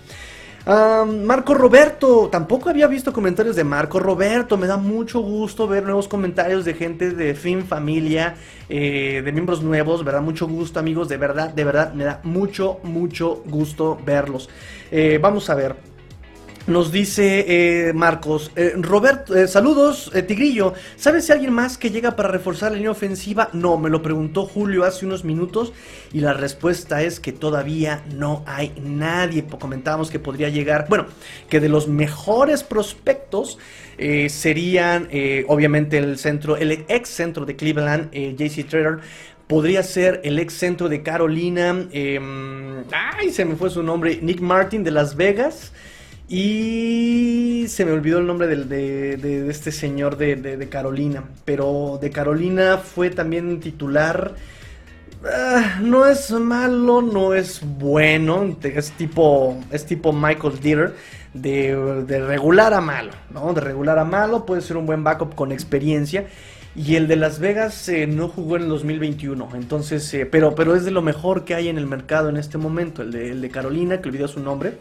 Marco 0.66 1.54
Roberto, 1.54 2.28
tampoco 2.28 2.68
había 2.68 2.88
visto 2.88 3.12
comentarios 3.12 3.54
de 3.54 3.62
Marco 3.62 4.00
Roberto. 4.00 4.56
Me 4.56 4.66
da 4.66 4.76
mucho 4.76 5.20
gusto 5.20 5.68
ver 5.68 5.84
nuevos 5.84 6.08
comentarios 6.08 6.64
de 6.64 6.74
gente 6.74 7.10
de 7.10 7.34
Fin 7.34 7.64
Familia, 7.64 8.34
eh, 8.68 9.22
de 9.24 9.32
miembros 9.32 9.62
nuevos, 9.62 10.04
¿verdad? 10.04 10.22
Mucho 10.22 10.48
gusto, 10.48 10.80
amigos, 10.80 11.08
de 11.08 11.18
verdad, 11.18 11.50
de 11.50 11.62
verdad, 11.62 11.92
me 11.94 12.02
da 12.02 12.20
mucho, 12.24 12.80
mucho 12.82 13.42
gusto 13.46 13.96
verlos. 14.04 14.50
Eh, 14.90 15.20
vamos 15.22 15.48
a 15.50 15.54
ver. 15.54 15.95
Nos 16.66 16.90
dice 16.90 17.44
eh, 17.46 17.92
Marcos, 17.92 18.50
eh, 18.56 18.72
Roberto, 18.76 19.36
eh, 19.36 19.46
saludos, 19.46 20.10
Tigrillo. 20.26 20.74
¿Sabes 20.96 21.26
si 21.26 21.30
alguien 21.30 21.52
más 21.52 21.78
que 21.78 21.90
llega 21.90 22.16
para 22.16 22.28
reforzar 22.28 22.72
la 22.72 22.76
línea 22.78 22.90
ofensiva? 22.90 23.50
No, 23.52 23.78
me 23.78 23.88
lo 23.88 24.02
preguntó 24.02 24.46
Julio 24.46 24.82
hace 24.82 25.06
unos 25.06 25.22
minutos 25.22 25.72
y 26.12 26.18
la 26.18 26.32
respuesta 26.32 27.02
es 27.02 27.20
que 27.20 27.30
todavía 27.30 28.02
no 28.12 28.42
hay 28.46 28.72
nadie. 28.82 29.44
Comentábamos 29.44 30.10
que 30.10 30.18
podría 30.18 30.48
llegar, 30.48 30.86
bueno, 30.88 31.06
que 31.48 31.60
de 31.60 31.68
los 31.68 31.86
mejores 31.86 32.64
prospectos 32.64 33.58
serían 34.28 35.08
obviamente 35.46 35.98
el 35.98 36.18
centro, 36.18 36.56
el 36.56 36.84
ex 36.88 37.08
centro 37.08 37.46
de 37.46 37.54
Cleveland, 37.54 38.12
JC 38.12 38.66
Trader, 38.68 38.98
podría 39.46 39.84
ser 39.84 40.20
el 40.24 40.38
ex 40.40 40.52
centro 40.54 40.88
de 40.88 41.02
Carolina, 41.02 41.86
em, 41.92 42.84
ay, 42.92 43.30
se 43.30 43.44
me 43.44 43.54
fue 43.54 43.70
su 43.70 43.82
nombre, 43.82 44.18
Nick 44.20 44.40
Martin 44.40 44.82
de 44.82 44.90
Las 44.90 45.14
Vegas. 45.16 45.72
Y 46.28 47.66
se 47.68 47.84
me 47.84 47.92
olvidó 47.92 48.18
el 48.18 48.26
nombre 48.26 48.48
de, 48.48 49.48
este 49.48 49.70
señor 49.70 50.16
de, 50.16 50.68
Carolina. 50.70 51.24
Pero 51.44 51.98
de 52.00 52.10
Carolina 52.10 52.78
fue 52.78 53.10
también 53.10 53.60
titular. 53.60 54.34
Ah, 55.24 55.78
no 55.80 56.06
es 56.06 56.30
malo, 56.32 57.00
no 57.00 57.32
es 57.32 57.60
bueno. 57.64 58.56
Es 58.62 58.90
tipo, 58.92 59.60
es 59.70 59.86
tipo 59.86 60.12
Michael 60.12 60.58
Dieter. 60.60 60.94
De, 61.32 62.24
regular 62.26 62.72
a 62.74 62.80
malo, 62.80 63.12
¿no? 63.30 63.52
De 63.52 63.60
regular 63.60 63.98
a 63.98 64.04
malo. 64.04 64.46
Puede 64.46 64.62
ser 64.62 64.78
un 64.78 64.86
buen 64.86 65.04
backup 65.04 65.34
con 65.36 65.52
experiencia. 65.52 66.26
Y 66.74 66.96
el 66.96 67.06
de 67.06 67.16
Las 67.16 67.38
Vegas 67.38 67.88
eh, 67.88 68.06
no 68.06 68.28
jugó 68.28 68.56
en 68.56 68.64
el 68.64 68.68
2021. 68.68 69.48
Entonces, 69.54 70.12
eh, 70.12 70.26
pero, 70.26 70.54
pero 70.56 70.74
es 70.74 70.84
de 70.84 70.90
lo 70.90 71.02
mejor 71.02 71.44
que 71.44 71.54
hay 71.54 71.68
en 71.68 71.78
el 71.78 71.86
mercado 71.86 72.28
en 72.30 72.36
este 72.36 72.58
momento. 72.58 73.02
El 73.02 73.12
de, 73.12 73.30
el 73.30 73.40
de 73.40 73.48
Carolina, 73.48 74.00
que 74.00 74.08
olvidó 74.08 74.26
su 74.26 74.40
nombre 74.40 74.74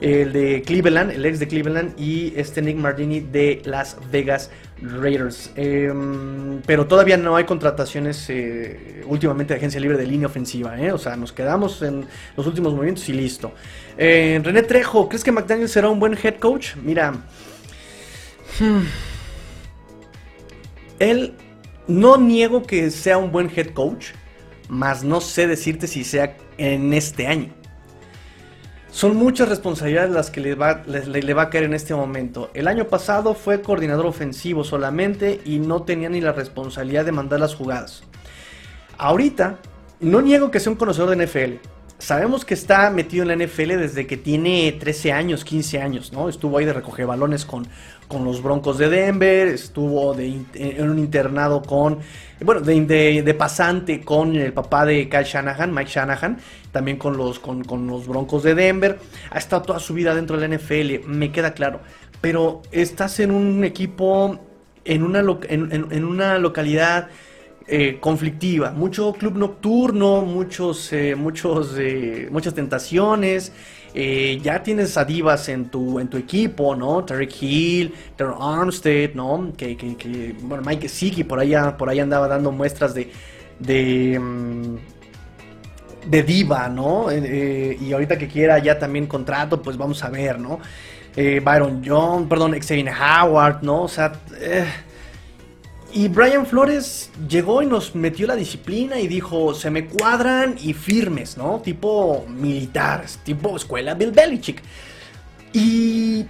el 0.00 0.32
de 0.32 0.62
Cleveland, 0.62 1.10
el 1.10 1.24
ex 1.24 1.38
de 1.38 1.48
Cleveland, 1.48 1.98
y 1.98 2.32
este 2.36 2.62
Nick 2.62 2.76
Martini 2.76 3.20
de 3.20 3.62
Las 3.64 3.96
Vegas 4.10 4.50
Raiders. 4.80 5.50
Em, 5.56 6.60
pero 6.66 6.86
todavía 6.86 7.16
no 7.16 7.36
hay 7.36 7.44
contrataciones 7.44 8.26
eh, 8.30 9.02
últimamente 9.06 9.54
de 9.54 9.58
agencia 9.58 9.80
libre 9.80 9.96
de 9.96 10.06
línea 10.06 10.26
ofensiva. 10.26 10.80
¿eh? 10.80 10.92
O 10.92 10.98
sea, 10.98 11.16
nos 11.16 11.32
quedamos 11.32 11.82
en 11.82 12.06
los 12.36 12.46
últimos 12.46 12.72
movimientos 12.72 13.08
y 13.08 13.12
listo. 13.12 13.52
Eh, 13.96 14.40
René 14.42 14.62
Trejo, 14.62 15.08
¿crees 15.08 15.24
que 15.24 15.32
McDaniel 15.32 15.68
será 15.68 15.88
un 15.88 15.98
buen 15.98 16.16
head 16.22 16.36
coach? 16.36 16.76
Mira. 16.76 17.12
Hmm, 18.60 18.82
él 20.98 21.34
no 21.86 22.16
niego 22.16 22.62
que 22.62 22.90
sea 22.90 23.18
un 23.18 23.32
buen 23.32 23.50
head 23.54 23.68
coach, 23.68 24.08
mas 24.68 25.02
no 25.02 25.20
sé 25.20 25.46
decirte 25.46 25.86
si 25.86 26.04
sea 26.04 26.36
en 26.56 26.92
este 26.92 27.26
año. 27.26 27.57
Son 28.90 29.16
muchas 29.16 29.48
responsabilidades 29.48 30.10
las 30.10 30.30
que 30.30 30.40
le 30.40 30.54
va, 30.54 30.82
le, 30.86 31.34
va 31.34 31.42
a 31.42 31.50
caer 31.50 31.64
en 31.64 31.74
este 31.74 31.94
momento. 31.94 32.50
El 32.54 32.68
año 32.68 32.88
pasado 32.88 33.34
fue 33.34 33.60
coordinador 33.60 34.06
ofensivo 34.06 34.64
solamente 34.64 35.40
y 35.44 35.58
no 35.58 35.82
tenía 35.82 36.08
ni 36.08 36.20
la 36.20 36.32
responsabilidad 36.32 37.04
de 37.04 37.12
mandar 37.12 37.40
las 37.40 37.54
jugadas. 37.54 38.02
Ahorita, 38.96 39.58
no 40.00 40.22
niego 40.22 40.50
que 40.50 40.58
sea 40.58 40.72
un 40.72 40.78
conocedor 40.78 41.14
de 41.14 41.26
NFL. 41.26 41.77
Sabemos 41.98 42.44
que 42.44 42.54
está 42.54 42.90
metido 42.90 43.28
en 43.28 43.28
la 43.36 43.44
NFL 43.44 43.76
desde 43.76 44.06
que 44.06 44.16
tiene 44.16 44.70
13 44.70 45.12
años, 45.12 45.44
15 45.44 45.80
años, 45.80 46.12
¿no? 46.12 46.28
Estuvo 46.28 46.56
ahí 46.58 46.64
de 46.64 46.72
recoger 46.72 47.06
balones 47.06 47.44
con, 47.44 47.66
con 48.06 48.24
los 48.24 48.40
Broncos 48.40 48.78
de 48.78 48.88
Denver, 48.88 49.48
estuvo 49.48 50.16
en 50.16 50.90
un 50.90 50.98
internado 51.00 51.60
con, 51.60 51.98
bueno, 52.40 52.60
de, 52.60 53.22
de, 53.22 53.34
pasante 53.34 54.02
con 54.02 54.36
el 54.36 54.52
papá 54.52 54.86
de 54.86 55.08
Kyle 55.08 55.24
Shanahan, 55.24 55.74
Mike 55.74 55.90
Shanahan, 55.90 56.38
también 56.70 56.98
con 56.98 57.16
los, 57.16 57.40
con, 57.40 57.64
los 57.88 58.06
Broncos 58.06 58.44
de 58.44 58.54
Denver. 58.54 59.00
Ha 59.30 59.38
estado 59.38 59.62
toda 59.62 59.80
su 59.80 59.92
vida 59.92 60.14
dentro 60.14 60.38
de 60.38 60.46
la 60.46 60.56
NFL, 60.56 61.04
me 61.08 61.32
queda 61.32 61.52
claro. 61.52 61.80
Pero 62.20 62.62
estás 62.70 63.18
en 63.18 63.32
un 63.32 63.64
equipo, 63.64 64.38
en 64.84 65.02
una, 65.02 65.18
en 65.48 66.04
una 66.04 66.38
localidad 66.38 67.08
eh, 67.70 67.98
conflictiva, 68.00 68.70
mucho 68.70 69.12
club 69.12 69.36
nocturno, 69.36 70.22
muchos, 70.22 70.90
eh, 70.90 71.14
muchos, 71.14 71.74
eh, 71.78 72.26
muchas 72.30 72.54
tentaciones. 72.54 73.52
ya 74.42 74.62
tienes 74.62 74.96
a 74.96 75.04
divas 75.04 75.48
en 75.50 75.68
tu, 75.68 75.98
en 75.98 76.08
tu 76.08 76.16
equipo, 76.16 76.74
¿no? 76.74 77.04
Tarek 77.04 77.42
Hill, 77.42 77.92
Terry 78.16 78.32
Armstead, 78.40 79.12
¿no? 79.14 79.52
Que, 79.54 79.76
que, 79.76 80.34
bueno, 80.40 80.62
Mike 80.64 80.88
Siki 80.88 81.24
por 81.24 81.40
allá, 81.40 81.76
por 81.76 81.90
ahí 81.90 82.00
andaba 82.00 82.26
dando 82.26 82.52
muestras 82.52 82.94
de, 82.94 83.10
de, 83.58 84.18
mm, 84.18 84.76
de 86.06 86.22
diva, 86.22 86.68
¿no? 86.70 87.08
y 87.12 87.92
ahorita 87.92 88.16
que 88.16 88.28
quiera 88.28 88.58
ya 88.60 88.78
también 88.78 89.06
contrato, 89.06 89.60
pues 89.60 89.76
vamos 89.76 90.02
a 90.04 90.08
ver, 90.08 90.38
¿no? 90.38 90.58
Byron 91.14 91.82
John, 91.84 92.28
perdón, 92.28 92.54
Xavier 92.58 92.88
Howard, 92.88 93.62
¿no? 93.62 93.82
O 93.82 93.88
sea, 93.88 94.12
y 95.92 96.08
Brian 96.08 96.46
Flores 96.46 97.10
llegó 97.28 97.62
y 97.62 97.66
nos 97.66 97.94
metió 97.94 98.26
la 98.26 98.36
disciplina 98.36 99.00
y 99.00 99.08
dijo, 99.08 99.54
se 99.54 99.70
me 99.70 99.86
cuadran 99.86 100.56
y 100.60 100.74
firmes, 100.74 101.36
¿no? 101.36 101.60
Tipo 101.60 102.26
militares, 102.28 103.18
tipo 103.24 103.56
escuela 103.56 103.94
Bill 103.94 104.12
Belichick. 104.12 104.62
Y 105.52 106.26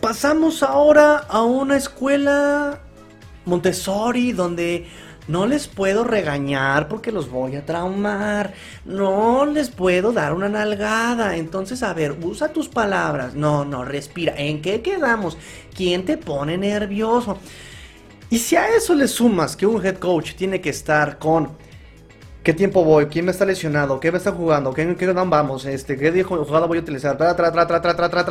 pasamos 0.00 0.62
ahora 0.62 1.18
a 1.28 1.42
una 1.42 1.76
escuela 1.76 2.80
Montessori 3.44 4.32
donde 4.32 4.86
No 5.28 5.46
les 5.46 5.66
puedo 5.66 6.04
regañar 6.04 6.86
porque 6.88 7.10
los 7.10 7.28
voy 7.28 7.56
a 7.56 7.66
traumar. 7.66 8.54
No 8.84 9.44
les 9.44 9.70
puedo 9.70 10.12
dar 10.12 10.32
una 10.32 10.48
nalgada. 10.48 11.36
Entonces, 11.36 11.82
a 11.82 11.92
ver, 11.94 12.16
usa 12.22 12.52
tus 12.52 12.68
palabras. 12.68 13.34
No, 13.34 13.64
no, 13.64 13.84
respira. 13.84 14.34
¿En 14.36 14.62
qué 14.62 14.82
quedamos? 14.82 15.36
¿Quién 15.74 16.04
te 16.04 16.16
pone 16.16 16.56
nervioso? 16.56 17.38
Y 18.28 18.38
si 18.38 18.56
a 18.56 18.74
eso 18.74 18.94
le 18.94 19.06
sumas 19.06 19.56
que 19.56 19.66
un 19.66 19.84
head 19.84 19.98
coach 19.98 20.34
tiene 20.34 20.60
que 20.60 20.70
estar 20.70 21.18
con 21.18 21.50
qué 22.42 22.52
tiempo 22.52 22.84
voy, 22.84 23.06
quién 23.06 23.24
me 23.24 23.30
está 23.30 23.44
lesionado, 23.44 24.00
qué 24.00 24.10
me 24.10 24.18
está 24.18 24.32
jugando, 24.32 24.72
qué, 24.72 24.96
qué 24.96 25.06
vamos, 25.12 25.64
este, 25.64 25.96
qué 25.96 26.22
jugada 26.22 26.66
voy 26.66 26.78
a 26.78 26.80
utilizar, 26.80 27.16
tra, 27.16 27.36
tra, 27.36 27.52
tra, 27.52 27.66
tra, 27.66 27.80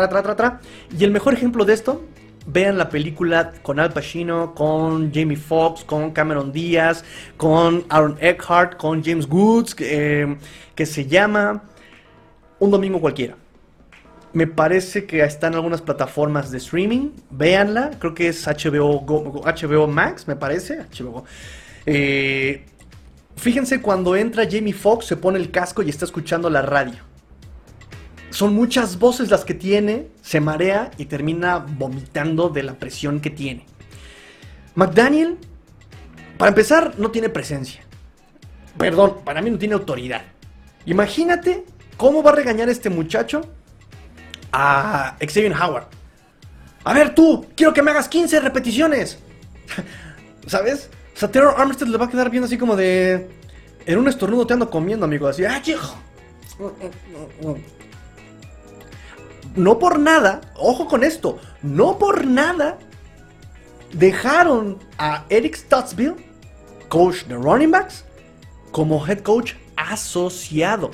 tra, 0.10 0.36
tra. 0.36 0.62
Y 0.98 1.04
el 1.04 1.12
mejor 1.12 1.34
ejemplo 1.34 1.64
de 1.64 1.74
esto 1.74 2.02
vean 2.46 2.78
la 2.78 2.90
película 2.90 3.54
con 3.62 3.80
Al 3.80 3.94
Pacino, 3.94 4.54
con 4.54 5.14
Jamie 5.14 5.38
Foxx, 5.38 5.86
con 5.86 6.12
Cameron 6.12 6.52
Díaz, 6.52 7.06
con 7.38 7.86
Aaron 7.90 8.18
Eckhart, 8.20 8.78
con 8.78 9.04
James 9.04 9.28
Woods, 9.30 9.74
que, 9.74 10.38
que 10.76 10.86
se 10.86 11.06
llama 11.08 11.64
Un 12.60 12.72
Domingo 12.72 13.00
Cualquiera. 13.00 13.36
Me 14.36 14.46
parece 14.46 15.06
que 15.06 15.24
está 15.24 15.48
en 15.48 15.56
algunas 15.56 15.82
plataformas 15.82 16.52
de 16.52 16.60
streaming. 16.60 17.12
Véanla, 17.32 17.92
creo 17.98 18.14
que 18.14 18.28
es 18.28 18.46
HBO, 18.46 19.88
Max, 19.88 20.28
me 20.28 20.36
parece. 20.36 20.78
HBO. 20.78 21.24
Eh, 21.86 22.66
fíjense 23.38 23.82
cuando 23.82 24.16
entra 24.16 24.46
Jamie 24.48 24.74
Foxx, 24.74 25.06
se 25.06 25.18
pone 25.18 25.40
el 25.40 25.50
casco 25.50 25.82
y 25.82 25.90
está 25.90 26.06
escuchando 26.06 26.50
la 26.50 26.62
radio 26.62 26.96
son 28.36 28.54
muchas 28.54 29.00
voces 29.00 29.32
las 29.32 29.46
que 29.46 29.54
tiene, 29.54 30.10
se 30.22 30.42
marea 30.42 30.92
y 30.98 31.06
termina 31.06 31.58
vomitando 31.60 32.50
de 32.50 32.64
la 32.64 32.74
presión 32.74 33.22
que 33.22 33.30
tiene. 33.30 33.66
McDaniel, 34.76 35.38
para 36.38 36.50
empezar, 36.50 36.96
no 36.98 37.12
tiene 37.12 37.30
presencia. 37.30 37.82
Perdón, 38.78 39.20
para 39.24 39.42
mí 39.42 39.50
no 39.50 39.58
tiene 39.58 39.76
autoridad. 39.76 40.24
Imagínate 40.86 41.64
cómo 41.96 42.24
va 42.24 42.32
a 42.32 42.36
regañar 42.36 42.68
este 42.68 42.90
muchacho 42.90 43.42
a 44.56 45.18
Xavier 45.20 45.54
Howard. 45.54 45.88
A 46.86 46.94
ver 46.94 47.14
tú, 47.14 47.46
quiero 47.56 47.74
que 47.74 47.82
me 47.82 47.92
hagas 47.92 48.08
15 48.08 48.40
repeticiones. 48.40 49.20
¿Sabes? 50.48 50.90
O 51.16 51.20
sea, 51.20 51.30
le 51.34 51.98
va 51.98 52.06
a 52.06 52.10
quedar 52.10 52.30
viendo 52.30 52.46
así 52.46 52.58
como 52.58 52.76
de... 52.76 53.30
En 53.86 54.00
un 54.00 54.08
estornudo 54.08 54.48
te 54.48 54.54
ando 54.54 54.70
comiendo, 54.70 55.06
amigo. 55.06 55.28
Así, 55.28 55.44
¡ah, 55.46 55.62
chico! 55.62 55.96
no 59.56 59.78
por 59.78 60.00
nada, 60.00 60.42
ojo 60.56 60.88
con 60.88 61.04
esto, 61.04 61.38
no 61.62 61.98
por 61.98 62.26
nada 62.26 62.78
dejaron 63.94 64.80
a 64.98 65.26
Eric 65.30 65.56
Stuttsville, 65.56 66.16
coach 66.88 67.24
de 67.26 67.36
running 67.36 67.72
backs, 67.72 68.06
como 68.72 69.06
head 69.06 69.20
coach 69.20 69.54
asociado. 69.76 70.92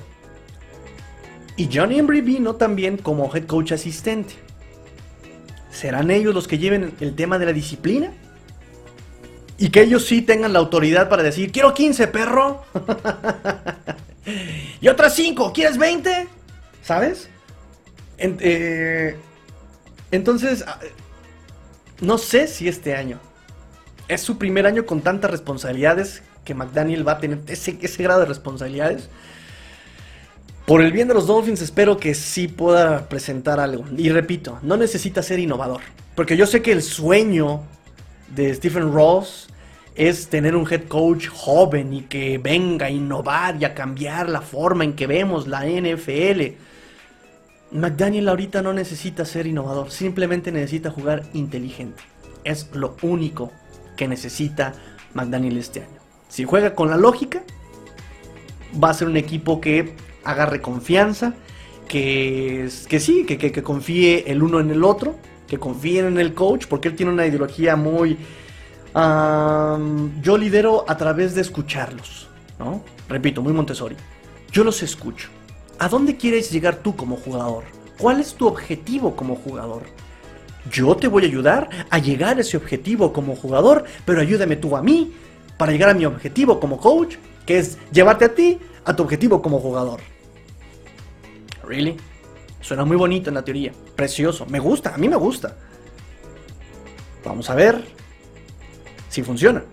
Y 1.62 1.70
Johnny 1.72 2.00
Embry 2.00 2.22
vino 2.22 2.56
también 2.56 2.98
como 2.98 3.32
head 3.32 3.46
coach 3.46 3.72
asistente. 3.72 4.34
¿Serán 5.70 6.10
ellos 6.10 6.34
los 6.34 6.48
que 6.48 6.58
lleven 6.58 6.96
el 7.00 7.14
tema 7.14 7.38
de 7.38 7.46
la 7.46 7.54
disciplina? 7.54 8.12
Y 9.60 9.70
que 9.70 9.84
ellos 9.84 10.08
sí 10.08 10.24
tengan 10.24 10.54
la 10.54 10.58
autoridad 10.58 11.08
para 11.08 11.22
decir, 11.22 11.52
quiero 11.52 11.76
15, 11.76 12.08
perro. 12.08 12.64
y 14.82 14.88
otras 14.88 15.14
5, 15.14 15.54
¿quieres 15.54 15.78
20? 15.78 16.28
¿Sabes? 16.82 17.30
Eh, 18.18 19.16
entonces, 20.10 20.64
ah, 20.66 20.80
no 22.00 22.18
sé 22.18 22.48
si 22.48 22.70
este 22.70 22.96
año 22.96 23.20
es 24.08 24.22
su 24.22 24.40
primer 24.40 24.66
año 24.66 24.88
con 24.88 25.02
tantas 25.02 25.30
responsabilidades 25.30 26.24
que 26.44 26.56
McDaniel 26.56 27.08
va 27.08 27.12
a 27.12 27.20
tener 27.20 27.38
ese, 27.46 27.78
ese 27.80 28.02
grado 28.02 28.22
de 28.22 28.26
responsabilidades. 28.26 29.10
Por 30.66 30.82
el 30.82 30.92
bien 30.92 31.08
de 31.08 31.14
los 31.14 31.28
Dolphins 31.28 31.62
espero 31.62 31.98
que 31.98 32.14
sí 32.14 32.48
pueda 32.48 33.10
presentar 33.10 33.60
algo. 33.60 33.84
Y 33.98 34.10
repito, 34.10 34.60
no 34.62 34.78
necesita 34.78 35.24
ser 35.24 35.40
innovador. 35.40 35.82
Porque 36.16 36.38
yo 36.38 36.46
sé 36.46 36.62
que 36.62 36.72
el 36.72 36.82
sueño 36.82 37.62
de 38.36 38.54
Stephen 38.54 38.94
Ross 38.94 39.48
es 39.96 40.28
tener 40.28 40.56
un 40.56 40.72
head 40.72 40.88
coach 40.88 41.28
joven 41.28 41.94
y 41.94 42.02
que 42.02 42.38
venga 42.38 42.86
a 42.86 42.90
innovar 42.90 43.58
y 43.60 43.66
a 43.66 43.74
cambiar 43.74 44.30
la 44.30 44.42
forma 44.42 44.84
en 44.84 44.94
que 44.94 45.08
vemos 45.08 45.48
la 45.48 45.66
NFL. 45.66 46.56
McDaniel 47.72 48.30
ahorita 48.30 48.62
no 48.62 48.74
necesita 48.74 49.26
ser 49.26 49.48
innovador, 49.48 49.92
simplemente 49.92 50.52
necesita 50.52 50.92
jugar 50.92 51.24
inteligente. 51.34 52.04
Es 52.44 52.70
lo 52.74 52.96
único 53.02 53.52
que 53.98 54.08
necesita 54.08 54.74
McDaniel 55.14 55.58
este 55.58 55.82
año. 55.82 56.00
Si 56.28 56.44
juega 56.46 56.76
con 56.76 56.90
la 56.90 56.98
lógica, 56.98 57.44
va 58.82 58.90
a 58.90 58.94
ser 58.94 59.08
un 59.08 59.18
equipo 59.18 59.60
que 59.60 59.96
agarre 60.24 60.62
confianza, 60.62 61.34
que, 61.88 62.70
que 62.88 63.00
sí, 63.00 63.26
que, 63.26 63.38
que, 63.38 63.64
confíe 63.64 64.24
el 64.32 64.42
uno 64.42 64.60
en 64.60 64.72
el 64.72 64.84
otro, 64.84 65.16
que 65.48 65.58
confíen 65.58 66.06
en 66.06 66.20
el 66.20 66.34
coach, 66.34 66.66
porque 66.68 66.88
él 66.88 66.96
tiene 66.96 67.12
una 67.12 67.26
ideología 67.26 67.76
muy... 67.76 68.18
yo 68.94 70.38
lidero 70.38 70.86
a 70.88 70.98
través 70.98 71.36
de 71.36 71.42
escucharlos, 71.42 72.30
¿no? 72.60 72.84
Repito, 73.10 73.42
muy 73.42 73.52
Montessori. 73.52 73.96
Yo 74.52 74.64
los 74.64 74.82
escucho. 74.84 75.30
¿A 75.80 75.90
dónde 75.90 76.16
quieres 76.16 76.52
llegar 76.52 76.78
tú 76.78 76.96
como 76.96 77.18
jugador? 77.18 77.64
¿Cuál 77.98 78.20
es 78.20 78.36
tu 78.36 78.48
objetivo 78.48 79.16
como 79.16 79.36
jugador? 79.36 79.84
Yo 80.72 80.96
te 80.96 81.08
voy 81.08 81.24
a 81.24 81.28
ayudar 81.28 81.70
a 81.90 81.98
llegar 81.98 82.38
a 82.38 82.42
ese 82.42 82.56
objetivo 82.56 83.12
como 83.12 83.36
jugador, 83.36 83.84
pero 84.06 84.22
ayúdame 84.22 84.56
tú 84.56 84.78
a 84.78 84.82
mí 84.82 85.14
para 85.58 85.72
llegar 85.72 85.90
a 85.90 85.94
mi 85.94 86.06
objetivo 86.06 86.60
como 86.60 86.78
coach, 86.78 87.16
que 87.46 87.58
es 87.58 87.78
llevarte 87.92 88.26
a 88.26 88.34
ti 88.34 88.60
a 88.86 88.96
tu 88.96 89.04
objetivo 89.04 89.42
como 89.42 89.60
jugador. 89.60 90.00
¿Really? 91.64 91.98
Suena 92.62 92.86
muy 92.86 92.98
bonito 92.98 93.30
en 93.30 93.36
la 93.36 93.44
teoría, 93.44 93.72
precioso, 93.96 94.46
me 94.46 94.60
gusta, 94.60 94.94
a 94.94 94.98
mí 94.98 95.10
me 95.10 95.16
gusta. 95.16 95.56
Vamos 97.24 97.50
a 97.50 97.56
ver 97.56 97.84
si 99.10 99.24
funciona. 99.24 99.64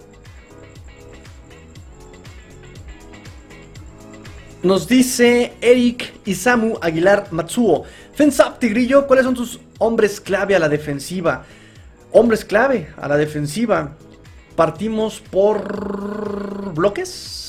Nos 4.62 4.88
dice 4.88 5.52
Eric 5.60 6.12
Isamu 6.24 6.78
Aguilar 6.80 7.28
Matsuo. 7.30 7.84
Fensap, 8.14 8.58
Tigrillo, 8.58 9.06
¿cuáles 9.06 9.24
son 9.24 9.34
tus 9.34 9.60
hombres 9.78 10.20
clave 10.20 10.56
a 10.56 10.58
la 10.58 10.68
defensiva? 10.68 11.44
Hombres 12.10 12.44
clave 12.44 12.88
a 12.96 13.06
la 13.06 13.16
defensiva. 13.16 13.96
Partimos 14.56 15.20
por 15.20 16.74
bloques. 16.74 17.47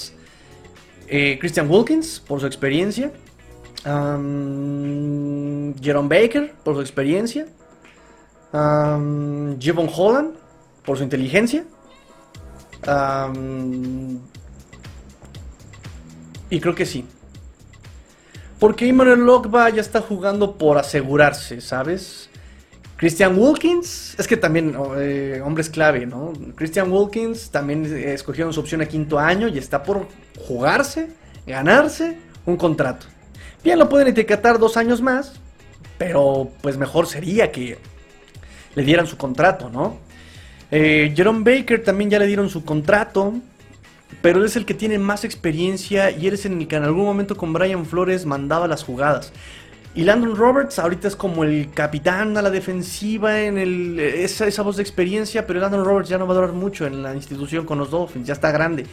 Eh, 1.10 1.38
Christian 1.40 1.70
Wilkins, 1.70 2.20
por 2.20 2.40
su 2.40 2.46
experiencia. 2.46 3.12
Jerome 3.84 5.74
Baker, 6.10 6.54
por 6.64 6.76
su 6.76 6.82
experiencia. 6.82 7.48
Um, 8.52 9.60
Javon 9.60 9.90
Holland, 9.94 10.36
por 10.86 10.98
su 10.98 11.04
inteligencia. 11.04 11.66
Y 16.50 16.60
creo 16.60 16.76
que 16.76 16.86
sí. 16.86 17.06
Porque 18.60 18.88
Emmanuel 18.88 19.22
Logba 19.22 19.70
ya 19.70 19.82
está 19.82 20.02
jugando 20.02 20.58
por 20.58 20.78
asegurarse, 20.78 21.62
¿sabes? 21.62 22.29
Christian 23.00 23.40
Wilkins, 23.40 24.14
es 24.20 24.28
que 24.28 24.36
también 24.36 24.76
eh, 24.98 25.42
hombres 25.44 25.70
clave, 25.70 26.06
¿no? 26.06 26.34
Christian 26.56 26.92
Wilkins 26.92 27.50
también 27.50 27.86
escogieron 27.86 28.52
su 28.52 28.60
opción 28.60 28.82
a 28.82 28.86
quinto 28.86 29.18
año 29.18 29.48
y 29.48 29.58
está 29.58 29.82
por 29.82 30.06
jugarse, 30.38 31.10
ganarse 31.48 32.18
un 32.46 32.58
contrato. 32.58 33.08
Bien, 33.64 33.80
lo 33.80 33.88
pueden 33.88 34.10
etiquetar 34.10 34.60
dos 34.60 34.76
años 34.76 35.02
más, 35.02 35.40
pero 35.98 36.52
pues 36.62 36.78
mejor 36.78 37.08
sería 37.08 37.54
que 37.54 37.78
le 38.76 38.84
dieran 38.84 39.08
su 39.08 39.16
contrato, 39.16 39.70
¿no? 39.70 39.98
Eh, 40.70 41.14
Jerome 41.16 41.44
Baker 41.44 41.82
también 41.82 42.10
ya 42.10 42.20
le 42.20 42.28
dieron 42.28 42.50
su 42.50 42.66
contrato 42.66 43.34
pero 44.22 44.40
él 44.40 44.46
es 44.46 44.56
el 44.56 44.66
que 44.66 44.74
tiene 44.74 44.98
más 44.98 45.24
experiencia 45.24 46.12
y 46.12 46.28
eres 46.28 46.46
en 46.46 46.60
el 46.60 46.68
que 46.68 46.76
en 46.76 46.84
algún 46.84 47.06
momento 47.06 47.38
con 47.38 47.54
Brian 47.54 47.86
Flores 47.86 48.26
mandaba 48.26 48.68
las 48.68 48.84
jugadas. 48.84 49.32
Y 50.00 50.04
Landon 50.06 50.38
Roberts 50.38 50.80
ahorita 50.80 51.10
es 51.10 51.16
como 51.18 51.44
el 51.44 51.72
capitán 51.72 52.38
a 52.38 52.42
la 52.42 52.50
defensiva, 52.50 53.42
en 53.42 53.58
el, 53.58 54.00
esa, 54.00 54.48
esa 54.48 54.62
voz 54.62 54.78
de 54.78 54.82
experiencia, 54.82 55.46
pero 55.46 55.60
Landon 55.60 55.84
Roberts 55.84 56.08
ya 56.08 56.18
no 56.18 56.26
va 56.26 56.32
a 56.32 56.36
durar 56.38 56.54
mucho 56.54 56.88
en 56.88 57.04
la 57.04 57.14
institución 57.14 57.66
con 57.66 57.80
los 57.80 57.92
Dolphins, 57.92 58.26
ya 58.26 58.32
está 58.32 58.50
grande, 58.50 58.86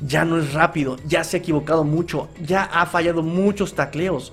ya 0.00 0.24
no 0.24 0.38
es 0.38 0.52
rápido, 0.52 0.98
ya 1.04 1.24
se 1.24 1.36
ha 1.36 1.40
equivocado 1.40 1.82
mucho, 1.82 2.28
ya 2.40 2.62
ha 2.62 2.86
fallado 2.86 3.24
muchos 3.24 3.74
tacleos, 3.74 4.32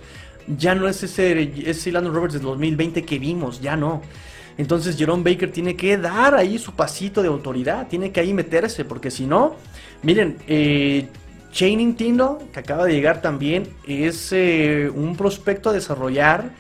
ya 0.56 0.76
no 0.76 0.88
es 0.88 1.02
ese, 1.02 1.52
ese 1.68 1.92
Landon 1.92 2.14
Roberts 2.14 2.36
del 2.36 2.44
2020 2.44 3.06
que 3.06 3.18
vimos, 3.18 3.60
ya 3.60 3.76
no. 3.76 4.04
Entonces 4.60 4.98
Jerome 5.00 5.24
Baker 5.24 5.52
tiene 5.52 5.76
que 5.76 5.98
dar 5.98 6.36
ahí 6.36 6.60
su 6.60 6.74
pasito 6.74 7.24
de 7.24 7.30
autoridad, 7.30 7.88
tiene 7.88 8.12
que 8.12 8.20
ahí 8.20 8.36
meterse, 8.36 8.86
porque 8.86 9.10
si 9.10 9.26
no, 9.26 9.56
miren, 10.04 10.38
eh, 10.48 11.08
Channing 11.52 11.96
Tindall, 11.96 12.38
que 12.54 12.60
acaba 12.60 12.86
de 12.86 12.94
llegar 12.94 13.22
también, 13.22 13.68
es 13.88 14.32
eh, 14.32 14.90
un 14.94 15.16
prospecto 15.16 15.70
a 15.70 15.74
desarrollar 15.74 16.52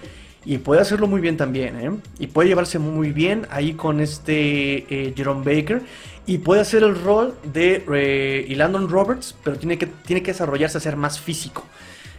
y 0.46 0.58
puede 0.58 0.82
hacerlo 0.82 1.08
muy 1.08 1.22
bien 1.22 1.38
también, 1.38 1.80
¿eh? 1.80 1.92
Y 2.18 2.28
puede 2.28 2.50
llevarse 2.50 2.80
muy 2.80 3.12
bien 3.12 3.46
ahí 3.52 3.74
con 3.74 4.00
este 4.00 4.86
eh, 4.90 5.14
Jerome 5.16 5.44
Baker. 5.44 5.82
y 6.26 6.38
puede 6.40 6.62
hacer 6.62 6.84
el 6.84 6.96
rol 7.02 7.36
de 7.44 7.84
eh, 7.92 8.54
Landon 8.56 8.90
Roberts, 8.90 9.36
pero 9.44 9.58
tiene 9.58 9.78
que, 9.78 9.88
tiene 9.88 10.22
que 10.22 10.32
desarrollarse 10.32 10.78
a 10.78 10.82
ser 10.82 10.96
más 10.96 11.20
físico. 11.20 11.64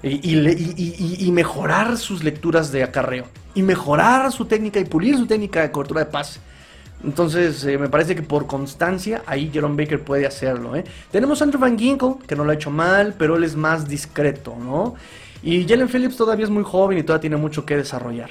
Y, 0.02 1.30
mejorar 1.30 1.98
sus 1.98 2.24
lecturas 2.24 2.72
de 2.72 2.82
acarreo. 2.82 3.26
Y 3.54 3.62
mejorar 3.62 4.32
su 4.32 4.46
técnica 4.46 4.80
y 4.80 4.84
pulir 4.84 5.16
su 5.16 5.26
técnica 5.26 5.60
de 5.60 5.70
cobertura 5.70 6.04
de 6.04 6.10
pase. 6.10 6.40
Entonces, 7.02 7.64
eh, 7.64 7.78
me 7.78 7.88
parece 7.88 8.14
que 8.14 8.22
por 8.22 8.46
constancia, 8.46 9.22
ahí 9.26 9.50
Jerome 9.52 9.82
Baker 9.82 10.02
puede 10.04 10.26
hacerlo. 10.26 10.76
¿eh? 10.76 10.84
Tenemos 11.10 11.40
Andrew 11.40 11.60
Van 11.60 11.78
Ginkle, 11.78 12.16
que 12.26 12.36
no 12.36 12.44
lo 12.44 12.50
ha 12.50 12.54
hecho 12.54 12.70
mal, 12.70 13.14
pero 13.18 13.36
él 13.36 13.44
es 13.44 13.56
más 13.56 13.88
discreto, 13.88 14.56
¿no? 14.58 14.94
Y 15.42 15.66
Jalen 15.66 15.88
Phillips 15.88 16.16
todavía 16.16 16.44
es 16.44 16.50
muy 16.50 16.62
joven 16.62 16.98
y 16.98 17.02
todavía 17.02 17.22
tiene 17.22 17.36
mucho 17.36 17.64
que 17.64 17.76
desarrollar. 17.76 18.30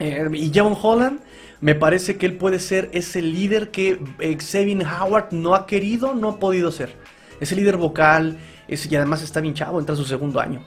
y 0.00 0.50
Javon 0.52 0.76
Holland, 0.80 1.20
me 1.60 1.74
parece 1.74 2.16
que 2.16 2.26
él 2.26 2.36
puede 2.36 2.58
ser 2.58 2.88
ese 2.92 3.22
líder 3.22 3.70
que 3.70 4.00
Xavier 4.18 4.84
Howard 4.86 5.28
no 5.30 5.54
ha 5.54 5.66
querido, 5.66 6.14
no 6.14 6.30
ha 6.30 6.38
podido 6.40 6.72
ser. 6.72 6.96
Ese 7.38 7.54
líder 7.54 7.76
vocal, 7.76 8.38
y 8.66 8.96
además 8.96 9.22
está 9.22 9.40
bien 9.40 9.54
chavo, 9.54 9.78
entra 9.78 9.94
en 9.94 9.98
su 9.98 10.04
segundo 10.04 10.40
año. 10.40 10.64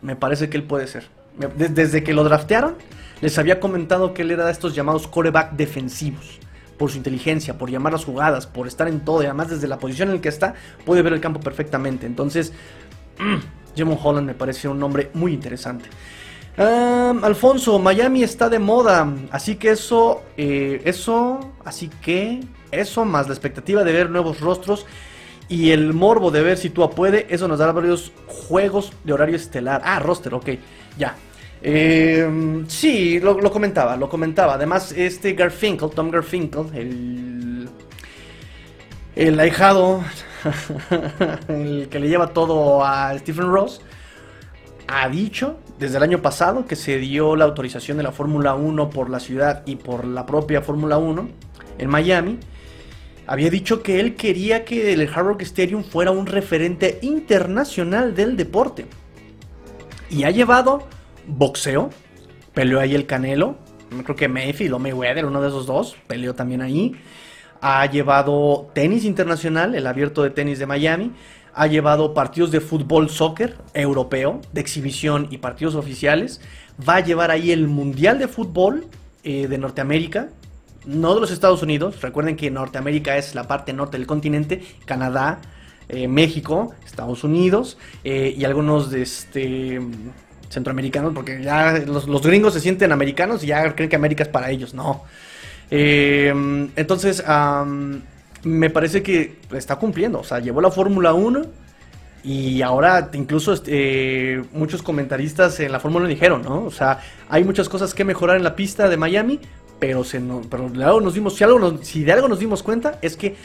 Me 0.00 0.16
parece 0.16 0.48
que 0.48 0.56
él 0.56 0.62
puede 0.62 0.86
ser. 0.86 1.08
Desde 1.56 2.02
que 2.02 2.14
lo 2.14 2.24
draftearon, 2.24 2.76
les 3.20 3.38
había 3.38 3.60
comentado 3.60 4.14
que 4.14 4.22
él 4.22 4.30
era 4.30 4.46
de 4.46 4.52
estos 4.52 4.74
llamados 4.74 5.06
coreback 5.06 5.52
defensivos. 5.52 6.38
Por 6.78 6.90
su 6.90 6.98
inteligencia, 6.98 7.56
por 7.56 7.70
llamar 7.70 7.92
las 7.92 8.04
jugadas, 8.04 8.46
por 8.46 8.66
estar 8.66 8.88
en 8.88 9.00
todo. 9.00 9.22
Y 9.22 9.26
además 9.26 9.50
desde 9.50 9.66
la 9.66 9.78
posición 9.78 10.08
en 10.10 10.16
la 10.16 10.20
que 10.20 10.28
está, 10.28 10.54
puede 10.84 11.02
ver 11.02 11.12
el 11.12 11.20
campo 11.20 11.40
perfectamente. 11.40 12.06
Entonces, 12.06 12.52
mmm, 13.18 13.92
Holland 14.02 14.26
me 14.26 14.34
parece 14.34 14.68
un 14.68 14.78
nombre 14.78 15.10
muy 15.14 15.32
interesante. 15.32 15.88
Alfonso, 16.58 17.78
Miami 17.78 18.22
está 18.22 18.48
de 18.48 18.58
moda, 18.58 19.12
así 19.30 19.56
que 19.56 19.72
eso, 19.72 20.22
eh, 20.38 20.80
eso, 20.86 21.52
así 21.66 21.90
que 22.00 22.40
eso 22.70 23.04
más 23.04 23.28
la 23.28 23.34
expectativa 23.34 23.84
de 23.84 23.92
ver 23.92 24.08
nuevos 24.08 24.40
rostros 24.40 24.86
y 25.48 25.70
el 25.72 25.92
morbo 25.92 26.30
de 26.30 26.42
ver 26.42 26.56
si 26.56 26.70
tú 26.70 26.88
puede, 26.90 27.26
eso 27.28 27.46
nos 27.46 27.58
dará 27.58 27.72
varios 27.72 28.10
juegos 28.26 28.92
de 29.04 29.12
horario 29.12 29.36
estelar. 29.36 29.82
Ah, 29.84 29.98
roster, 29.98 30.32
ok, 30.32 30.50
ya. 30.98 31.14
Eh, 31.62 32.64
sí, 32.68 33.18
lo, 33.20 33.38
comentaba, 33.50 33.96
lo 33.96 34.08
comentaba. 34.08 34.54
Además, 34.54 34.92
este 34.92 35.32
Garfinkel, 35.32 35.90
Tom 35.90 36.10
Garfinkel, 36.10 36.66
el, 36.74 37.68
el 39.14 39.40
ahijado, 39.40 40.02
el 41.48 41.88
que 41.90 41.98
le 41.98 42.08
lleva 42.08 42.28
todo 42.28 42.84
a 42.84 43.16
Stephen 43.18 43.50
Ross, 43.50 43.80
ha 44.86 45.08
dicho 45.08 45.56
desde 45.78 45.96
el 45.96 46.02
año 46.02 46.22
pasado 46.22 46.66
que 46.66 46.76
se 46.76 46.98
dio 46.98 47.36
la 47.36 47.44
autorización 47.44 47.96
de 47.96 48.02
la 48.02 48.12
Fórmula 48.12 48.54
1 48.54 48.90
por 48.90 49.10
la 49.10 49.20
ciudad 49.20 49.62
y 49.66 49.76
por 49.76 50.04
la 50.04 50.24
propia 50.26 50.62
Fórmula 50.62 50.98
1 50.98 51.28
en 51.78 51.88
Miami. 51.88 52.38
Había 53.26 53.50
dicho 53.50 53.82
que 53.82 53.98
él 53.98 54.14
quería 54.14 54.64
que 54.64 54.92
el 54.92 55.10
Hard 55.12 55.26
Rock 55.26 55.42
Stadium 55.42 55.82
fuera 55.82 56.12
un 56.12 56.26
referente 56.26 57.00
internacional 57.02 58.14
del 58.14 58.36
deporte. 58.36 58.86
Y 60.08 60.22
ha 60.22 60.30
llevado 60.30 60.86
boxeo, 61.26 61.90
peleó 62.54 62.80
ahí 62.80 62.94
el 62.94 63.06
Canelo, 63.06 63.56
creo 64.04 64.16
que 64.16 64.28
Mayfield 64.28 64.74
o 64.74 64.78
Mayweather, 64.78 65.26
uno 65.26 65.40
de 65.40 65.48
esos 65.48 65.66
dos, 65.66 65.96
peleó 66.06 66.34
también 66.34 66.62
ahí. 66.62 66.94
Ha 67.60 67.86
llevado 67.86 68.70
tenis 68.74 69.04
internacional, 69.04 69.74
el 69.74 69.86
abierto 69.86 70.22
de 70.22 70.30
tenis 70.30 70.58
de 70.58 70.66
Miami 70.66 71.12
ha 71.56 71.66
llevado 71.66 72.12
partidos 72.12 72.50
de 72.50 72.60
fútbol 72.60 73.08
soccer 73.08 73.56
europeo, 73.72 74.42
de 74.52 74.60
exhibición 74.60 75.26
y 75.30 75.38
partidos 75.38 75.74
oficiales. 75.74 76.42
Va 76.86 76.96
a 76.96 77.00
llevar 77.00 77.30
ahí 77.30 77.50
el 77.50 77.66
Mundial 77.66 78.18
de 78.18 78.28
Fútbol 78.28 78.86
eh, 79.24 79.48
de 79.48 79.56
Norteamérica, 79.56 80.28
no 80.84 81.14
de 81.14 81.20
los 81.22 81.30
Estados 81.30 81.62
Unidos. 81.62 82.02
Recuerden 82.02 82.36
que 82.36 82.50
Norteamérica 82.50 83.16
es 83.16 83.34
la 83.34 83.48
parte 83.48 83.72
norte 83.72 83.96
del 83.96 84.06
continente, 84.06 84.62
Canadá, 84.84 85.40
eh, 85.88 86.08
México, 86.08 86.74
Estados 86.84 87.24
Unidos 87.24 87.78
eh, 88.04 88.34
y 88.36 88.44
algunos 88.44 88.90
de 88.90 89.00
este 89.00 89.80
centroamericanos, 90.48 91.12
porque 91.14 91.42
ya 91.42 91.78
los, 91.86 92.22
gringos 92.22 92.54
se 92.54 92.60
sienten 92.60 92.92
americanos 92.92 93.42
y 93.44 93.48
ya 93.48 93.74
creen 93.74 93.90
que 93.90 93.96
América 93.96 94.22
es 94.22 94.28
para 94.28 94.50
ellos. 94.50 94.74
No. 94.74 95.04
entonces, 95.70 97.22
me 98.42 98.70
parece 98.70 99.02
que 99.02 99.38
está 99.52 99.76
cumpliendo. 99.76 100.20
O 100.20 100.24
sea, 100.24 100.38
llevó 100.38 100.60
la 100.60 100.70
Fórmula 100.70 101.14
1 101.14 101.42
y 102.24 102.62
ahora 102.62 103.10
incluso 103.12 103.52
este, 103.52 104.42
muchos 104.52 104.82
comentaristas 104.82 105.60
en 105.60 105.72
la 105.72 105.80
Fórmula 105.80 106.08
dijeron, 106.08 106.42
¿no? 106.42 106.64
O 106.64 106.70
sea, 106.70 107.00
hay 107.28 107.44
muchas 107.44 107.68
cosas 107.68 107.94
que 107.94 108.04
mejorar 108.04 108.36
en 108.36 108.44
la 108.44 108.56
pista 108.56 108.88
de 108.88 108.96
Miami, 108.96 109.40
pero, 109.78 110.04
se 110.04 110.20
no, 110.20 110.42
pero 110.48 110.68
nos 110.68 111.14
dimos, 111.14 111.36
si, 111.36 111.44
algo 111.44 111.78
si 111.82 112.02
de 112.02 112.12
algo 112.12 112.28
nos 112.28 112.38
dimos 112.38 112.62
cuenta 112.62 112.98
es 113.02 113.16
que 113.16 113.36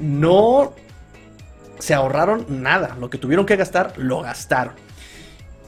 no 0.00 0.72
se 1.78 1.94
ahorraron 1.94 2.46
nada. 2.48 2.96
Lo 3.00 3.10
que 3.10 3.18
tuvieron 3.18 3.44
que 3.44 3.56
gastar, 3.56 3.94
lo 3.96 4.22
gastaron. 4.22 4.74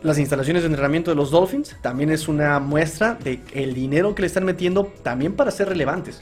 Las 0.05 0.19
instalaciones 0.19 0.63
de 0.63 0.69
entrenamiento 0.69 1.11
de 1.11 1.17
los 1.17 1.33
Dolphins 1.33 1.75
también 1.81 2.11
es 2.11 2.29
una 2.29 2.61
muestra 2.61 3.15
de 3.15 3.41
el 3.55 3.75
dinero 3.75 4.15
que 4.15 4.23
le 4.23 4.27
están 4.27 4.45
metiendo 4.45 4.93
también 5.03 5.33
para 5.33 5.51
ser 5.51 5.69
relevantes 5.69 6.21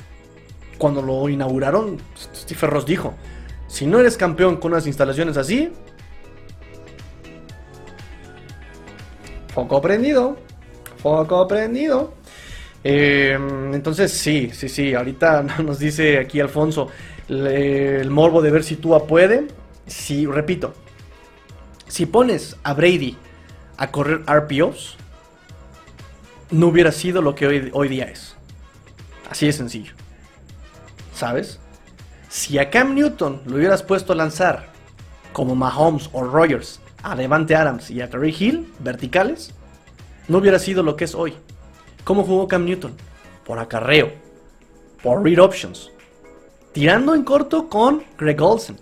cuando 0.82 1.00
lo 1.00 1.28
inauguraron, 1.28 1.98
Steve 2.34 2.66
Ross 2.66 2.84
dijo, 2.84 3.14
si 3.68 3.86
no 3.86 4.00
eres 4.00 4.16
campeón 4.16 4.56
con 4.56 4.72
unas 4.72 4.84
instalaciones 4.88 5.36
así, 5.36 5.70
foco 9.54 9.80
prendido, 9.80 10.38
foco 10.96 11.46
prendido. 11.46 12.14
Em, 12.82 13.72
entonces 13.72 14.10
sí, 14.10 14.50
sí, 14.52 14.68
sí, 14.68 14.92
ahorita 14.92 15.42
nos 15.64 15.78
dice 15.78 16.18
aquí 16.18 16.40
Alfonso 16.40 16.88
el 17.28 18.10
morbo 18.10 18.42
de 18.42 18.50
ver 18.50 18.64
si 18.64 18.74
Tua 18.74 19.06
puede. 19.06 19.46
Si, 19.86 20.26
repito, 20.26 20.74
si 21.86 22.06
pones 22.06 22.56
a 22.64 22.74
Brady 22.74 23.16
a 23.76 23.90
correr 23.90 24.22
RPOs, 24.26 24.96
no 26.50 26.68
hubiera 26.68 26.92
sido 26.92 27.22
lo 27.22 27.34
que 27.34 27.46
hoy, 27.46 27.70
hoy 27.72 27.88
día 27.88 28.04
es. 28.04 28.36
Así 29.30 29.46
de 29.46 29.52
sencillo. 29.52 29.94
¿sabes? 31.14 31.60
Si 32.28 32.58
a 32.58 32.70
Cam 32.70 32.94
Newton 32.94 33.42
lo 33.46 33.56
hubieras 33.56 33.82
puesto 33.82 34.12
a 34.12 34.16
lanzar 34.16 34.70
como 35.32 35.54
Mahomes 35.54 36.10
o 36.12 36.24
Rogers 36.24 36.80
a 37.02 37.14
Devante 37.14 37.54
Adams 37.54 37.90
y 37.90 38.00
a 38.00 38.10
Terry 38.10 38.34
Hill, 38.36 38.72
verticales, 38.80 39.52
no 40.28 40.38
hubiera 40.38 40.58
sido 40.58 40.82
lo 40.82 40.96
que 40.96 41.04
es 41.04 41.14
hoy. 41.14 41.34
¿Cómo 42.04 42.24
jugó 42.24 42.48
Cam 42.48 42.64
Newton? 42.64 42.94
Por 43.44 43.58
acarreo, 43.58 44.12
por 45.02 45.22
read 45.22 45.38
options, 45.38 45.90
tirando 46.72 47.14
en 47.14 47.22
corto 47.22 47.68
con 47.68 48.02
Greg 48.18 48.40
Olsen. 48.40 48.76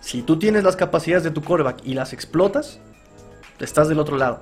Si 0.00 0.22
tú 0.22 0.38
tienes 0.38 0.62
las 0.62 0.76
capacidades 0.76 1.24
de 1.24 1.30
tu 1.32 1.42
quarterback 1.42 1.78
y 1.84 1.94
las 1.94 2.12
explotas, 2.12 2.80
estás 3.60 3.88
del 3.88 3.98
otro 3.98 4.16
lado. 4.16 4.40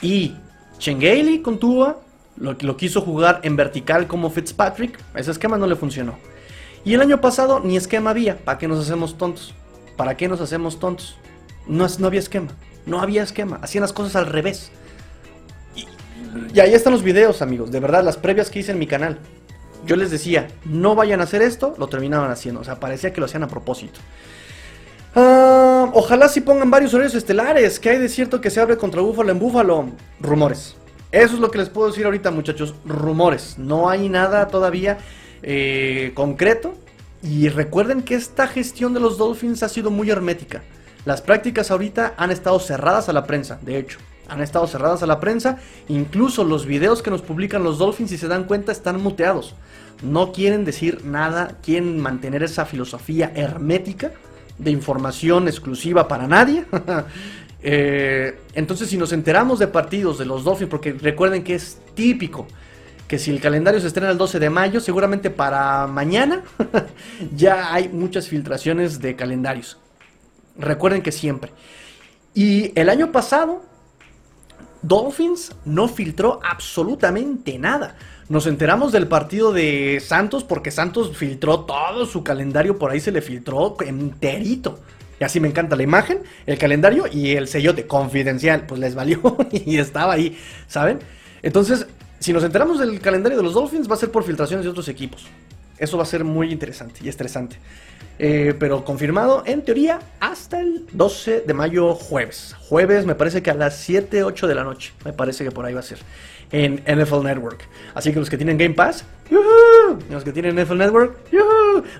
Y 0.00 0.36
Chengeli 0.78 1.40
con 1.40 1.58
Tua 1.58 2.00
lo, 2.36 2.56
lo 2.60 2.76
quiso 2.76 3.00
jugar 3.00 3.40
en 3.42 3.56
vertical 3.56 4.06
como 4.06 4.30
Fitzpatrick, 4.30 4.98
ese 5.14 5.30
esquema 5.30 5.58
no 5.58 5.66
le 5.66 5.76
funcionó. 5.76 6.18
Y 6.84 6.94
el 6.94 7.00
año 7.00 7.20
pasado 7.20 7.60
ni 7.60 7.76
esquema 7.76 8.10
había, 8.10 8.38
¿para 8.38 8.58
qué 8.58 8.66
nos 8.66 8.80
hacemos 8.80 9.16
tontos? 9.16 9.54
¿Para 9.96 10.16
qué 10.16 10.28
nos 10.28 10.40
hacemos 10.40 10.80
tontos? 10.80 11.16
No, 11.66 11.86
no 11.98 12.06
había 12.06 12.20
esquema, 12.20 12.48
no 12.86 13.00
había 13.00 13.22
esquema, 13.22 13.60
hacían 13.62 13.82
las 13.82 13.92
cosas 13.92 14.16
al 14.16 14.26
revés. 14.26 14.72
Y, 15.76 15.86
y 16.52 16.60
ahí 16.60 16.74
están 16.74 16.92
los 16.92 17.04
videos, 17.04 17.42
amigos, 17.42 17.70
de 17.70 17.78
verdad, 17.78 18.02
las 18.02 18.16
previas 18.16 18.50
que 18.50 18.58
hice 18.58 18.72
en 18.72 18.78
mi 18.78 18.86
canal. 18.86 19.18
Yo 19.84 19.96
les 19.96 20.10
decía, 20.10 20.48
no 20.64 20.94
vayan 20.94 21.20
a 21.20 21.24
hacer 21.24 21.42
esto, 21.42 21.74
lo 21.78 21.88
terminaban 21.88 22.30
haciendo, 22.30 22.60
o 22.60 22.64
sea, 22.64 22.80
parecía 22.80 23.12
que 23.12 23.20
lo 23.20 23.26
hacían 23.26 23.44
a 23.44 23.48
propósito. 23.48 24.00
Ah, 25.14 25.71
ojalá 25.94 26.28
si 26.28 26.40
pongan 26.40 26.70
varios 26.70 26.94
horarios 26.94 27.14
estelares. 27.14 27.78
que 27.78 27.90
hay 27.90 27.98
de 27.98 28.08
cierto 28.08 28.40
que 28.40 28.50
se 28.50 28.60
abre 28.60 28.76
contra 28.76 29.00
Búfalo 29.00 29.30
en 29.30 29.38
Búfalo? 29.38 29.86
Rumores. 30.20 30.76
Eso 31.10 31.34
es 31.34 31.40
lo 31.40 31.50
que 31.50 31.58
les 31.58 31.68
puedo 31.68 31.88
decir 31.88 32.04
ahorita, 32.04 32.30
muchachos. 32.30 32.74
Rumores. 32.84 33.58
No 33.58 33.88
hay 33.88 34.08
nada 34.08 34.48
todavía 34.48 34.98
eh, 35.42 36.12
concreto. 36.14 36.74
Y 37.22 37.48
recuerden 37.48 38.02
que 38.02 38.14
esta 38.14 38.46
gestión 38.48 38.94
de 38.94 39.00
los 39.00 39.18
Dolphins 39.18 39.62
ha 39.62 39.68
sido 39.68 39.90
muy 39.90 40.10
hermética. 40.10 40.62
Las 41.04 41.20
prácticas 41.20 41.70
ahorita 41.70 42.14
han 42.16 42.30
estado 42.30 42.58
cerradas 42.58 43.08
a 43.08 43.12
la 43.12 43.26
prensa, 43.26 43.58
de 43.62 43.78
hecho. 43.78 43.98
Han 44.28 44.40
estado 44.40 44.66
cerradas 44.66 45.02
a 45.02 45.06
la 45.06 45.20
prensa. 45.20 45.58
Incluso 45.88 46.44
los 46.44 46.66
videos 46.66 47.02
que 47.02 47.10
nos 47.10 47.22
publican 47.22 47.62
los 47.62 47.78
Dolphins, 47.78 48.10
si 48.10 48.18
se 48.18 48.28
dan 48.28 48.44
cuenta, 48.44 48.72
están 48.72 49.00
muteados. 49.02 49.54
No 50.02 50.32
quieren 50.32 50.64
decir 50.64 51.04
nada, 51.04 51.58
quieren 51.62 52.00
mantener 52.00 52.42
esa 52.42 52.64
filosofía 52.64 53.30
hermética 53.34 54.12
de 54.62 54.70
información 54.70 55.48
exclusiva 55.48 56.08
para 56.08 56.26
nadie. 56.26 56.64
Eh, 57.64 58.40
entonces, 58.54 58.88
si 58.88 58.96
nos 58.96 59.12
enteramos 59.12 59.60
de 59.60 59.68
partidos 59.68 60.18
de 60.18 60.24
los 60.24 60.42
Dolphins, 60.42 60.68
porque 60.68 60.94
recuerden 60.94 61.44
que 61.44 61.54
es 61.54 61.78
típico 61.94 62.48
que 63.06 63.20
si 63.20 63.30
el 63.30 63.40
calendario 63.40 63.80
se 63.80 63.86
estrena 63.86 64.10
el 64.10 64.18
12 64.18 64.40
de 64.40 64.50
mayo, 64.50 64.80
seguramente 64.80 65.30
para 65.30 65.86
mañana 65.86 66.42
ya 67.36 67.72
hay 67.72 67.88
muchas 67.88 68.26
filtraciones 68.26 69.00
de 69.00 69.14
calendarios. 69.14 69.78
Recuerden 70.58 71.02
que 71.02 71.12
siempre. 71.12 71.52
Y 72.34 72.72
el 72.74 72.88
año 72.88 73.12
pasado, 73.12 73.62
Dolphins 74.82 75.54
no 75.64 75.88
filtró 75.88 76.40
absolutamente 76.42 77.58
nada. 77.58 77.96
Nos 78.28 78.46
enteramos 78.46 78.92
del 78.92 79.08
partido 79.08 79.52
de 79.52 80.02
Santos 80.04 80.44
porque 80.44 80.70
Santos 80.70 81.16
filtró 81.16 81.60
todo 81.60 82.06
su 82.06 82.22
calendario, 82.22 82.78
por 82.78 82.90
ahí 82.90 83.00
se 83.00 83.12
le 83.12 83.20
filtró 83.20 83.76
enterito. 83.84 84.80
Y 85.20 85.24
así 85.24 85.38
me 85.38 85.48
encanta 85.48 85.76
la 85.76 85.82
imagen, 85.82 86.20
el 86.46 86.58
calendario 86.58 87.04
y 87.10 87.32
el 87.32 87.46
sellote 87.46 87.86
confidencial, 87.86 88.66
pues 88.66 88.80
les 88.80 88.94
valió 88.94 89.36
y 89.52 89.78
estaba 89.78 90.14
ahí, 90.14 90.38
¿saben? 90.66 90.98
Entonces, 91.42 91.86
si 92.18 92.32
nos 92.32 92.44
enteramos 92.44 92.78
del 92.78 93.00
calendario 93.00 93.36
de 93.36 93.44
los 93.44 93.54
Dolphins, 93.54 93.90
va 93.90 93.94
a 93.94 93.98
ser 93.98 94.10
por 94.10 94.24
filtraciones 94.24 94.64
de 94.64 94.70
otros 94.70 94.88
equipos. 94.88 95.26
Eso 95.78 95.96
va 95.96 96.04
a 96.04 96.06
ser 96.06 96.22
muy 96.22 96.52
interesante 96.52 97.00
y 97.02 97.08
estresante. 97.08 97.56
Eh, 98.18 98.54
pero 98.58 98.84
confirmado, 98.84 99.42
en 99.46 99.62
teoría, 99.62 99.98
hasta 100.20 100.60
el 100.60 100.86
12 100.92 101.40
de 101.40 101.54
mayo, 101.54 101.94
jueves. 101.94 102.54
Jueves, 102.68 103.04
me 103.04 103.16
parece 103.16 103.42
que 103.42 103.50
a 103.50 103.54
las 103.54 103.78
7, 103.78 104.22
8 104.22 104.46
de 104.46 104.54
la 104.54 104.62
noche. 104.62 104.92
Me 105.04 105.12
parece 105.12 105.42
que 105.42 105.50
por 105.50 105.64
ahí 105.64 105.74
va 105.74 105.80
a 105.80 105.82
ser. 105.82 105.98
En 106.52 106.82
NFL 106.86 107.22
Network. 107.22 107.64
Así 107.94 108.12
que 108.12 108.20
los 108.20 108.28
que 108.28 108.36
tienen 108.36 108.58
Game 108.58 108.74
Pass, 108.74 109.04
los 110.10 110.22
que 110.22 110.32
tienen 110.32 110.54
NFL 110.54 110.76
Network, 110.76 111.16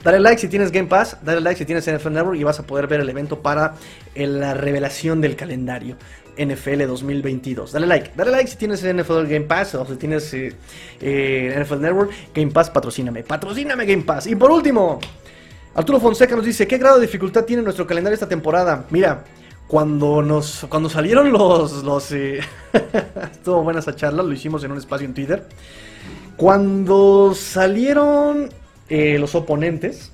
dale 0.05 0.21
like 0.21 0.41
si 0.41 0.49
tienes 0.49 0.71
Game 0.71 0.89
Pass, 0.89 1.17
dale 1.23 1.41
like 1.41 1.59
si 1.59 1.65
tienes 1.65 1.91
NFL 1.91 2.13
Network 2.13 2.39
y 2.39 2.45
vas 2.45 2.61
a 2.61 2.67
poder 2.67 2.87
ver 2.87 3.01
el 3.01 3.09
evento 3.09 3.41
para 3.41 3.75
la 4.15 4.55
revelación 4.55 5.21
del 5.21 5.37
calendario. 5.37 5.97
NFL 6.37 6.87
2022. 6.87 7.73
Dale 7.73 7.87
like, 7.87 8.13
dale 8.17 8.31
like 8.31 8.49
si 8.49 8.57
tienes 8.57 8.83
NFL 8.83 9.25
Game 9.25 9.43
Pass 9.43 9.75
o 9.75 9.85
si 9.85 9.97
tienes 9.97 10.33
eh, 10.35 10.55
eh, 11.01 11.63
NFL 11.63 11.81
Network. 11.81 12.11
Game 12.35 12.51
Pass, 12.51 12.71
patrocíname, 12.71 13.23
patrocíname 13.23 13.85
Game 13.85 14.03
Pass. 14.03 14.27
Y 14.27 14.35
por 14.35 14.51
último, 14.51 14.99
Arturo 15.75 16.01
Fonseca 16.01 16.37
nos 16.37 16.45
dice, 16.45 16.67
¿qué 16.67 16.79
grado 16.79 16.97
de 16.97 17.07
dificultad 17.07 17.45
tiene 17.45 17.63
nuestro 17.63 17.87
calendario 17.87 18.15
esta 18.15 18.29
temporada? 18.29 18.87
Mira, 18.91 19.25
cuando 19.69 20.23
nos 20.23 20.67
cuando 20.69 20.89
salieron 20.89 21.33
los... 21.33 21.83
los 21.83 22.13
eh, 22.13 22.41
estuvo 23.33 23.63
buena 23.63 23.81
esa 23.81 23.97
charla, 23.97 24.23
lo 24.23 24.33
hicimos 24.33 24.63
en 24.65 24.73
un 24.73 24.79
espacio 24.79 25.07
en 25.07 25.15
Twitter. 25.15 25.47
Cuando 26.37 27.35
salieron 27.35 28.51
los 28.89 29.35
oponentes, 29.35 30.13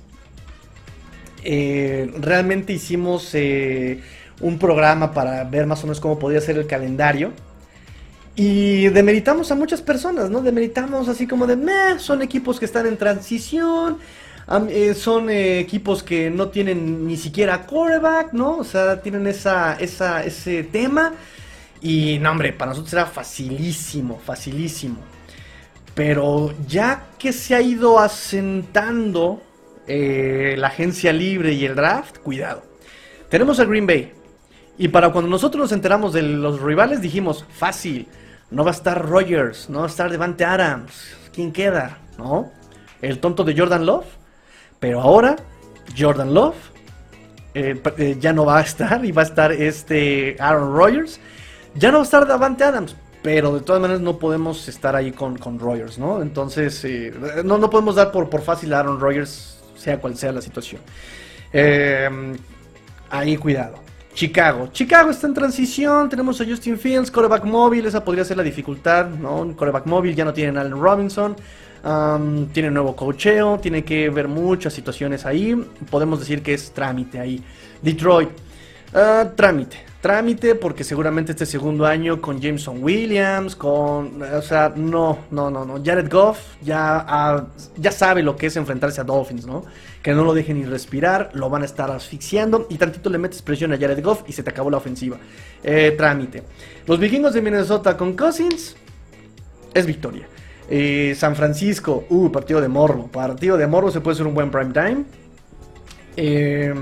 realmente 1.43 2.71
hicimos 2.71 3.33
un 4.41 4.57
programa 4.57 5.11
para 5.13 5.43
ver 5.43 5.65
más 5.65 5.83
o 5.83 5.87
menos 5.87 5.99
cómo 5.99 6.19
podía 6.19 6.39
ser 6.41 6.57
el 6.57 6.67
calendario. 6.67 7.33
Y 8.35 8.87
demeritamos 8.89 9.51
a 9.51 9.55
muchas 9.55 9.81
personas, 9.81 10.29
¿no? 10.29 10.41
Demeritamos 10.41 11.09
así 11.09 11.27
como 11.27 11.45
de, 11.45 11.57
meh, 11.57 11.99
son 11.99 12.21
equipos 12.21 12.57
que 12.57 12.65
están 12.65 12.85
en 12.87 12.95
transición, 12.95 13.97
eh, 14.69 14.93
son 14.95 15.29
eh, 15.29 15.59
equipos 15.59 16.01
que 16.01 16.29
no 16.29 16.49
tienen 16.49 17.05
ni 17.05 17.17
siquiera 17.17 17.65
quarterback, 17.65 18.33
¿no? 18.33 18.57
O 18.57 18.63
sea, 18.63 19.01
tienen 19.01 19.27
esa, 19.27 19.73
ese 19.79 20.63
tema. 20.63 21.13
Y 21.81 22.19
no, 22.19 22.31
hombre, 22.31 22.53
para 22.53 22.71
nosotros 22.71 22.93
era 22.93 23.05
facilísimo, 23.05 24.19
facilísimo. 24.19 24.97
Pero 25.93 26.53
ya 26.67 27.07
que 27.17 27.31
se 27.33 27.55
ha 27.55 27.61
ido 27.61 27.99
asentando 27.99 29.41
eh, 29.87 30.55
la 30.57 30.67
agencia 30.67 31.13
libre 31.13 31.53
y 31.53 31.65
el 31.65 31.75
draft, 31.75 32.19
cuidado. 32.19 32.63
Tenemos 33.29 33.59
a 33.59 33.65
Green 33.65 33.85
Bay, 33.85 34.13
y 34.77 34.87
para 34.87 35.11
cuando 35.11 35.29
nosotros 35.29 35.63
nos 35.63 35.71
enteramos 35.73 36.13
de 36.13 36.21
los 36.21 36.61
rivales, 36.61 37.01
dijimos, 37.01 37.45
fácil, 37.49 38.07
no 38.49 38.63
va 38.63 38.71
a 38.71 38.73
estar 38.73 39.05
Rogers, 39.05 39.69
no 39.69 39.79
va 39.79 39.85
a 39.85 39.89
estar 39.89 40.09
Devante 40.09 40.45
Adams, 40.45 41.17
¿quién 41.33 41.51
queda? 41.51 41.99
¿No? 42.17 42.51
El 43.01 43.19
tonto 43.19 43.43
de 43.43 43.57
Jordan 43.57 43.85
Love. 43.85 44.05
Pero 44.79 45.01
ahora, 45.01 45.35
Jordan 45.97 46.33
Love 46.33 46.55
eh, 47.53 47.81
eh, 47.97 48.17
ya 48.19 48.31
no 48.31 48.45
va 48.45 48.59
a 48.59 48.61
estar 48.61 49.03
y 49.03 49.11
va 49.11 49.23
a 49.23 49.25
estar 49.25 49.51
este 49.51 50.35
Aaron 50.39 50.75
Rodgers. 50.75 51.19
Ya 51.75 51.91
no 51.91 51.97
va 51.97 52.03
a 52.03 52.05
estar 52.05 52.27
Devante 52.27 52.63
Adams, 52.63 52.95
pero 53.21 53.53
de 53.53 53.61
todas 53.61 53.81
maneras 53.81 54.01
no 54.01 54.17
podemos 54.17 54.67
estar 54.67 54.95
ahí 54.95 55.11
con, 55.11 55.37
con 55.37 55.59
Rodgers, 55.59 55.97
¿no? 55.97 56.21
Entonces, 56.21 56.83
eh, 56.85 57.13
no, 57.43 57.57
no 57.57 57.69
podemos 57.69 57.95
dar 57.95 58.11
por, 58.11 58.29
por 58.29 58.41
fácil 58.41 58.73
a 58.73 58.79
Aaron 58.79 58.99
Rodgers, 58.99 59.59
sea 59.75 59.99
cual 59.99 60.15
sea 60.15 60.31
la 60.31 60.41
situación. 60.41 60.81
ahí 63.09 63.37
cuidado. 63.37 63.89
Chicago. 64.13 64.69
Chicago 64.71 65.11
está 65.11 65.27
en 65.27 65.33
transición. 65.33 66.09
Tenemos 66.09 66.41
a 66.41 66.45
Justin 66.45 66.77
Fields, 66.77 67.09
coreback 67.09 67.45
móvil. 67.45 67.85
Esa 67.85 68.03
podría 68.03 68.25
ser 68.25 68.37
la 68.37 68.43
dificultad, 68.43 69.07
¿no? 69.07 69.37
Un 69.37 69.53
coreback 69.53 69.85
móvil. 69.85 70.15
Ya 70.15 70.25
no 70.25 70.33
tienen 70.33 70.57
Allen 70.57 70.79
Robinson. 70.79 71.35
Tiene 72.53 72.71
nuevo 72.71 72.95
cocheo. 72.95 73.59
Tiene 73.59 73.83
que 73.83 74.09
ver 74.09 74.27
muchas 74.27 74.73
situaciones 74.73 75.25
ahí. 75.25 75.55
Podemos 75.89 76.19
decir 76.19 76.41
que 76.41 76.53
es 76.53 76.71
trámite 76.71 77.19
ahí. 77.19 77.43
Detroit. 77.81 78.29
Ah, 78.93 79.29
trámite 79.35 79.89
trámite 80.01 80.55
porque 80.55 80.83
seguramente 80.83 81.33
este 81.33 81.45
segundo 81.45 81.85
año 81.85 82.21
con 82.21 82.39
Jameson 82.39 82.81
Williams, 82.81 83.55
con... 83.55 84.21
O 84.21 84.41
sea, 84.41 84.71
no, 84.75 85.19
no, 85.31 85.49
no, 85.49 85.65
no. 85.65 85.81
Jared 85.83 86.09
Goff 86.09 86.39
ya, 86.61 87.45
ya 87.77 87.91
sabe 87.91 88.23
lo 88.23 88.35
que 88.35 88.47
es 88.47 88.55
enfrentarse 88.55 89.01
a 89.01 89.03
Dolphins, 89.03 89.45
¿no? 89.45 89.65
Que 90.01 90.13
no 90.13 90.23
lo 90.23 90.33
dejen 90.33 90.59
ni 90.59 90.65
respirar, 90.65 91.31
lo 91.33 91.49
van 91.49 91.63
a 91.63 91.65
estar 91.65 91.91
asfixiando 91.91 92.67
y 92.69 92.77
tantito 92.77 93.09
le 93.09 93.17
metes 93.17 93.41
presión 93.41 93.73
a 93.73 93.77
Jared 93.77 94.01
Goff 94.03 94.23
y 94.27 94.31
se 94.31 94.43
te 94.43 94.49
acabó 94.49 94.69
la 94.69 94.77
ofensiva. 94.77 95.17
Eh, 95.63 95.93
trámite. 95.97 96.43
Los 96.87 96.99
vikingos 96.99 97.33
de 97.33 97.41
Minnesota 97.41 97.97
con 97.97 98.13
Cousins 98.15 98.75
es 99.73 99.85
victoria. 99.85 100.27
San 101.15 101.35
Francisco, 101.35 102.05
uh, 102.09 102.31
partido 102.31 102.61
de 102.61 102.67
morbo. 102.67 103.07
Partido 103.07 103.57
de 103.57 103.67
morbo 103.67 103.91
se 103.91 104.01
puede 104.01 104.17
ser 104.17 104.27
un 104.27 104.33
buen 104.33 104.51
prime 104.51 104.71
time. 104.73 105.05
Eh, 106.15 106.73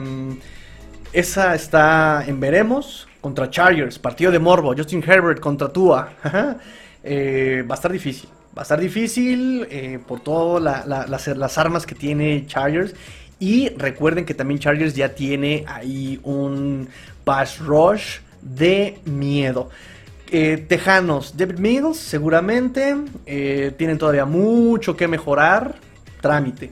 esa 1.14 1.56
está 1.56 2.24
en 2.28 2.40
veremos 2.40 3.08
contra 3.22 3.50
Chargers, 3.50 3.98
partido 4.00 4.32
de 4.32 4.40
Morbo, 4.40 4.74
Justin 4.76 5.04
Herbert 5.06 5.40
contra 5.40 5.70
Tua. 5.70 6.10
Eh, 7.10 7.64
va 7.70 7.76
a 7.76 7.78
estar 7.78 7.92
difícil. 7.92 8.30
Va 8.58 8.62
a 8.62 8.64
estar 8.64 8.80
difícil 8.80 9.66
eh, 9.70 9.98
por 10.06 10.20
todas 10.20 10.86
las, 10.86 11.58
armas 11.58 11.86
que 11.86 11.96
tiene 11.96 12.46
Chargers. 12.48 12.94
Y 13.40 13.70
recuerden 13.70 14.26
que 14.26 14.34
también 14.34 14.60
Chargers 14.60 14.94
ya 14.94 15.16
tiene 15.16 15.64
ahí 15.68 16.20
un 16.24 16.90
pass 17.24 17.60
rush 17.60 18.18
de 18.42 19.00
miedo. 19.06 19.70
Eh, 20.30 20.66
Tejanos, 20.68 21.38
David 21.38 21.60
Mills, 21.60 21.98
seguramente. 21.98 22.96
tienen 23.26 23.98
todavía 23.98 24.26
mucho 24.26 24.96
que 24.96 25.08
mejorar. 25.08 25.76
Trámite. 26.22 26.72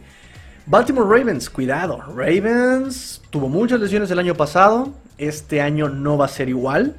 Baltimore 0.67 1.19
Ravens, 1.19 1.49
cuidado. 1.49 2.01
Ravens 2.15 3.21
tuvo 3.29 3.49
muchas 3.49 3.79
lesiones 3.79 4.09
el 4.09 4.17
año 4.17 4.33
pasado. 4.33 4.93
Este 5.17 5.61
año 5.61 5.89
no 5.89 6.17
va 6.17 6.25
a 6.25 6.29
ser 6.29 6.49
igual. 6.49 6.95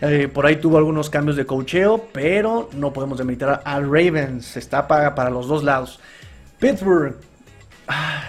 Eh, 0.00 0.26
por 0.26 0.46
ahí 0.46 0.56
tuvo 0.56 0.78
algunos 0.78 1.10
cambios 1.10 1.36
de 1.36 1.46
cocheo, 1.46 2.08
pero 2.12 2.68
no 2.74 2.92
podemos 2.92 3.18
demeritar 3.18 3.62
a 3.64 3.80
Ravens. 3.80 4.56
Está 4.56 4.88
paga 4.88 5.14
para 5.14 5.30
los 5.30 5.48
dos 5.48 5.62
lados. 5.62 6.00
Pittsburgh. 6.58 7.16
Ah, 7.86 8.22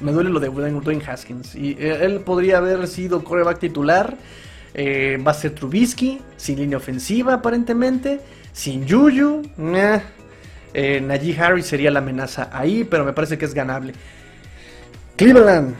me 0.00 0.12
duele 0.12 0.30
lo 0.30 0.40
de 0.40 0.48
Dwayne 0.48 1.02
Haskins. 1.06 1.54
Y 1.54 1.72
eh, 1.78 2.04
él 2.04 2.20
podría 2.20 2.58
haber 2.58 2.86
sido 2.88 3.24
coreback 3.24 3.58
titular. 3.58 4.16
Eh, 4.74 5.22
va 5.24 5.30
a 5.30 5.34
ser 5.34 5.52
Trubisky, 5.52 6.20
sin 6.36 6.58
línea 6.58 6.78
ofensiva 6.78 7.34
aparentemente, 7.34 8.20
sin 8.52 8.88
Juju. 8.88 9.42
Eh, 10.74 11.00
Najee 11.00 11.38
Harris 11.40 11.66
sería 11.66 11.92
la 11.92 12.00
amenaza 12.00 12.50
ahí, 12.52 12.82
pero 12.82 13.04
me 13.04 13.12
parece 13.12 13.38
que 13.38 13.44
es 13.44 13.54
ganable. 13.54 13.92
Cleveland. 15.16 15.74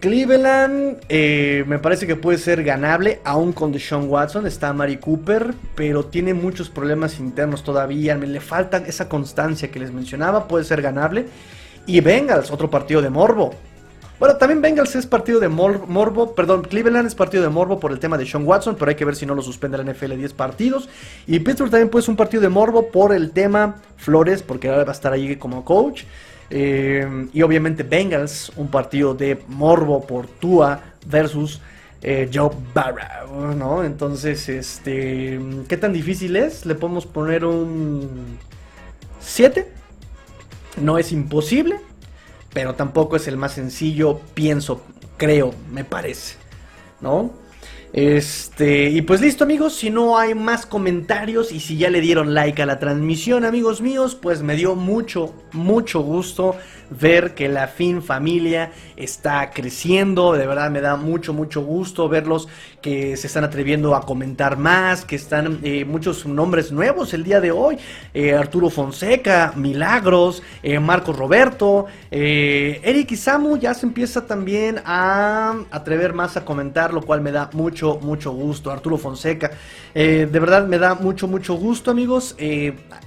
Cleveland 0.00 0.96
eh, 1.08 1.62
me 1.68 1.78
parece 1.78 2.08
que 2.08 2.16
puede 2.16 2.38
ser 2.38 2.64
ganable, 2.64 3.20
aún 3.22 3.52
con 3.52 3.70
Deshaun 3.70 4.08
Watson. 4.08 4.46
Está 4.46 4.72
Mari 4.72 4.96
Cooper, 4.96 5.54
pero 5.76 6.06
tiene 6.06 6.34
muchos 6.34 6.70
problemas 6.70 7.20
internos 7.20 7.62
todavía. 7.62 8.16
Le 8.16 8.40
falta 8.40 8.78
esa 8.78 9.08
constancia 9.08 9.70
que 9.70 9.78
les 9.78 9.92
mencionaba. 9.92 10.48
Puede 10.48 10.64
ser 10.64 10.82
ganable. 10.82 11.26
Y 11.86 12.00
Bengals, 12.00 12.50
otro 12.50 12.70
partido 12.70 13.02
de 13.02 13.10
morbo. 13.10 13.54
Bueno, 14.22 14.36
también 14.36 14.62
Bengals 14.62 14.94
es 14.94 15.04
partido 15.04 15.40
de 15.40 15.48
morbo, 15.48 16.32
perdón, 16.32 16.62
Cleveland 16.62 17.08
es 17.08 17.14
partido 17.16 17.42
de 17.42 17.48
morbo 17.48 17.80
por 17.80 17.90
el 17.90 17.98
tema 17.98 18.16
de 18.16 18.24
Sean 18.24 18.46
Watson, 18.46 18.76
pero 18.78 18.88
hay 18.88 18.94
que 18.94 19.04
ver 19.04 19.16
si 19.16 19.26
no 19.26 19.34
lo 19.34 19.42
suspende 19.42 19.76
la 19.76 19.82
NFL 19.82 20.12
10 20.12 20.32
partidos. 20.34 20.88
Y 21.26 21.40
Pittsburgh 21.40 21.72
también 21.72 21.88
puede 21.88 22.04
ser 22.04 22.10
un 22.10 22.16
partido 22.16 22.40
de 22.40 22.48
morbo 22.48 22.86
por 22.86 23.12
el 23.12 23.32
tema 23.32 23.82
Flores, 23.96 24.44
porque 24.44 24.68
ahora 24.68 24.84
va 24.84 24.90
a 24.90 24.94
estar 24.94 25.12
ahí 25.12 25.34
como 25.34 25.64
coach. 25.64 26.04
Eh, 26.50 27.26
y 27.32 27.42
obviamente 27.42 27.82
Bengals, 27.82 28.52
un 28.54 28.68
partido 28.68 29.12
de 29.12 29.42
morbo 29.48 30.06
por 30.06 30.28
Tua 30.28 30.80
versus 31.04 31.60
eh, 32.00 32.30
Joe 32.32 32.50
Barrow, 32.72 33.56
¿no? 33.56 33.82
Entonces, 33.82 34.48
este, 34.48 35.40
¿qué 35.66 35.76
tan 35.76 35.92
difícil 35.92 36.36
es? 36.36 36.64
Le 36.64 36.76
podemos 36.76 37.06
poner 37.06 37.44
un 37.44 38.38
7. 39.18 39.66
No 40.80 40.96
es 40.96 41.10
imposible, 41.10 41.80
pero 42.52 42.74
tampoco 42.74 43.16
es 43.16 43.28
el 43.28 43.36
más 43.36 43.52
sencillo, 43.52 44.20
pienso, 44.34 44.82
creo, 45.16 45.54
me 45.72 45.84
parece, 45.84 46.36
¿no? 47.00 47.42
Este, 47.92 48.88
y 48.88 49.02
pues 49.02 49.20
listo 49.20 49.44
amigos, 49.44 49.74
si 49.74 49.90
no 49.90 50.16
hay 50.16 50.34
más 50.34 50.64
comentarios 50.64 51.52
y 51.52 51.60
si 51.60 51.76
ya 51.76 51.90
le 51.90 52.00
dieron 52.00 52.32
like 52.32 52.62
a 52.62 52.66
la 52.66 52.78
transmisión 52.78 53.44
amigos 53.44 53.82
míos, 53.82 54.14
pues 54.14 54.42
me 54.42 54.56
dio 54.56 54.74
mucho, 54.74 55.34
mucho 55.52 56.00
gusto 56.00 56.56
ver 56.88 57.34
que 57.34 57.50
la 57.50 57.68
fin 57.68 58.02
familia 58.02 58.72
está 58.96 59.50
creciendo, 59.50 60.32
de 60.32 60.46
verdad 60.46 60.70
me 60.70 60.80
da 60.80 60.96
mucho, 60.96 61.34
mucho 61.34 61.60
gusto 61.62 62.08
verlos 62.08 62.48
que 62.82 63.16
se 63.16 63.28
están 63.28 63.44
atreviendo 63.44 63.94
a 63.94 64.02
comentar 64.04 64.58
más, 64.58 65.04
que 65.04 65.16
están 65.16 65.60
eh, 65.62 65.84
muchos 65.84 66.26
nombres 66.26 66.72
nuevos 66.72 67.14
el 67.14 67.22
día 67.22 67.40
de 67.40 67.52
hoy. 67.52 67.78
Eh, 68.12 68.34
Arturo 68.34 68.68
Fonseca, 68.68 69.52
Milagros, 69.56 70.42
eh, 70.62 70.78
Marcos 70.80 71.16
Roberto, 71.16 71.86
Eric 72.10 73.12
Isamu 73.12 73.56
ya 73.56 73.72
se 73.72 73.86
empieza 73.86 74.26
también 74.26 74.80
a 74.84 75.54
atrever 75.70 76.12
más 76.12 76.36
a 76.36 76.44
comentar, 76.44 76.92
lo 76.92 77.02
cual 77.02 77.20
me 77.20 77.30
da 77.30 77.48
mucho, 77.52 77.98
mucho 78.02 78.32
gusto. 78.32 78.70
Arturo 78.70 78.98
Fonseca, 78.98 79.52
de 79.94 80.26
verdad 80.26 80.66
me 80.66 80.78
da 80.78 80.94
mucho, 80.94 81.28
mucho 81.28 81.54
gusto 81.54 81.90
amigos. 81.90 82.36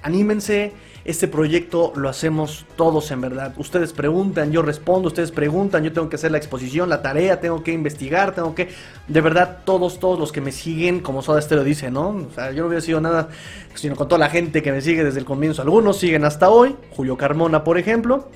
anímense. 0.01 0.73
Este 1.05 1.27
proyecto 1.27 1.93
lo 1.95 2.09
hacemos 2.09 2.65
todos 2.75 3.11
en 3.11 3.21
verdad. 3.21 3.53
Ustedes 3.57 3.93
preguntan, 3.93 4.51
yo 4.51 4.63
respondo, 4.63 5.07
ustedes 5.07 5.31
preguntan, 5.31 5.83
yo 5.83 5.93
tengo 5.93 6.09
que 6.09 6.15
hacer 6.15 6.31
la 6.31 6.39
exposición, 6.39 6.89
la 6.89 7.03
tarea, 7.03 7.39
tengo 7.39 7.63
que 7.63 7.71
investigar, 7.71 8.33
tengo 8.33 8.55
que... 8.55 8.69
De 9.07 9.21
verdad, 9.21 9.59
todos, 9.65 9.99
todos 9.99 10.17
los 10.19 10.31
que 10.31 10.41
me 10.41 10.51
siguen, 10.51 11.01
como 11.01 11.21
Soda 11.21 11.39
Stereo 11.39 11.63
dice, 11.63 11.91
¿no? 11.91 12.09
O 12.09 12.33
sea, 12.33 12.51
yo 12.51 12.63
no 12.63 12.69
hubiera 12.69 12.81
sido 12.81 13.01
nada, 13.01 13.29
sino 13.75 13.95
con 13.95 14.07
toda 14.07 14.17
la 14.17 14.29
gente 14.29 14.63
que 14.63 14.71
me 14.71 14.81
sigue 14.81 15.03
desde 15.03 15.19
el 15.19 15.25
comienzo. 15.25 15.61
Algunos 15.61 15.99
siguen 15.99 16.25
hasta 16.25 16.49
hoy, 16.49 16.75
Julio 16.89 17.17
Carmona, 17.17 17.63
por 17.63 17.77
ejemplo. 17.77 18.29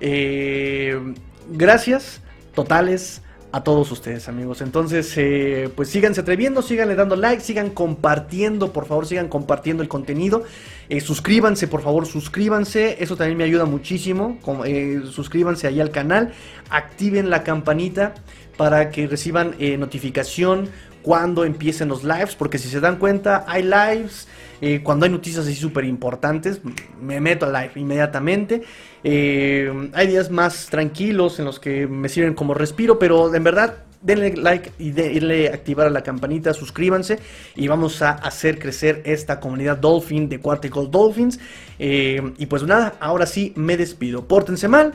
Eh, 0.00 1.14
gracias, 1.48 2.22
totales 2.54 3.22
a 3.56 3.64
todos 3.64 3.90
ustedes, 3.90 4.28
amigos. 4.28 4.60
Entonces, 4.60 5.10
eh, 5.16 5.70
pues 5.74 5.88
síganse 5.88 6.20
atreviendo, 6.20 6.60
síganle 6.60 6.94
dando 6.94 7.16
like, 7.16 7.40
sigan 7.40 7.70
compartiendo, 7.70 8.70
por 8.70 8.84
favor, 8.84 9.06
sigan 9.06 9.28
compartiendo 9.28 9.82
el 9.82 9.88
contenido. 9.88 10.44
Eh, 10.90 11.00
suscríbanse, 11.00 11.66
por 11.66 11.80
favor, 11.80 12.04
suscríbanse. 12.04 13.02
Eso 13.02 13.16
también 13.16 13.38
me 13.38 13.44
ayuda 13.44 13.64
muchísimo. 13.64 14.38
Eh, 14.66 15.00
suscríbanse 15.10 15.66
ahí 15.66 15.80
al 15.80 15.90
canal, 15.90 16.34
activen 16.68 17.30
la 17.30 17.44
campanita 17.44 18.12
para 18.58 18.90
que 18.90 19.06
reciban 19.06 19.54
notificación 19.78 20.68
cuando 21.00 21.44
empiecen 21.46 21.88
los 21.88 22.04
lives, 22.04 22.34
porque 22.34 22.58
si 22.58 22.68
se 22.68 22.80
dan 22.80 22.96
cuenta, 22.96 23.46
hay 23.48 23.62
lives 23.62 24.28
eh, 24.60 24.80
cuando 24.82 25.04
hay 25.04 25.12
noticias 25.12 25.44
así 25.46 25.54
súper 25.54 25.84
importantes, 25.84 26.60
me 27.00 27.20
meto 27.20 27.46
al 27.46 27.52
live 27.52 27.72
inmediatamente. 27.76 28.62
Eh, 29.04 29.90
hay 29.92 30.06
días 30.06 30.30
más 30.30 30.66
tranquilos 30.66 31.38
en 31.38 31.44
los 31.44 31.60
que 31.60 31.86
me 31.86 32.08
sirven 32.08 32.34
como 32.34 32.54
respiro, 32.54 32.98
pero 32.98 33.34
en 33.34 33.44
verdad 33.44 33.74
denle 34.02 34.36
like 34.36 34.72
y 34.78 34.90
denle 34.90 35.48
activar 35.48 35.86
a 35.86 35.90
la 35.90 36.02
campanita, 36.02 36.54
suscríbanse 36.54 37.18
y 37.54 37.66
vamos 37.66 38.02
a 38.02 38.12
hacer 38.12 38.58
crecer 38.58 39.02
esta 39.04 39.40
comunidad 39.40 39.78
Dolphin 39.78 40.28
de 40.28 40.40
Quarticle 40.40 40.88
Dolphins. 40.90 41.38
Eh, 41.78 42.32
y 42.38 42.46
pues 42.46 42.62
nada, 42.62 42.94
ahora 43.00 43.26
sí 43.26 43.52
me 43.56 43.76
despido. 43.76 44.26
Pórtense 44.26 44.68
mal. 44.68 44.92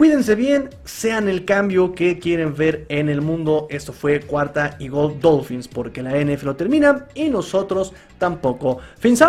Cuídense 0.00 0.34
bien, 0.34 0.70
sean 0.86 1.28
el 1.28 1.44
cambio 1.44 1.94
que 1.94 2.18
quieren 2.18 2.56
ver 2.56 2.86
en 2.88 3.10
el 3.10 3.20
mundo. 3.20 3.66
Esto 3.68 3.92
fue 3.92 4.20
cuarta 4.20 4.76
y 4.78 4.88
Gold 4.88 5.20
Dolphins, 5.20 5.68
porque 5.68 6.02
la 6.02 6.12
NFL 6.12 6.46
lo 6.46 6.56
termina 6.56 7.06
y 7.12 7.28
nosotros 7.28 7.92
tampoco. 8.16 8.78
Fins. 8.98 9.22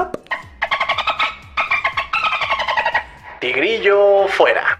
Tigrillo 3.41 4.29
fuera. 4.29 4.79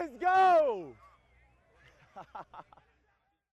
Let's 0.00 0.16
go! 0.20 0.92